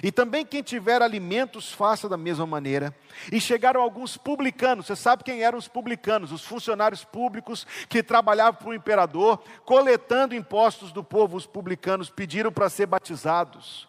E 0.04 0.12
também 0.12 0.46
quem 0.46 0.62
tiver 0.62 1.02
alimentos, 1.02 1.72
faça 1.72 2.10
da 2.10 2.18
mesma 2.18 2.46
maneira. 2.46 2.96
E 3.32 3.40
chegaram 3.40 3.82
alguns 3.82 4.18
publicanos, 4.18 4.88
você 4.88 4.96
sabe 4.96 5.24
quem 5.24 5.44
eram 5.44 5.58
os 5.58 5.68
publicanos? 5.68 6.32
Os 6.32 6.44
funcionários 6.44 7.04
públicos 7.04 7.66
que 7.88 8.04
trabalhavam 8.04 8.60
para 8.60 8.70
o 8.70 8.74
imperador, 8.74 9.42
coletando 9.64 10.36
impostos 10.36 10.92
do 10.92 11.04
povo. 11.04 11.38
Os 11.38 11.46
publicanos 11.46 12.10
pediram 12.10 12.52
para 12.52 12.70
ser 12.70 12.86
batizados. 12.86 13.88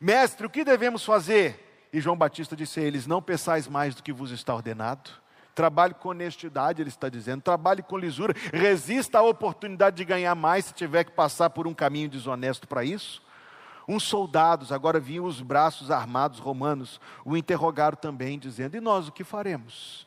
Mestre, 0.00 0.46
o 0.46 0.50
que 0.50 0.64
devemos 0.64 1.04
fazer? 1.04 1.88
E 1.92 2.00
João 2.00 2.16
Batista 2.16 2.54
disse 2.54 2.80
a 2.80 2.82
eles: 2.82 3.06
Não 3.06 3.20
pensais 3.20 3.66
mais 3.66 3.94
do 3.94 4.02
que 4.02 4.12
vos 4.12 4.30
está 4.30 4.54
ordenado. 4.54 5.10
Trabalhe 5.54 5.94
com 5.94 6.10
honestidade, 6.10 6.80
ele 6.80 6.88
está 6.88 7.08
dizendo. 7.08 7.42
Trabalhe 7.42 7.82
com 7.82 7.98
lisura. 7.98 8.34
Resista 8.52 9.18
à 9.18 9.22
oportunidade 9.22 9.96
de 9.96 10.04
ganhar 10.04 10.34
mais 10.34 10.66
se 10.66 10.74
tiver 10.74 11.04
que 11.04 11.10
passar 11.10 11.50
por 11.50 11.66
um 11.66 11.74
caminho 11.74 12.08
desonesto 12.08 12.68
para 12.68 12.84
isso. 12.84 13.22
Uns 13.90 14.04
soldados, 14.04 14.70
agora 14.70 15.00
vinham 15.00 15.24
os 15.24 15.40
braços 15.40 15.90
armados 15.90 16.38
romanos, 16.38 17.00
o 17.24 17.36
interrogaram 17.36 17.96
também, 17.96 18.38
dizendo: 18.38 18.76
E 18.76 18.80
nós 18.80 19.08
o 19.08 19.12
que 19.12 19.24
faremos? 19.24 20.06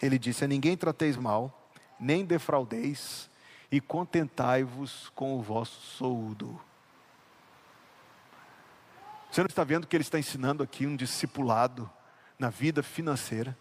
Ele 0.00 0.18
disse: 0.18 0.46
A 0.46 0.48
ninguém 0.48 0.74
trateis 0.74 1.18
mal, 1.18 1.70
nem 2.00 2.24
defraudeis, 2.24 3.28
e 3.70 3.78
contentai-vos 3.78 5.12
com 5.14 5.38
o 5.38 5.42
vosso 5.42 5.78
soldo. 5.98 6.58
Você 9.30 9.42
não 9.42 9.48
está 9.48 9.64
vendo 9.64 9.86
que 9.86 9.94
ele 9.94 10.04
está 10.04 10.18
ensinando 10.18 10.62
aqui 10.62 10.86
um 10.86 10.96
discipulado 10.96 11.90
na 12.38 12.48
vida 12.48 12.82
financeira? 12.82 13.54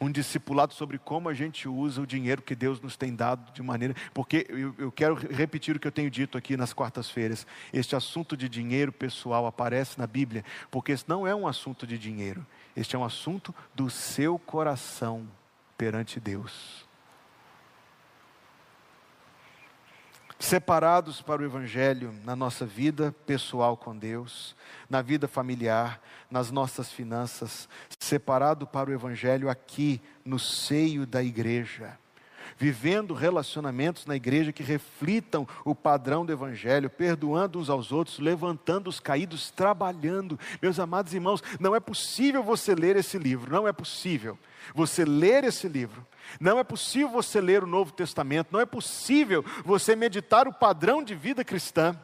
Um 0.00 0.10
discipulado 0.10 0.74
sobre 0.74 0.98
como 0.98 1.28
a 1.28 1.34
gente 1.34 1.68
usa 1.68 2.00
o 2.00 2.06
dinheiro 2.06 2.42
que 2.42 2.54
Deus 2.54 2.80
nos 2.80 2.96
tem 2.96 3.14
dado 3.14 3.52
de 3.52 3.62
maneira. 3.62 3.94
Porque 4.14 4.46
eu, 4.48 4.74
eu 4.78 4.92
quero 4.92 5.14
repetir 5.14 5.76
o 5.76 5.80
que 5.80 5.86
eu 5.86 5.92
tenho 5.92 6.10
dito 6.10 6.38
aqui 6.38 6.56
nas 6.56 6.72
quartas-feiras. 6.72 7.46
Este 7.72 7.96
assunto 7.96 8.36
de 8.36 8.48
dinheiro 8.48 8.92
pessoal 8.92 9.46
aparece 9.46 9.98
na 9.98 10.06
Bíblia, 10.06 10.44
porque 10.70 10.92
esse 10.92 11.04
não 11.08 11.26
é 11.26 11.34
um 11.34 11.46
assunto 11.46 11.86
de 11.86 11.98
dinheiro, 11.98 12.46
este 12.76 12.96
é 12.96 12.98
um 12.98 13.04
assunto 13.04 13.54
do 13.74 13.90
seu 13.90 14.38
coração 14.38 15.26
perante 15.76 16.18
Deus. 16.18 16.87
Separados 20.38 21.20
para 21.20 21.42
o 21.42 21.44
Evangelho 21.44 22.14
na 22.24 22.36
nossa 22.36 22.64
vida 22.64 23.14
pessoal 23.26 23.76
com 23.76 23.96
Deus, 23.96 24.54
na 24.88 25.02
vida 25.02 25.26
familiar, 25.26 26.00
nas 26.30 26.50
nossas 26.50 26.90
finanças, 26.90 27.68
separado 27.98 28.66
para 28.66 28.90
o 28.90 28.92
Evangelho 28.92 29.48
aqui 29.48 30.00
no 30.24 30.38
seio 30.38 31.06
da 31.06 31.22
igreja, 31.22 31.98
vivendo 32.56 33.14
relacionamentos 33.14 34.06
na 34.06 34.16
igreja 34.16 34.52
que 34.52 34.62
reflitam 34.62 35.46
o 35.64 35.74
padrão 35.74 36.24
do 36.24 36.32
Evangelho, 36.32 36.88
perdoando 36.88 37.58
uns 37.58 37.68
aos 37.68 37.92
outros, 37.92 38.18
levantando 38.18 38.88
os 38.88 39.00
caídos, 39.00 39.50
trabalhando. 39.50 40.38
Meus 40.62 40.78
amados 40.78 41.14
irmãos, 41.14 41.42
não 41.60 41.74
é 41.74 41.80
possível 41.80 42.42
você 42.42 42.74
ler 42.74 42.96
esse 42.96 43.18
livro, 43.18 43.52
não 43.52 43.66
é 43.66 43.72
possível 43.72 44.38
você 44.74 45.04
ler 45.04 45.44
esse 45.44 45.68
livro 45.68 46.06
não 46.38 46.58
é 46.58 46.64
possível 46.64 47.08
você 47.08 47.40
ler 47.40 47.64
o 47.64 47.66
Novo 47.66 47.92
Testamento, 47.92 48.48
não 48.52 48.60
é 48.60 48.66
possível 48.66 49.44
você 49.64 49.96
meditar 49.96 50.46
o 50.46 50.52
padrão 50.52 51.02
de 51.02 51.14
vida 51.14 51.42
cristã 51.42 51.98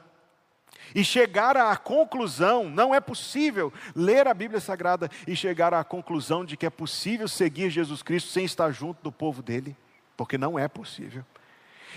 e 0.95 1.05
chegar 1.05 1.57
à 1.57 1.77
conclusão, 1.77 2.69
não 2.69 2.95
é 2.95 3.01
possível 3.01 3.73
ler 3.95 4.27
a 4.27 4.35
Bíblia 4.35 4.61
Sagrada 4.61 5.11
e 5.27 5.35
chegar 5.35 5.73
à 5.73 5.83
conclusão 5.85 6.45
de 6.45 6.57
que 6.57 6.67
é 6.67 6.71
possível 6.71 7.29
seguir 7.29 7.71
Jesus 7.71 8.03
Cristo 8.03 8.31
sem 8.31 8.45
estar 8.45 8.71
junto 8.71 9.03
do 9.03 9.13
povo 9.13 9.43
dele, 9.43 9.77
porque 10.17 10.39
não 10.39 10.59
é 10.59 10.69
possível. 10.69 11.25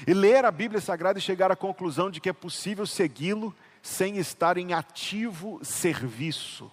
E 0.06 0.14
ler 0.14 0.46
a 0.46 0.52
Bíblia 0.52 0.82
Sagrada 0.82 1.18
e 1.18 1.22
chegar 1.22 1.52
à 1.52 1.56
conclusão 1.56 2.12
de 2.12 2.20
que 2.20 2.30
é 2.30 2.34
possível 2.34 2.86
segui-lo 2.86 3.56
sem 3.82 4.18
estar 4.18 4.58
em 4.58 4.74
ativo 4.74 5.60
serviço. 5.64 6.72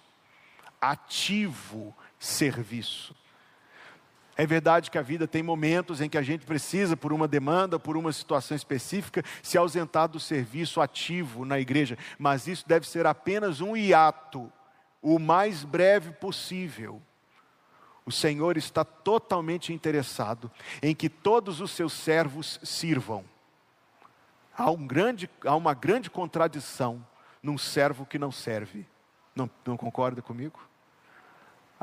Ativo 0.81 1.95
serviço. 2.19 3.15
É 4.37 4.45
verdade 4.45 4.91
que 4.91 4.99
a 4.99 5.03
vida 5.03 5.29
tem 5.29 5.43
momentos 5.43 6.01
em 6.01 6.09
que 6.09 6.19
a 6.19 6.23
gente 6.23 6.45
precisa, 6.45 6.97
por 6.97 7.13
uma 7.13 7.29
demanda, 7.29 7.79
por 7.79 7.97
uma 7.97 8.13
situação 8.13 8.57
específica, 8.57 9.23
se 9.43 9.57
ausentar 9.57 10.09
do 10.09 10.19
serviço 10.19 10.81
ativo 10.81 11.45
na 11.45 11.61
igreja, 11.61 11.97
mas 12.19 12.49
isso 12.49 12.65
deve 12.67 12.87
ser 12.89 13.07
apenas 13.07 13.61
um 13.61 13.77
hiato, 13.77 14.53
o 15.01 15.21
mais 15.21 15.63
breve 15.63 16.11
possível. 16.13 17.01
O 18.07 18.13
Senhor 18.13 18.57
está 18.57 18.85
totalmente 18.85 19.73
interessado 19.73 20.51
em 20.83 20.95
que 20.95 21.09
todos 21.09 21.61
os 21.61 21.71
seus 21.71 21.93
servos 21.93 22.61
sirvam. 22.63 23.25
Há, 24.57 24.71
um 24.71 24.87
grande, 24.87 25.29
há 25.45 25.57
uma 25.57 25.75
grande 25.75 26.11
contradição 26.11 27.05
num 27.43 27.59
servo 27.59 28.05
que 28.05 28.19
não 28.19 28.31
serve. 28.31 28.87
Não, 29.35 29.51
não 29.65 29.77
concorda 29.77 30.23
comigo? 30.23 30.61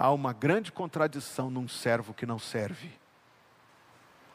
há 0.01 0.11
uma 0.11 0.33
grande 0.33 0.71
contradição 0.71 1.51
num 1.51 1.67
servo 1.67 2.11
que 2.11 2.25
não 2.25 2.39
serve. 2.39 2.91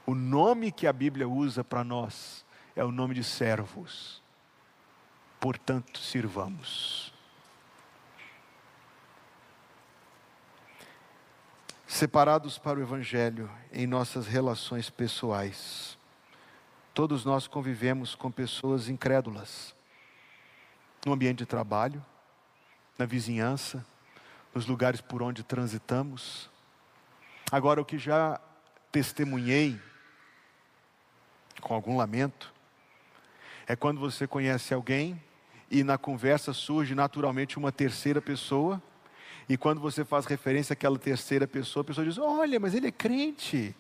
O 0.06 0.14
nome 0.14 0.70
que 0.70 0.86
a 0.86 0.92
Bíblia 0.92 1.28
usa 1.28 1.64
para 1.64 1.82
nós 1.82 2.44
é 2.76 2.84
o 2.84 2.92
nome 2.92 3.14
de 3.14 3.24
servos. 3.24 4.22
Portanto, 5.40 5.98
sirvamos. 5.98 7.12
Separados 11.86 12.58
para 12.58 12.80
o 12.80 12.82
Evangelho 12.82 13.48
em 13.72 13.86
nossas 13.86 14.26
relações 14.26 14.90
pessoais, 14.90 15.96
todos 16.92 17.24
nós 17.24 17.46
convivemos 17.46 18.16
com 18.16 18.28
pessoas 18.28 18.88
incrédulas, 18.88 19.72
no 21.06 21.12
ambiente 21.12 21.38
de 21.38 21.46
trabalho, 21.46 22.04
na 22.98 23.06
vizinhança, 23.06 23.86
nos 24.52 24.66
lugares 24.66 25.00
por 25.00 25.22
onde 25.22 25.44
transitamos. 25.44 26.50
Agora, 27.52 27.80
o 27.80 27.84
que 27.84 27.98
já 27.98 28.40
testemunhei, 28.90 29.80
com 31.60 31.72
algum 31.72 31.96
lamento, 31.96 32.52
é 33.64 33.76
quando 33.76 34.00
você 34.00 34.26
conhece 34.26 34.74
alguém 34.74 35.22
e 35.70 35.84
na 35.84 35.96
conversa 35.96 36.52
surge 36.52 36.96
naturalmente 36.96 37.56
uma 37.56 37.70
terceira 37.70 38.20
pessoa, 38.20 38.82
e 39.48 39.56
quando 39.56 39.80
você 39.80 40.04
faz 40.04 40.26
referência 40.26 40.72
àquela 40.72 40.98
terceira 40.98 41.46
pessoa, 41.46 41.82
a 41.82 41.84
pessoa 41.84 42.04
diz: 42.04 42.18
Olha, 42.18 42.58
mas 42.58 42.74
ele 42.74 42.88
é 42.88 42.92
crente. 42.92 43.74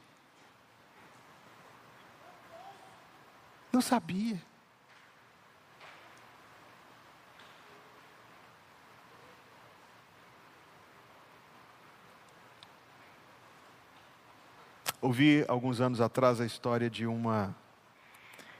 Não 3.72 3.80
sabia. 3.80 4.40
Ouvi 15.00 15.44
alguns 15.46 15.80
anos 15.80 16.00
atrás 16.00 16.40
a 16.40 16.46
história 16.46 16.88
de 16.88 17.06
uma 17.06 17.54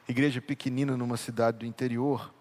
igreja 0.08 0.40
pequenina 0.40 0.96
numa 0.96 1.16
cidade 1.16 1.58
do 1.58 1.66
interior, 1.66 2.32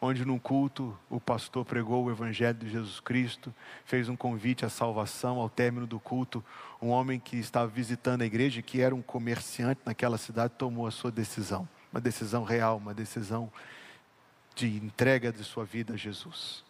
onde 0.00 0.24
num 0.24 0.38
culto 0.38 0.96
o 1.10 1.20
pastor 1.20 1.64
pregou 1.64 2.04
o 2.04 2.10
evangelho 2.10 2.58
de 2.58 2.70
Jesus 2.70 3.00
Cristo, 3.00 3.54
fez 3.84 4.08
um 4.08 4.16
convite 4.16 4.64
à 4.64 4.70
salvação. 4.70 5.38
Ao 5.38 5.48
término 5.48 5.86
do 5.86 6.00
culto, 6.00 6.42
um 6.80 6.88
homem 6.88 7.20
que 7.20 7.36
estava 7.36 7.68
visitando 7.68 8.22
a 8.22 8.26
igreja, 8.26 8.62
que 8.62 8.80
era 8.80 8.94
um 8.94 9.02
comerciante 9.02 9.80
naquela 9.84 10.16
cidade, 10.16 10.54
tomou 10.56 10.86
a 10.86 10.90
sua 10.90 11.10
decisão, 11.10 11.68
uma 11.92 12.00
decisão 12.00 12.44
real, 12.44 12.78
uma 12.78 12.94
decisão 12.94 13.52
de 14.54 14.68
entrega 14.68 15.30
de 15.30 15.44
sua 15.44 15.64
vida 15.64 15.94
a 15.94 15.96
Jesus. 15.96 16.64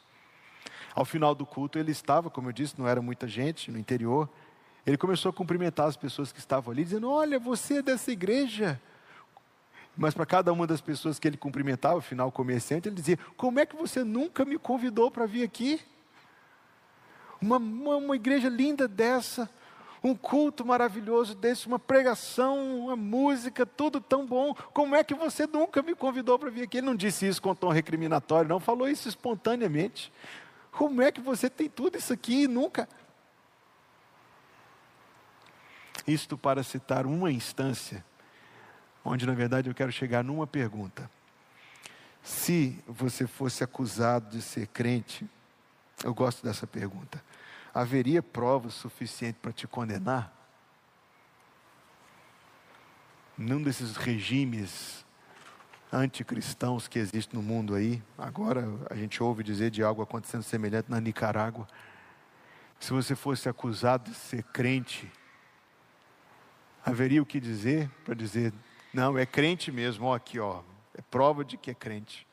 Ao 0.95 1.05
final 1.05 1.35
do 1.35 1.47
culto, 1.47 1.79
ele 1.79 1.93
estava, 1.93 2.29
como 2.29 2.49
eu 2.49 2.53
disse, 2.53 2.75
não 2.79 2.89
era 2.89 3.01
muita 3.01 3.29
gente 3.29 3.71
no 3.71 3.79
interior, 3.79 4.29
ele 4.85 4.97
começou 4.97 5.31
a 5.31 5.33
cumprimentar 5.33 5.87
as 5.87 5.97
pessoas 5.97 6.33
que 6.33 6.39
estavam 6.39 6.73
ali, 6.73 6.85
dizendo: 6.85 7.09
Olha, 7.09 7.39
você 7.39 7.75
é 7.75 7.83
dessa 7.83 8.11
igreja. 8.11 8.81
Mas 10.01 10.15
para 10.15 10.25
cada 10.25 10.51
uma 10.51 10.67
das 10.67 10.81
pessoas 10.81 11.19
que 11.19 11.29
ele 11.29 11.37
cumprimentava, 11.37 11.99
afinal 11.99 12.33
comerciante, 12.33 12.89
ele 12.89 12.97
dizia: 12.97 13.19
Como 13.37 13.61
é 13.61 13.67
que 13.67 13.77
você 13.77 14.03
nunca 14.03 14.47
me 14.47 14.57
convidou 14.57 15.11
para 15.11 15.27
vir 15.27 15.43
aqui? 15.43 15.79
Uma, 17.39 17.59
uma, 17.59 17.97
uma, 17.97 18.17
igreja 18.17 18.49
linda 18.49 18.89
dessa, 18.89 19.47
um 20.03 20.15
culto 20.15 20.65
maravilhoso 20.65 21.35
desse, 21.35 21.67
uma 21.67 21.79
pregação, 21.79 22.79
uma 22.87 22.97
música, 22.97 23.67
tudo 23.67 24.01
tão 24.01 24.25
bom. 24.25 24.55
Como 24.73 24.97
é 24.97 25.05
que 25.05 25.15
você 25.15 25.47
nunca 25.47 25.83
me 25.83 25.95
convidou 25.95 26.39
para 26.39 26.49
vir 26.49 26.63
aqui? 26.63 26.79
Ele 26.79 26.87
não 26.87 26.97
disse 26.97 27.29
isso 27.29 27.43
com 27.43 27.55
tom 27.55 27.69
recriminatório, 27.69 28.49
não, 28.49 28.59
falou 28.59 28.89
isso 28.89 29.07
espontaneamente. 29.07 30.11
Como 30.73 31.03
é 31.03 31.13
que 31.13 31.21
você 31.21 31.51
tem 31.51 31.69
tudo 31.69 31.99
isso 31.99 32.11
aqui 32.11 32.45
e 32.45 32.49
nunca? 32.49 32.89
Isto 36.07 36.39
para 36.39 36.63
citar 36.63 37.05
uma 37.05 37.31
instância, 37.31 38.03
onde 39.05 39.27
na 39.27 39.35
verdade 39.35 39.69
eu 39.69 39.75
quero 39.75 39.93
chegar 39.93 40.23
numa 40.23 40.47
pergunta. 40.47 41.11
Se 42.23 42.79
você 42.87 43.27
fosse 43.27 43.65
acusado 43.65 44.31
de 44.31 44.43
ser 44.43 44.67
crente, 44.69 45.29
eu 46.05 46.15
gosto 46.15 46.45
dessa 46.45 46.67
pergunta, 46.67 47.23
haveria 47.73 48.23
prova 48.23 48.71
suficiente 48.71 49.39
para 49.41 49.53
te 49.53 49.67
condenar? 49.67 50.33
Num 53.37 53.63
desses 53.63 53.97
regimes 53.97 55.05
anticristãos 55.93 56.87
que 56.87 56.99
existem 56.99 57.41
no 57.41 57.47
mundo 57.47 57.75
aí, 57.75 58.03
agora 58.17 58.69
a 58.91 58.95
gente 58.95 59.23
ouve 59.23 59.43
dizer 59.43 59.71
de 59.71 59.83
algo 59.83 60.03
acontecendo 60.03 60.43
semelhante 60.43 60.91
na 60.91 61.01
Nicarágua. 61.01 61.67
Se 62.79 62.93
você 62.93 63.15
fosse 63.15 63.49
acusado 63.49 64.11
de 64.11 64.17
ser 64.17 64.43
crente, 64.45 65.11
haveria 66.85 67.21
o 67.21 67.27
que 67.27 67.41
dizer 67.41 67.91
para 68.05 68.15
dizer, 68.15 68.53
não, 68.93 69.17
é 69.17 69.25
crente 69.25 69.71
mesmo, 69.71 70.07
ó, 70.07 70.15
aqui, 70.15 70.39
ó, 70.39 70.63
é 70.97 71.03
prova 71.03 71.45
de 71.45 71.57
que 71.57 71.71
é 71.71 71.75
crente. 71.75 72.27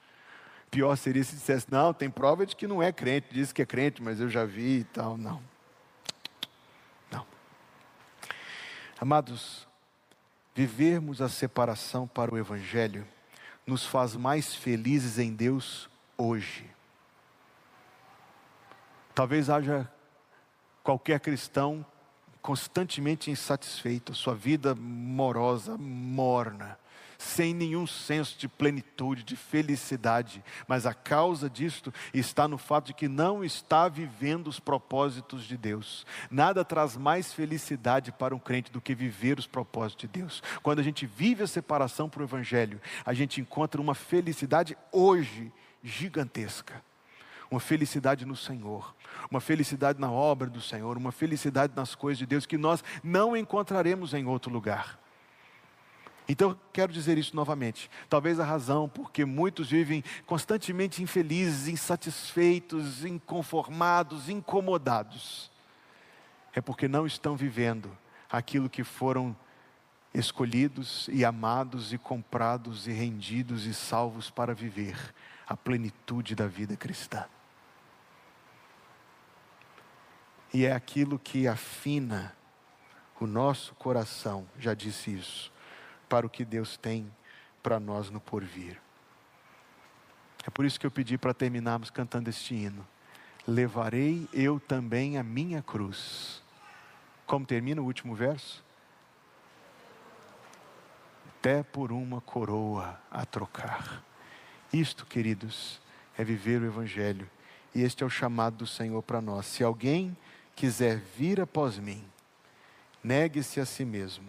Pior 0.70 0.96
seria 0.98 1.24
se 1.24 1.36
dissesse, 1.36 1.68
não, 1.70 1.94
tem 1.94 2.10
prova 2.10 2.46
de 2.46 2.56
que 2.56 2.68
não 2.68 2.84
é 2.84 2.92
crente, 2.92 3.28
diz 3.32 3.54
que 3.54 3.62
é 3.62 3.66
crente, 3.66 4.02
mas 4.02 4.20
eu 4.20 4.30
já 4.30 4.44
vi 4.44 4.80
e 4.80 4.84
tal. 4.84 5.18
Não. 5.18 5.42
Não. 7.12 7.26
Amados, 9.00 9.68
vivermos 10.54 11.22
a 11.22 11.30
separação 11.30 12.08
para 12.08 12.34
o 12.34 12.38
Evangelho 12.38 13.08
nos 13.66 13.86
faz 13.86 14.16
mais 14.16 14.56
felizes 14.56 15.20
em 15.20 15.34
Deus 15.34 15.90
hoje. 16.18 16.70
Talvez 19.14 19.50
haja 19.50 19.90
qualquer 20.84 21.20
cristão 21.20 21.86
constantemente 22.48 23.30
insatisfeito, 23.30 24.14
sua 24.14 24.34
vida 24.34 24.74
morosa, 24.74 25.78
morna, 25.78 26.80
sem 27.18 27.54
nenhum 27.54 27.86
senso 27.86 28.40
de 28.40 28.48
plenitude, 28.48 29.22
de 29.22 29.36
felicidade, 29.36 30.42
mas 30.66 30.86
a 30.86 30.94
causa 30.94 31.50
disto 31.50 31.94
está 32.14 32.48
no 32.48 32.58
fato 32.58 32.86
de 32.86 32.94
que 32.94 33.10
não 33.10 33.44
está 33.44 33.90
vivendo 33.90 34.48
os 34.48 34.62
propósitos 34.62 35.44
de 35.44 35.58
Deus. 35.58 36.06
Nada 36.32 36.64
traz 36.64 36.96
mais 36.96 37.34
felicidade 37.34 38.14
para 38.14 38.34
um 38.34 38.40
crente 38.40 38.72
do 38.72 38.80
que 38.80 38.96
viver 38.96 39.38
os 39.38 39.46
propósitos 39.46 40.04
de 40.04 40.08
Deus. 40.08 40.42
Quando 40.64 40.80
a 40.80 40.84
gente 40.84 41.06
vive 41.06 41.44
a 41.44 41.48
separação 41.48 42.08
para 42.08 42.22
o 42.22 42.26
Evangelho, 42.26 42.80
a 43.06 43.14
gente 43.14 43.42
encontra 43.42 43.82
uma 43.82 43.94
felicidade 43.94 44.78
hoje 44.94 45.52
gigantesca 45.84 46.82
uma 47.50 47.60
felicidade 47.60 48.26
no 48.26 48.36
Senhor, 48.36 48.96
uma 49.30 49.40
felicidade 49.40 50.00
na 50.00 50.12
obra 50.12 50.50
do 50.50 50.62
Senhor, 50.62 50.98
uma 50.98 51.12
felicidade 51.12 51.74
nas 51.76 51.96
coisas 51.96 52.20
de 52.20 52.26
Deus 52.26 52.46
que 52.46 52.58
nós 52.58 52.84
não 53.04 53.36
encontraremos 53.36 54.14
em 54.14 54.26
outro 54.26 54.52
lugar. 54.52 55.00
Então, 56.30 56.60
quero 56.74 56.92
dizer 56.92 57.18
isso 57.18 57.36
novamente. 57.36 57.90
Talvez 58.10 58.40
a 58.40 58.44
razão 58.44 58.90
porque 58.90 59.24
muitos 59.24 59.70
vivem 59.70 60.04
constantemente 60.26 61.02
infelizes, 61.02 61.70
insatisfeitos, 61.70 63.06
inconformados, 63.06 64.28
incomodados, 64.28 65.50
é 66.54 66.60
porque 66.60 66.88
não 66.88 67.06
estão 67.06 67.38
vivendo 67.38 67.96
aquilo 68.30 68.70
que 68.70 68.84
foram 68.84 69.36
escolhidos 70.14 71.08
e 71.12 71.24
amados 71.24 71.94
e 71.94 71.98
comprados 71.98 72.88
e 72.88 72.92
rendidos 72.92 73.66
e 73.66 73.74
salvos 73.74 74.30
para 74.30 74.54
viver 74.54 74.98
a 75.48 75.56
plenitude 75.56 76.36
da 76.36 76.48
vida 76.48 76.76
cristã. 76.76 77.26
E 80.54 80.66
é 80.66 80.72
aquilo 80.72 81.20
que 81.20 81.48
afina 81.48 82.34
o 83.20 83.26
nosso 83.26 83.74
coração, 83.76 84.48
já 84.60 84.74
disse 84.74 85.14
isso, 85.14 85.52
para 86.08 86.26
o 86.26 86.30
que 86.30 86.46
Deus 86.46 86.78
tem 86.78 87.12
para 87.62 87.80
nós 87.80 88.10
no 88.10 88.20
porvir. 88.20 88.80
É 90.46 90.50
por 90.50 90.66
isso 90.66 90.80
que 90.80 90.86
eu 90.86 90.92
pedi 90.92 91.18
para 91.18 91.34
terminarmos 91.34 91.90
cantando 91.90 92.30
este 92.30 92.56
hino. 92.56 92.88
Levarei 93.46 94.28
eu 94.32 94.60
também 94.60 95.18
a 95.18 95.24
minha 95.24 95.62
cruz. 95.62 96.42
Como 97.26 97.46
termina 97.46 97.82
o 97.82 97.86
último 97.86 98.16
verso? 98.16 98.64
Até 101.28 101.64
por 101.64 101.92
uma 101.92 102.22
coroa 102.22 102.98
a 103.12 103.26
trocar. 103.26 104.02
Isto, 104.72 105.06
queridos, 105.06 105.82
é 106.18 106.24
viver 106.24 106.62
o 106.62 106.66
Evangelho. 106.66 107.30
E 107.76 107.82
este 107.82 108.04
é 108.04 108.06
o 108.06 108.10
chamado 108.10 108.58
do 108.58 108.68
Senhor 108.68 109.02
para 109.04 109.20
nós. 109.20 109.46
Se 109.46 109.64
alguém 109.64 110.16
quiser 110.58 110.98
vir 111.16 111.40
após 111.40 111.78
mim, 111.78 112.04
negue-se 113.04 113.62
a 113.62 113.66
si 113.66 113.86
mesmo. 113.86 114.28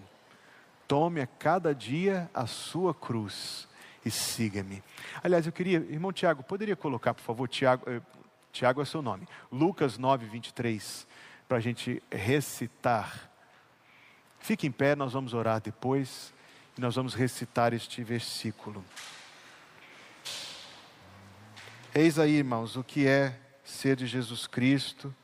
Tome 0.86 1.22
a 1.22 1.26
cada 1.26 1.74
dia 1.74 2.30
a 2.34 2.46
sua 2.46 2.94
cruz 2.94 3.66
e 4.04 4.10
siga-me. 4.10 4.82
Aliás, 5.22 5.46
eu 5.46 5.52
queria, 5.52 5.78
irmão 5.78 6.12
Tiago, 6.12 6.42
poderia 6.42 6.76
colocar, 6.76 7.14
por 7.14 7.22
favor, 7.22 7.48
Tiago, 7.48 7.90
eh, 7.90 8.02
Tiago 8.52 8.82
é 8.82 8.84
seu 8.84 9.00
nome, 9.00 9.26
Lucas 9.50 9.96
9, 9.96 10.26
23, 10.26 11.06
para 11.48 11.56
a 11.56 11.60
gente 11.60 12.02
recitar. 12.12 13.30
Fique 14.38 14.66
em 14.66 14.72
pé, 14.72 14.94
nós 14.94 15.14
vamos 15.14 15.32
orar 15.32 15.60
depois 15.62 16.32
e 16.76 16.80
nós 16.80 16.94
vamos 16.94 17.14
recitar 17.14 17.72
este 17.72 18.04
versículo. 18.04 18.84
Eis 21.94 22.18
aí, 22.18 22.36
irmãos, 22.36 22.76
o 22.76 22.84
que 22.84 23.06
é 23.06 23.38
ser 23.64 23.96
de 23.96 24.06
Jesus 24.06 24.46
Cristo, 24.46 25.14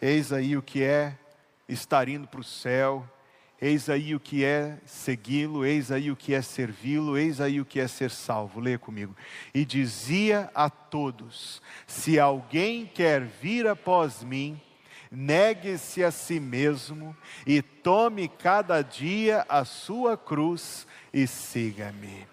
eis 0.00 0.32
aí 0.32 0.56
o 0.56 0.62
que 0.62 0.82
é 0.82 1.16
estar 1.68 2.08
indo 2.08 2.26
para 2.26 2.40
o 2.40 2.44
céu, 2.44 3.06
eis 3.60 3.90
aí 3.90 4.14
o 4.14 4.20
que 4.20 4.44
é 4.44 4.78
segui-lo, 4.84 5.66
eis 5.66 5.90
aí 5.90 6.10
o 6.10 6.16
que 6.16 6.32
é 6.32 6.40
servi-lo, 6.40 7.18
eis 7.18 7.40
aí 7.40 7.60
o 7.60 7.64
que 7.64 7.80
é 7.80 7.88
ser 7.88 8.10
salvo. 8.10 8.60
Leia 8.60 8.78
comigo. 8.78 9.14
E 9.52 9.64
dizia 9.64 10.50
a 10.54 10.70
todos: 10.70 11.60
Se 11.86 12.18
alguém 12.18 12.86
quer 12.86 13.22
vir 13.24 13.66
após 13.66 14.22
mim, 14.22 14.60
negue-se 15.10 16.04
a 16.04 16.10
si 16.10 16.38
mesmo 16.38 17.16
e 17.46 17.60
tome 17.60 18.28
cada 18.28 18.82
dia 18.82 19.44
a 19.48 19.64
sua 19.64 20.16
cruz 20.16 20.86
e 21.12 21.26
siga-me. 21.26 22.26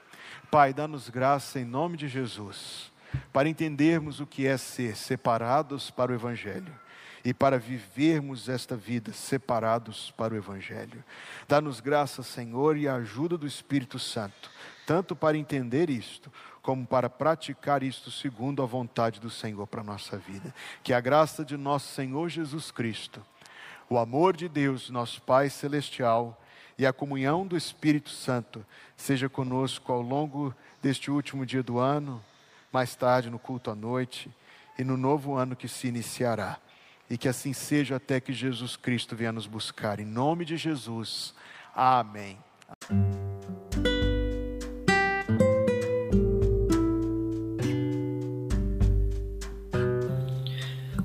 Pai, 0.52 0.74
dá-nos 0.74 1.10
graça 1.10 1.60
em 1.60 1.66
nome 1.66 1.98
de 1.98 2.08
Jesus, 2.08 2.92
para 3.34 3.50
entendermos 3.50 4.20
o 4.20 4.28
que 4.28 4.48
é 4.48 4.56
ser 4.58 4.96
separados 4.96 5.90
para 5.90 6.12
o 6.12 6.16
Evangelho 6.16 6.85
e 7.26 7.34
para 7.34 7.58
vivermos 7.58 8.48
esta 8.48 8.78
vida 8.78 9.12
separados 9.12 10.14
para 10.16 10.36
o 10.36 10.38
Evangelho. 10.38 11.04
Dá-nos 11.48 11.80
graça, 11.80 12.22
Senhor, 12.22 12.78
e 12.78 12.88
a 12.88 12.96
ajuda 12.96 13.36
do 13.36 13.48
Espírito 13.48 13.98
Santo, 13.98 14.52
tanto 14.86 15.16
para 15.16 15.36
entender 15.36 15.90
isto, 15.90 16.32
como 16.62 16.86
para 16.86 17.10
praticar 17.10 17.82
isto 17.82 18.12
segundo 18.12 18.62
a 18.62 18.66
vontade 18.68 19.20
do 19.20 19.32
Senhor 19.32 19.66
para 19.66 19.82
a 19.82 19.84
nossa 19.84 20.18
vida. 20.18 20.54
Que 20.84 20.94
a 20.94 21.00
graça 21.00 21.44
de 21.44 21.58
nosso 21.58 21.92
Senhor 21.96 22.30
Jesus 22.30 22.70
Cristo, 22.70 23.26
o 23.90 23.98
amor 23.98 24.38
de 24.38 24.48
Deus, 24.48 24.92
nosso 24.92 25.20
Pai 25.24 25.50
Celestial, 25.50 26.40
e 26.78 26.86
a 26.86 26.94
comunhão 26.94 27.48
do 27.48 27.58
Espírito 27.58 28.12
Santo 28.12 28.64
seja 28.96 29.28
conosco 29.28 29.92
ao 29.92 30.02
longo 30.02 30.54
deste 30.80 31.10
último 31.10 31.44
dia 31.44 31.64
do 31.64 31.80
ano, 31.80 32.24
mais 32.72 32.96
tarde 32.96 33.32
no 33.32 33.40
culto 33.40 33.72
à 33.72 33.76
noite 33.76 34.30
e 34.78 34.84
no 34.84 34.96
novo 34.96 35.36
ano 35.36 35.56
que 35.56 35.68
se 35.68 35.88
iniciará. 35.88 36.60
E 37.10 37.18
que 37.18 37.28
assim 37.28 37.54
seja 37.54 37.98
até 37.98 38.20
que 38.20 38.34
Jesus 38.34 38.76
Cristo 38.76 39.16
venha 39.16 39.32
nos 39.32 39.48
buscar. 39.48 40.00
Em 40.00 40.06
nome 40.06 40.44
de 40.46 40.58
Jesus. 40.58 41.34
Amém. 41.76 42.38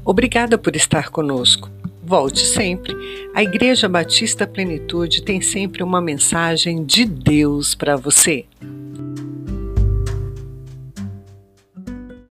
Obrigada 0.04 0.58
por 0.58 0.74
estar 0.74 1.10
conosco. 1.10 1.70
Volte 2.02 2.40
sempre. 2.40 2.96
A 3.34 3.42
Igreja 3.42 3.88
Batista 3.88 4.44
Plenitude 4.44 5.22
tem 5.22 5.40
sempre 5.40 5.82
uma 5.82 6.00
mensagem 6.00 6.84
de 6.84 7.04
Deus 7.04 7.74
para 7.76 7.94
você. 7.94 8.46